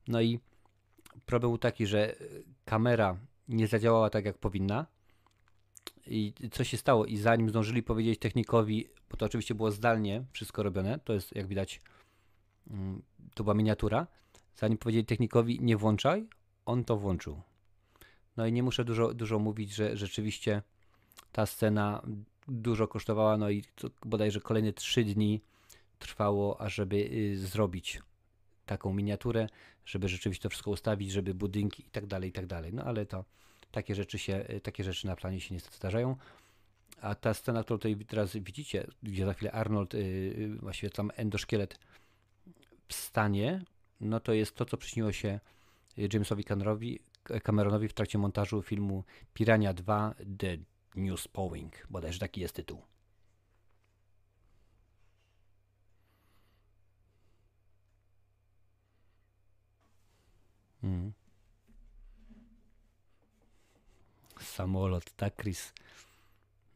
[0.07, 0.39] No i
[1.25, 2.15] problem był taki, że
[2.65, 3.17] kamera
[3.47, 4.85] nie zadziałała tak jak powinna,
[6.07, 7.05] i co się stało?
[7.05, 11.47] I zanim zdążyli powiedzieć technikowi, bo to oczywiście było zdalnie wszystko robione, to jest jak
[11.47, 11.81] widać,
[12.69, 13.01] mm,
[13.33, 14.07] to była miniatura.
[14.55, 16.25] Zanim powiedzieli technikowi, nie włączaj,
[16.65, 17.41] on to włączył.
[18.37, 20.61] No i nie muszę dużo, dużo mówić, że rzeczywiście
[21.31, 22.01] ta scena
[22.47, 25.41] dużo kosztowała, no i to bodajże kolejne trzy dni
[25.99, 28.01] trwało, ażeby y, zrobić
[28.65, 29.47] taką miniaturę,
[29.85, 32.73] żeby rzeczywiście to wszystko ustawić, żeby budynki i tak dalej, i tak dalej.
[32.73, 33.25] No ale to
[33.75, 36.15] takie rzeczy się, y, takie rzeczy na planie się niestety zdarzają.
[37.01, 41.11] A ta scena, którą tutaj teraz widzicie, gdzie za chwilę Arnold, y, y, właściwie tam
[41.15, 41.79] endoszkielet
[42.87, 43.63] wstanie,
[44.01, 45.39] no to jest to, co przyśniło się
[45.97, 46.99] y, Jamesowi Cameronowi,
[47.43, 49.03] Cameronowi w trakcie montażu filmu
[49.33, 50.57] Pirania 2 The
[50.95, 52.81] New Spowing, bodajże taki jest tytuł.
[60.83, 61.24] Mm.
[64.55, 65.73] Samolot, tak, Chris?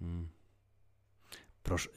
[0.02, 0.28] Mm.
[1.64, 1.90] Proszę,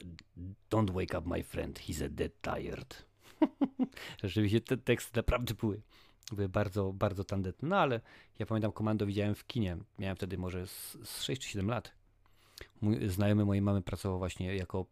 [0.69, 3.05] don't wake up my friend, he's a dead tired.
[4.23, 5.81] Rzeczywiście te teksty naprawdę były
[6.31, 7.69] Były bardzo, bardzo tandetne.
[7.69, 8.01] No ale
[8.39, 9.77] ja pamiętam Komando widziałem w kinie.
[9.99, 11.91] Miałem wtedy może z, z 6 czy 7 lat.
[12.81, 14.85] Mój znajomy mojej mamy pracował właśnie jako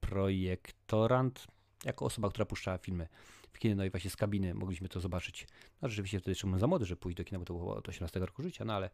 [0.00, 1.46] projektorant,
[1.84, 3.08] jako osoba, która puszczała filmy
[3.52, 5.46] w kinie, no i właśnie z kabiny mogliśmy to zobaczyć.
[5.82, 8.20] No rzeczywiście wtedy byłem za młody, żeby pójść do kina, bo to było od 18
[8.20, 8.90] roku życia, no ale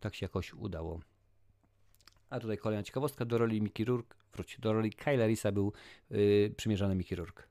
[0.00, 1.00] tak się jakoś udało.
[2.30, 5.72] A tutaj kolejna ciekawostka, do roli Mickey Rourke, wróć, do roli Kyla Risa był
[6.10, 7.42] yy, przymierzany Mickey Rourke.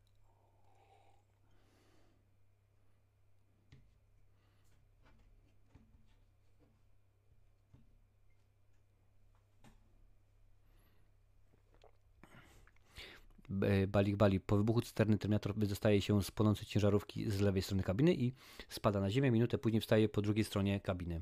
[13.87, 14.39] Balik Bali.
[14.39, 18.33] Po wybuchu cysterny Terminator wydostaje się z płonącej ciężarówki z lewej strony kabiny i
[18.69, 19.31] spada na ziemię.
[19.31, 21.21] Minutę później wstaje po drugiej stronie kabiny.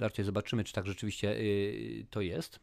[0.00, 2.60] Raczej zobaczymy, czy tak rzeczywiście yy, to jest.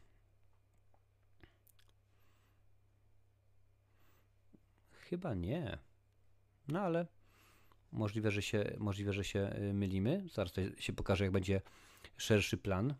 [4.90, 5.78] Chyba nie.
[6.68, 7.06] No ale
[7.92, 10.24] możliwe, że się, możliwe, że się y, mylimy.
[10.32, 11.60] Zaraz się pokaże, jak będzie
[12.16, 12.94] szerszy plan.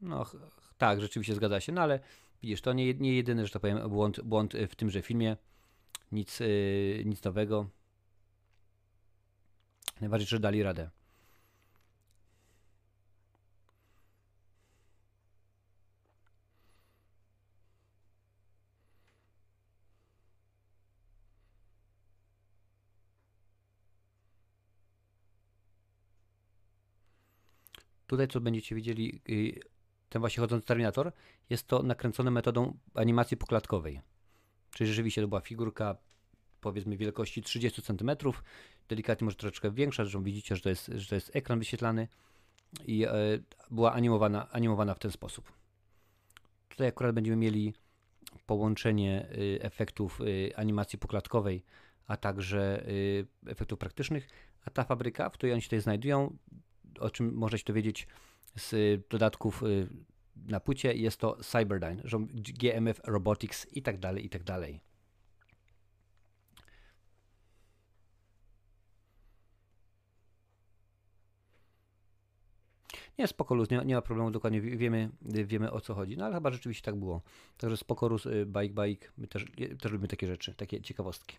[0.00, 0.26] No,
[0.78, 2.00] tak, rzeczywiście zgadza się, no ale
[2.42, 5.36] widzisz, to nie, nie jedyny, że tak powiem, błąd, błąd w tymże filmie.
[6.12, 6.38] Nic,
[7.04, 7.68] nic nowego.
[10.00, 10.90] Najważniejsze, że dali radę.
[28.12, 29.60] Tutaj, co będziecie widzieli, yy,
[30.08, 31.12] ten właśnie chodzący Terminator,
[31.50, 34.00] jest to nakręcone metodą animacji poklatkowej.
[34.70, 35.96] Czyli rzeczywiście to była figurka,
[36.60, 38.10] powiedzmy, wielkości 30 cm,
[38.88, 42.08] delikatnie może troszeczkę większa, zresztą widzicie, że to jest, że to jest ekran wyświetlany
[42.86, 43.10] i e,
[43.70, 45.52] była animowana, animowana w ten sposób.
[46.68, 47.74] Tutaj akurat będziemy mieli
[48.46, 51.64] połączenie y, efektów y, animacji poklatkowej,
[52.06, 54.28] a także y, efektów praktycznych,
[54.64, 56.36] a ta fabryka, w której oni się tutaj znajdują,
[57.00, 58.06] o czym można się dowiedzieć
[58.56, 59.88] z y, dodatków y,
[60.36, 62.02] na płycie, jest to Cyberdyne,
[62.36, 64.80] GMF Robotics i tak dalej, i tak dalej.
[73.18, 76.24] Nie, spoko luz, nie, nie ma problemu, dokładnie wie- wiemy, wiemy o co chodzi, no
[76.24, 77.22] ale chyba rzeczywiście tak było.
[77.58, 79.44] Także spoko luz, y, bike, bike, my też,
[79.80, 81.36] też lubimy takie rzeczy, takie ciekawostki.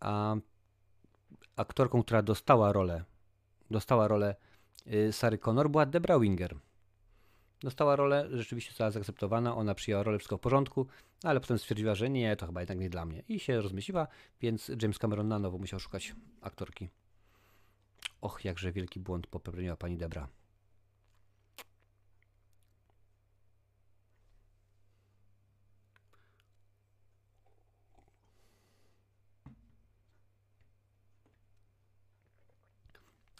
[0.00, 0.36] A
[1.56, 3.04] aktorką, która dostała rolę,
[3.70, 4.36] dostała rolę
[4.86, 6.56] y, Sary Connor była Debra Winger.
[7.60, 10.86] Dostała rolę, rzeczywiście została zaakceptowana, ona przyjęła rolę, wszystko w porządku,
[11.22, 13.22] ale potem stwierdziła, że nie, to chyba jednak nie dla mnie.
[13.28, 14.06] I się rozmyśliła,
[14.40, 16.88] więc James Cameron na nowo musiał szukać aktorki.
[18.20, 20.28] Och, jakże wielki błąd popełniła pani Debra.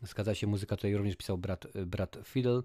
[0.06, 2.62] Zgadza się, muzyka tutaj również pisał brat, brat Fiddle.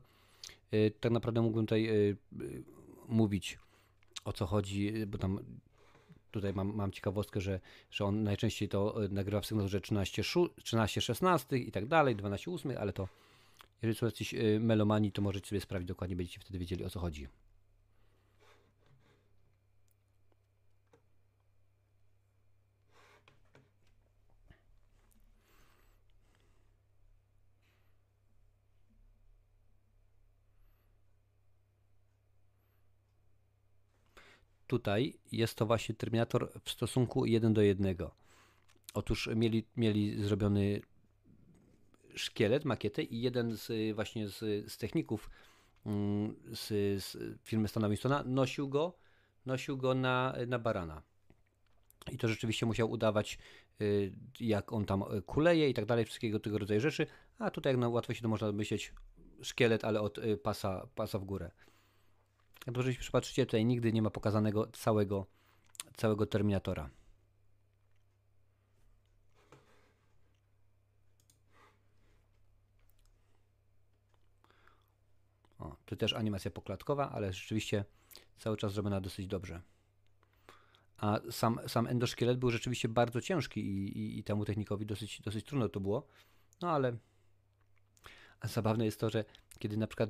[0.73, 2.63] Y, Tak naprawdę mógłbym tutaj y, y,
[3.07, 3.59] mówić
[4.26, 5.39] o co chodzi, y, bo tam
[6.31, 7.59] tutaj mam, mam ciekawostkę, że,
[7.91, 12.15] że on najczęściej to y, nagrywa w sygnaturze 13, szu- 13 16 i tak dalej,
[12.15, 13.07] 12 8, ale to
[13.81, 16.99] jeżeli są jacyś y, melomani, to możecie sobie sprawdzić dokładnie, będziecie wtedy wiedzieli o co
[16.99, 17.27] chodzi.
[34.72, 37.95] Tutaj jest to właśnie Terminator w stosunku 1 do 1.
[38.93, 40.81] Otóż mieli, mieli zrobiony
[42.15, 44.39] szkielet, makietę i jeden z y, właśnie z,
[44.72, 45.30] z techników
[45.85, 46.68] mm, z,
[47.03, 48.98] z firmy Stana Winstona nosił go,
[49.45, 51.02] nosił go na, na barana.
[52.11, 53.38] I to rzeczywiście musiał udawać,
[53.81, 57.07] y, jak on tam y, kuleje i tak dalej, wszystkiego tego rodzaju rzeczy.
[57.39, 58.93] A tutaj, jak na łatwo się to można myśleć,
[59.41, 61.52] szkielet, ale od pasa, pasa w górę.
[62.68, 65.26] Dobrze się przypatrzycie, tutaj nigdy nie ma pokazanego całego,
[65.96, 66.90] całego Terminatora.
[75.60, 77.86] O, tu też animacja poklatkowa, ale rzeczywiście
[78.38, 79.62] cały czas zrobiona dosyć dobrze.
[80.98, 85.46] A sam, sam endoszkielet był rzeczywiście bardzo ciężki i, i, i temu technikowi dosyć, dosyć
[85.46, 86.08] trudno to było.
[86.62, 86.98] No ale,
[88.43, 89.26] Zabawne jest to, że
[89.59, 90.09] kiedy na przykład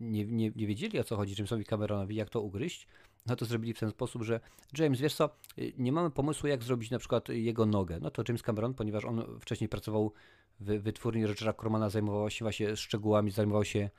[0.00, 2.86] nie, nie, nie wiedzieli o co chodzi Jamesowi Cameronowi, jak to ugryźć,
[3.26, 4.40] no to zrobili w ten sposób, że
[4.78, 7.98] James, wiesz co, y, nie mamy pomysłu, jak zrobić na przykład jego nogę.
[8.00, 10.12] No to James Cameron, ponieważ on wcześniej pracował
[10.60, 13.90] w wytwórni Rogera Cormana, zajmował się właśnie szczegółami, zajmował się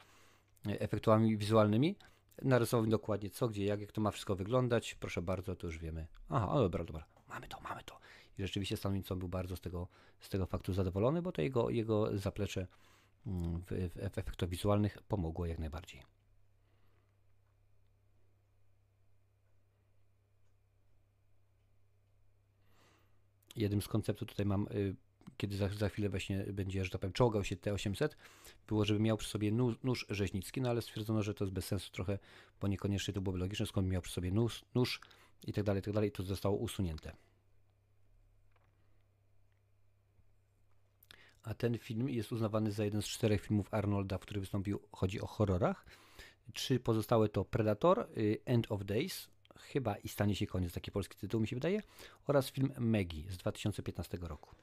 [0.67, 1.95] e, efektami wizualnymi,
[2.41, 4.95] narysował mi dokładnie co, gdzie, jak, jak to ma wszystko wyglądać.
[4.95, 6.07] Proszę bardzo, to już wiemy.
[6.29, 7.99] Aha, o dobra, dobra, mamy to, mamy to.
[8.37, 9.87] I rzeczywiście Stan Winston był bardzo z tego,
[10.19, 12.67] z tego faktu zadowolony, bo to jego, jego zaplecze
[13.25, 16.03] w, w, w efektach wizualnych pomogło jak najbardziej.
[23.55, 24.95] Jednym z konceptów tutaj mam, y,
[25.37, 28.09] kiedy za, za chwilę właśnie będzie, że tak powiem, czołgał się T800,
[28.67, 31.65] było, żeby miał przy sobie nóż, nóż rzeźnicki, no ale stwierdzono, że to jest bez
[31.65, 32.19] sensu trochę,
[32.61, 35.01] bo niekoniecznie to byłoby logiczne, skąd miał przy sobie nóż, nóż
[35.47, 37.15] i tak dalej, i tak dalej, i to zostało usunięte.
[41.49, 45.21] A ten film jest uznawany za jeden z czterech filmów Arnolda, w których wystąpił, chodzi
[45.21, 45.85] o horrorach.
[46.53, 49.27] Trzy pozostałe to Predator, y, End of Days,
[49.57, 51.81] chyba i stanie się koniec, taki polski tytuł mi się wydaje,
[52.27, 54.55] oraz film Maggie z 2015 roku.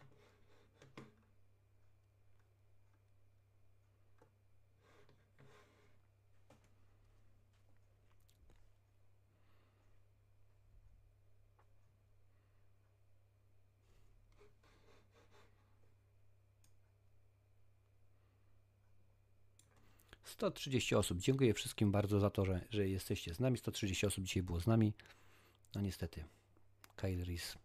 [20.37, 21.19] Sto trzydzieści osób.
[21.19, 23.59] Dziękuję wszystkim bardzo za to, że, że jesteście z nami.
[23.59, 24.93] 130 osób dzisiaj było z nami.
[25.75, 26.25] No niestety.
[26.97, 27.59] Kyle Reese.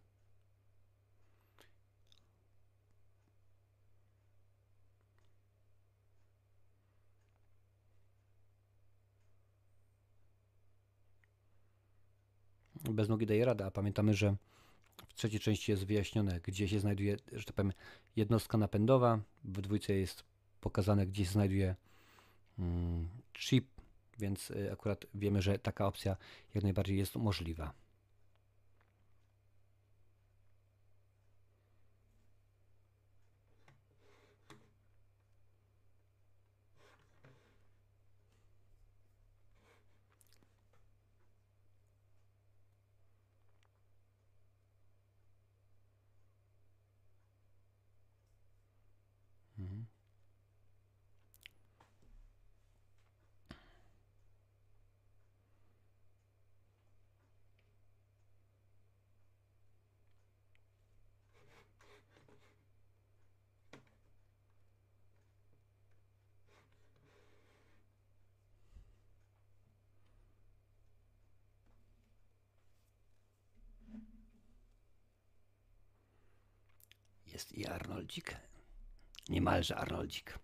[12.90, 14.36] Bez nogi daje radę, a pamiętamy, że
[15.08, 17.72] w trzeciej części jest wyjaśnione, gdzie się znajduje, że tak powiem,
[18.16, 19.20] jednostka napędowa.
[19.44, 20.24] W dwójce jest
[20.60, 21.76] pokazane, gdzie się znajduje
[23.34, 23.66] chip,
[24.18, 26.16] więc y, akurat wiemy, że taka opcja
[26.54, 27.72] jak najbardziej jest możliwa.
[77.62, 78.36] I Arnoldzik.
[79.28, 80.38] Niemalże Arnoldzik.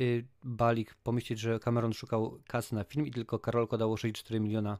[0.00, 4.78] Y, Balik pomyśleć, że Cameron szukał kasy na film i tylko Karolko dało 64 miliona.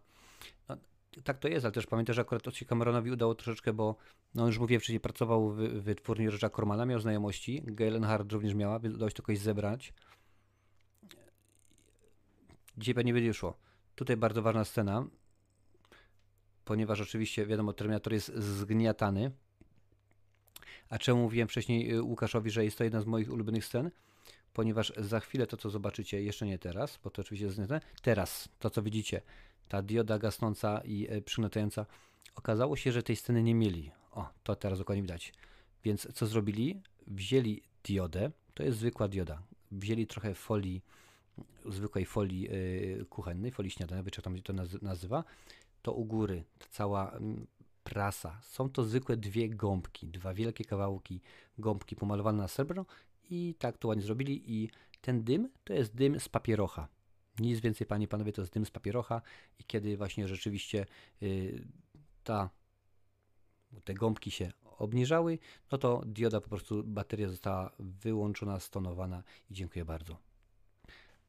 [0.68, 0.76] No,
[1.24, 3.96] tak to jest, ale też pamiętaj, że akurat to się Cameronowi udało troszeczkę, bo
[4.34, 8.78] no już mówię wcześniej, pracował w, wytwórni Roger'a Cormana, miał znajomości, Galen Hart również miała,
[8.78, 9.92] więc udało się to kogoś zebrać.
[12.78, 13.56] Dzisiaj pewnie będzie szło.
[13.94, 15.06] Tutaj bardzo ważna scena,
[16.64, 19.30] ponieważ oczywiście, wiadomo, Terminator jest zgniatany.
[20.88, 23.90] A czemu mówiłem wcześniej y, Łukaszowi, że jest to jedna z moich ulubionych scen?
[24.52, 28.48] Ponieważ za chwilę to, co zobaczycie, jeszcze nie teraz, bo to oczywiście jest zgniatane, teraz,
[28.58, 29.22] to co widzicie,
[29.70, 31.86] ta dioda gasnąca i e, przygniatająca,
[32.34, 33.90] okazało się, że tej sceny nie mieli.
[34.12, 35.32] O, to teraz dokładnie widać.
[35.84, 36.82] Więc co zrobili?
[37.06, 39.42] Wzięli diodę, to jest zwykła dioda,
[39.72, 40.82] wzięli trochę folii,
[41.68, 45.24] zwykłej folii y, kuchennej, folii śniadanowej, czy tam się to nazy- nazywa,
[45.82, 47.18] to u góry ta cała
[47.84, 48.40] prasa.
[48.42, 51.20] Są to zwykłe dwie gąbki, dwa wielkie kawałki
[51.59, 52.86] gąbki pomalowane na srebrno
[53.30, 54.70] i tak to ładnie zrobili i
[55.01, 56.88] ten dym to jest dym z papierocha.
[57.40, 59.22] Nic więcej, panie i panowie, to jest dym z papierocha
[59.58, 60.86] i kiedy właśnie rzeczywiście
[61.22, 61.64] y,
[62.24, 62.50] ta,
[63.84, 65.38] te gąbki się obniżały,
[65.72, 70.16] no to dioda po prostu, bateria została wyłączona, stonowana i dziękuję bardzo.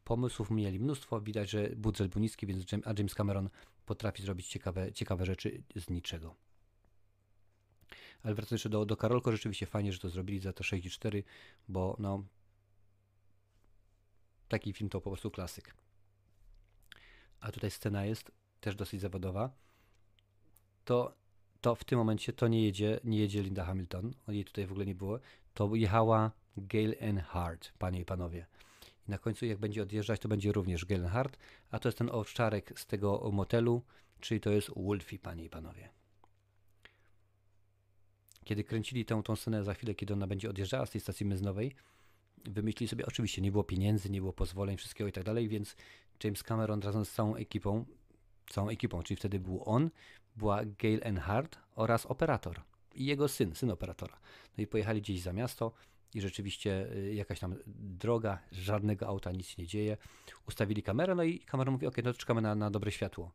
[0.04, 3.50] Pomysłów mieli mnóstwo, widać, że budżet był niski, więc a James Cameron
[3.86, 6.36] potrafi zrobić ciekawe, ciekawe rzeczy z niczego.
[8.24, 11.24] Ale wracając jeszcze do, do Karolko, rzeczywiście fajnie, że to zrobili za te 64,
[11.68, 12.24] bo no
[14.48, 15.81] taki film to po prostu klasyk.
[17.42, 19.52] A tutaj scena jest też dosyć zawodowa.
[20.86, 21.22] To
[21.62, 24.86] to w tym momencie to nie jedzie, nie jedzie Linda Hamilton, jej tutaj w ogóle
[24.86, 25.20] nie było,
[25.54, 28.46] to jechała Gail Earnhardt, panie i panowie.
[29.08, 31.38] I na końcu jak będzie odjeżdżać, to będzie również Gail Earnhardt,
[31.72, 33.82] a to jest ten owczarek z tego motelu,
[34.20, 35.90] czyli to jest Wolfie, panie i panowie.
[38.44, 41.76] Kiedy kręcili tą, tą scenę za chwilę, kiedy ona będzie odjeżdżała z tej stacji benzynowej,
[42.46, 45.76] wymyślili sobie, oczywiście nie było pieniędzy, nie było pozwoleń, wszystkiego i tak dalej, więc
[46.24, 47.86] James Cameron razem z całą ekipą,
[48.50, 49.90] całą ekipą, czyli wtedy był on,
[50.36, 52.62] była Gail Earnhardt oraz operator
[52.96, 54.20] i jego syn, syn operatora.
[54.58, 55.72] No i pojechali gdzieś za miasto
[56.14, 59.98] i rzeczywiście y, jakaś tam droga, żadnego auta, nic nie dzieje.
[60.48, 63.32] Ustawili kamerę, no i kamera mówi, ok, no to czekamy na, na dobre światło.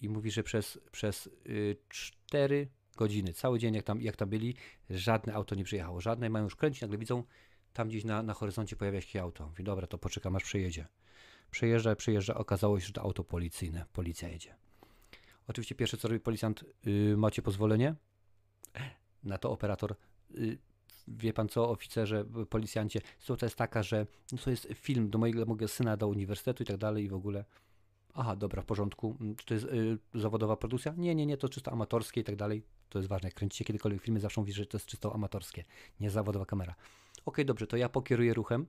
[0.00, 4.54] I mówi, że przez, przez y, 4 godziny, cały dzień jak tam, jak tam byli,
[4.90, 7.24] żadne auto nie przyjechało, żadne, mają już kręcić, nagle widzą,
[7.72, 9.46] tam gdzieś na, na horyzoncie pojawia się auto.
[9.46, 10.86] Mówi, dobra, to poczekam aż przejedzie.
[11.50, 14.54] Przejeżdża, przejeżdża, okazało się, że to auto policyjne, policja jedzie.
[15.48, 17.94] Oczywiście pierwsze co robi policjant, y, macie pozwolenie?
[19.24, 19.94] Na to operator,
[20.34, 20.58] y,
[21.08, 25.46] wie pan co, oficerze, policjancie, sytuacja jest taka, że no to jest film do mojego,
[25.46, 27.44] mojego syna do uniwersytetu i tak dalej i w ogóle.
[28.14, 29.16] Aha, dobra, w porządku.
[29.20, 30.94] Mm, Czy to jest y, zawodowa produkcja?
[30.96, 32.62] Nie, nie, nie, to czysto amatorskie i tak dalej.
[32.88, 33.26] To jest ważne.
[33.26, 35.64] Jak kręcicie kiedykolwiek filmy, zawsze mówisz, że to jest czysto amatorskie,
[36.00, 36.74] nie zawodowa kamera.
[37.26, 38.66] Okej, dobrze, to ja pokieruję ruchem.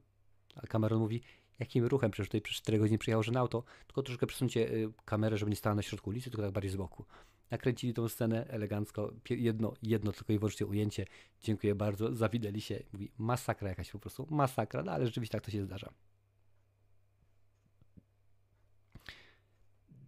[0.56, 1.22] A Cameron mówi,
[1.60, 2.12] jakim ruchem?
[2.12, 5.50] Przecież tutaj przez 4 godziny przyjechało, że na auto, tylko troszkę przesuńcie y, kamerę, żeby
[5.50, 7.06] nie stała na środku ulicy, tylko tak bardziej z boku.
[7.52, 11.06] Nakręcili tą scenę elegancko, jedno, jedno tylko i wyłącznie ujęcie.
[11.42, 12.84] Dziękuję bardzo, zawidali się.
[12.94, 15.94] Mówi, masakra jakaś po prostu, masakra, no ale rzeczywiście tak to się zdarza.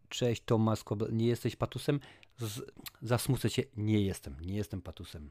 [0.10, 2.00] Cześć Tomasz nie jesteś patusem?
[2.38, 2.72] Z,
[3.02, 5.30] zasmucę cię, nie jestem, nie jestem patusem.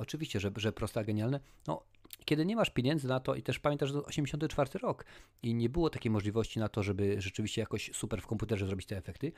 [0.00, 1.40] Oczywiście, że, że a genialne.
[1.66, 1.82] No,
[2.24, 5.04] kiedy nie masz pieniędzy na to i też pamiętasz, że to 84 rok
[5.42, 8.96] i nie było takiej możliwości na to, żeby rzeczywiście jakoś super w komputerze zrobić te
[8.96, 9.32] efekty,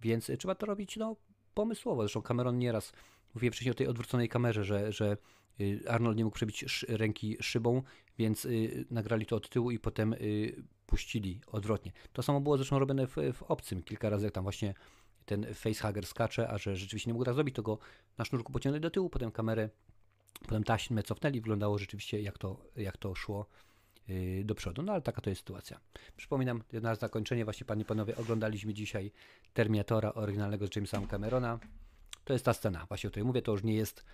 [0.00, 1.16] więc trzeba to robić no,
[1.54, 2.02] pomysłowo.
[2.02, 2.92] Zresztą Cameron nieraz,
[3.34, 5.16] mówiłem wcześniej o tej odwróconej kamerze, że, że
[5.60, 7.82] y, Arnold nie mógł przebić ręki szybą,
[8.18, 11.92] więc y, nagrali to od tyłu i potem y, puścili odwrotnie.
[12.12, 14.74] To samo było zresztą robione w, w Obcym kilka razy, jak tam właśnie
[15.26, 17.78] ten facehugger skacze, a że rzeczywiście nie mógł raz zrobić, to go
[18.18, 19.68] na sznurku pociągnęli do tyłu, potem kamerę
[20.42, 23.46] Potem taśmę cofnęli, wyglądało rzeczywiście jak to, jak to szło
[24.08, 24.82] yy, do przodu.
[24.82, 25.80] No ale taka to jest sytuacja.
[26.16, 29.12] Przypominam, na zakończenie właśnie panie i panowie oglądaliśmy dzisiaj
[29.54, 31.58] Terminatora oryginalnego z Jamesa Camerona.
[32.24, 34.04] To jest ta scena, właśnie o której mówię, to już nie jest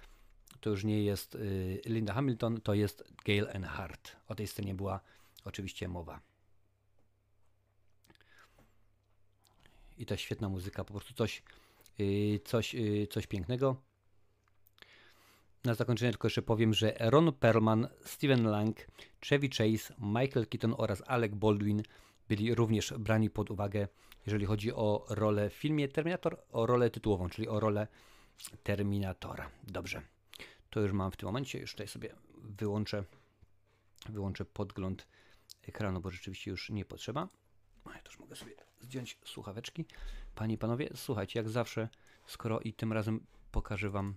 [0.61, 4.17] to już nie jest yy, Linda Hamilton, to jest Gail Earnhardt.
[4.29, 5.01] O tej scenie była
[5.45, 6.21] oczywiście mowa.
[9.99, 11.43] I ta świetna muzyka, po prostu coś,
[11.99, 12.77] yy, coś,
[13.11, 13.77] coś pięknego.
[15.65, 18.77] Na zakończenie tylko jeszcze powiem, że Ron Perlman, Steven Lang,
[19.29, 21.83] Chevy Chase, Michael Keaton oraz Alec Baldwin
[22.29, 23.89] byli również brani pod uwagę,
[24.27, 27.87] jeżeli chodzi o rolę w filmie Terminator, o rolę tytułową, czyli o rolę
[28.63, 29.51] Terminatora.
[29.65, 30.03] Dobrze,
[30.71, 33.05] to już mam w tym momencie, już tutaj sobie wyłączę,
[34.09, 35.07] wyłączę podgląd
[35.69, 37.29] ekranu, bo rzeczywiście już nie potrzeba.
[37.85, 39.85] No, Ja też mogę sobie zdjąć słuchaweczki.
[40.35, 41.89] Panie i panowie, słuchajcie, jak zawsze,
[42.27, 44.15] skoro i tym razem pokażę wam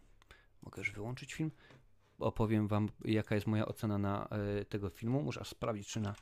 [0.65, 1.51] Mogę już wyłączyć film.
[2.19, 5.21] Opowiem Wam, jaka jest moja ocena na e, tego filmu.
[5.21, 6.15] Muszę aż sprawdzić, czy na,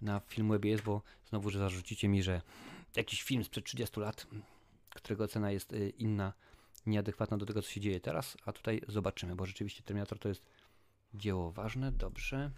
[0.00, 2.42] na Filmwebie jest, bo znowu, że zarzucicie mi, że
[2.96, 4.26] jakiś film sprzed 30 lat,
[4.94, 6.32] którego ocena jest e, inna,
[6.86, 8.36] nieadekwatna do tego, co się dzieje teraz.
[8.44, 10.46] A tutaj zobaczymy, bo rzeczywiście Terminator to jest
[11.14, 11.92] dzieło ważne.
[11.92, 12.50] Dobrze.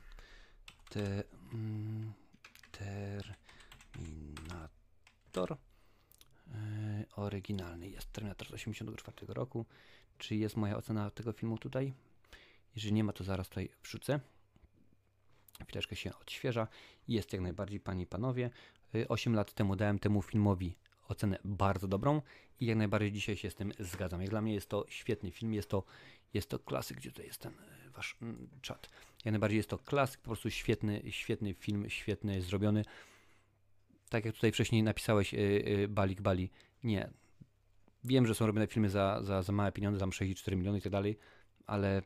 [0.91, 2.13] Te, mm,
[3.93, 5.57] Terminator.
[6.55, 9.67] E, oryginalny jest Terminator z 84 roku.
[10.19, 11.93] Czy jest moja ocena tego filmu tutaj?
[12.75, 14.21] Jeżeli nie ma, to zaraz tutaj wrzucę.
[15.69, 16.69] Chwileczkę się odświeża.
[17.09, 18.51] Jest jak najbardziej, panie i panowie.
[19.09, 20.75] 8 lat temu dałem temu filmowi
[21.09, 22.23] ocenę bardzo dobrą
[22.61, 24.21] i jak najbardziej dzisiaj się z tym zgadzam.
[24.21, 25.85] Jak dla mnie jest to świetny film, jest to,
[26.35, 28.89] jest to klasyk, gdzie tutaj jest ten e, wasz mm, czat.
[29.25, 32.85] Jak najbardziej jest to klasyk, po prostu świetny, świetny film, świetny, zrobiony.
[34.09, 36.51] Tak jak tutaj wcześniej napisałeś, yy, Balik Bali.
[36.85, 37.11] Nie,
[38.09, 40.93] Wiem, że są robione filmy za, za, za małe pieniądze, tam 64 miliony i tak
[40.93, 41.19] dalej,
[41.67, 42.03] ale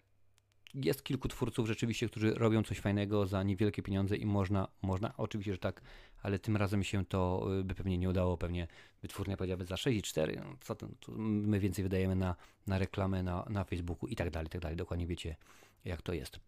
[0.75, 5.53] jest kilku twórców rzeczywiście, którzy robią coś fajnego za niewielkie pieniądze i można, można, oczywiście,
[5.53, 5.83] że tak,
[6.23, 8.69] ale tym razem się to y, by pewnie nie udało, pewnie
[9.03, 13.65] wytwórnia powiedziałaby za 6,4, no co ten, my więcej wydajemy na, na reklamę na, na
[13.65, 15.37] Facebooku i tak dalej, i tak dalej, dokładnie wiecie
[15.85, 16.41] jak to jest.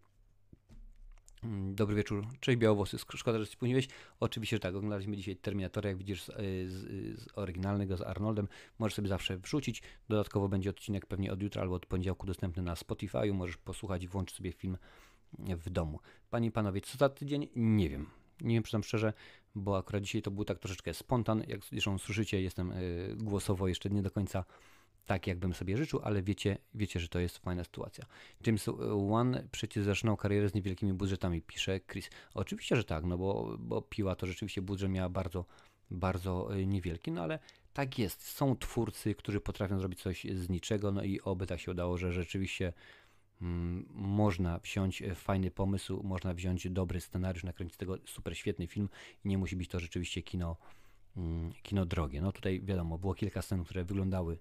[1.44, 2.26] Mm, Dobry wieczór.
[2.40, 2.98] Cześć Białowłosy.
[3.16, 3.88] Szkoda, że się spóźniłeś.
[4.20, 4.74] Oczywiście, że tak.
[4.74, 8.48] Oglądaliśmy dzisiaj Terminatora, jak widzisz, z, y, z, z oryginalnego, z Arnoldem.
[8.78, 9.82] Możesz sobie zawsze wrzucić.
[10.08, 13.32] Dodatkowo będzie odcinek pewnie od jutra albo od poniedziałku dostępny na Spotify.
[13.32, 14.78] Możesz posłuchać i włączyć sobie film
[15.38, 16.00] w domu.
[16.30, 17.48] Panie i panowie, co za tydzień?
[17.56, 18.06] Nie wiem.
[18.40, 19.12] Nie wiem, przyznam szczerze,
[19.54, 21.42] bo akurat dzisiaj to był tak troszeczkę spontan.
[21.48, 24.44] Jak zresztą słyszycie, jestem y, głosowo jeszcze nie do końca
[25.06, 28.04] tak, jakbym sobie życzył, ale wiecie, wiecie, że to jest fajna sytuacja.
[28.46, 28.66] James
[29.10, 32.10] Wan przecież zaczynał karierę z niewielkimi budżetami, pisze Chris.
[32.34, 35.44] Oczywiście, że tak, no bo, bo Piła to rzeczywiście budżet miała bardzo,
[35.90, 37.38] bardzo y, niewielki, no ale
[37.72, 38.28] tak jest.
[38.28, 42.12] Są twórcy, którzy potrafią zrobić coś z niczego, no i oby tak się udało, że
[42.12, 42.72] rzeczywiście
[43.42, 48.88] mm, można wziąć e, fajny pomysł, można wziąć dobry scenariusz, nakręcić tego super świetny film
[49.24, 50.56] i nie musi być to rzeczywiście kino,
[51.16, 52.20] mm, kino drogie.
[52.20, 54.38] No tutaj wiadomo, było kilka scen, które wyglądały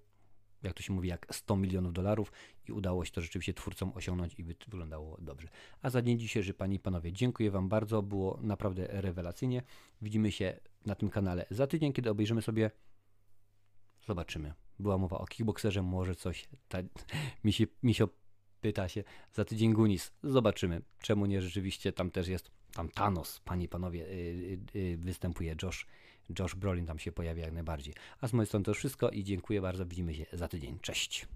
[0.64, 2.32] jak to się mówi, jak 100 milionów dolarów
[2.68, 5.48] i udało się to rzeczywiście twórcom osiągnąć i wy- wyglądało dobrze.
[5.82, 9.62] A za dzień dzisiejszy, Panie i Panowie, dziękuję Wam bardzo, było naprawdę rewelacyjnie.
[10.02, 12.70] Widzimy się na tym kanale za tydzień, kiedy obejrzymy sobie,
[14.06, 14.54] zobaczymy.
[14.78, 16.78] Była mowa o kickboxerze, może coś, ta,
[17.44, 18.08] misio, misio
[18.60, 20.82] pyta się, za tydzień Gunis, zobaczymy.
[21.00, 25.86] Czemu nie, rzeczywiście tam też jest, tam Thanos, Panie i Panowie, yy, yy, występuje Josh
[26.38, 27.94] Josh Brolin tam się pojawia jak najbardziej.
[28.20, 29.86] A z mojej strony to wszystko i dziękuję bardzo.
[29.86, 30.78] Widzimy się za tydzień.
[30.78, 31.26] Cześć.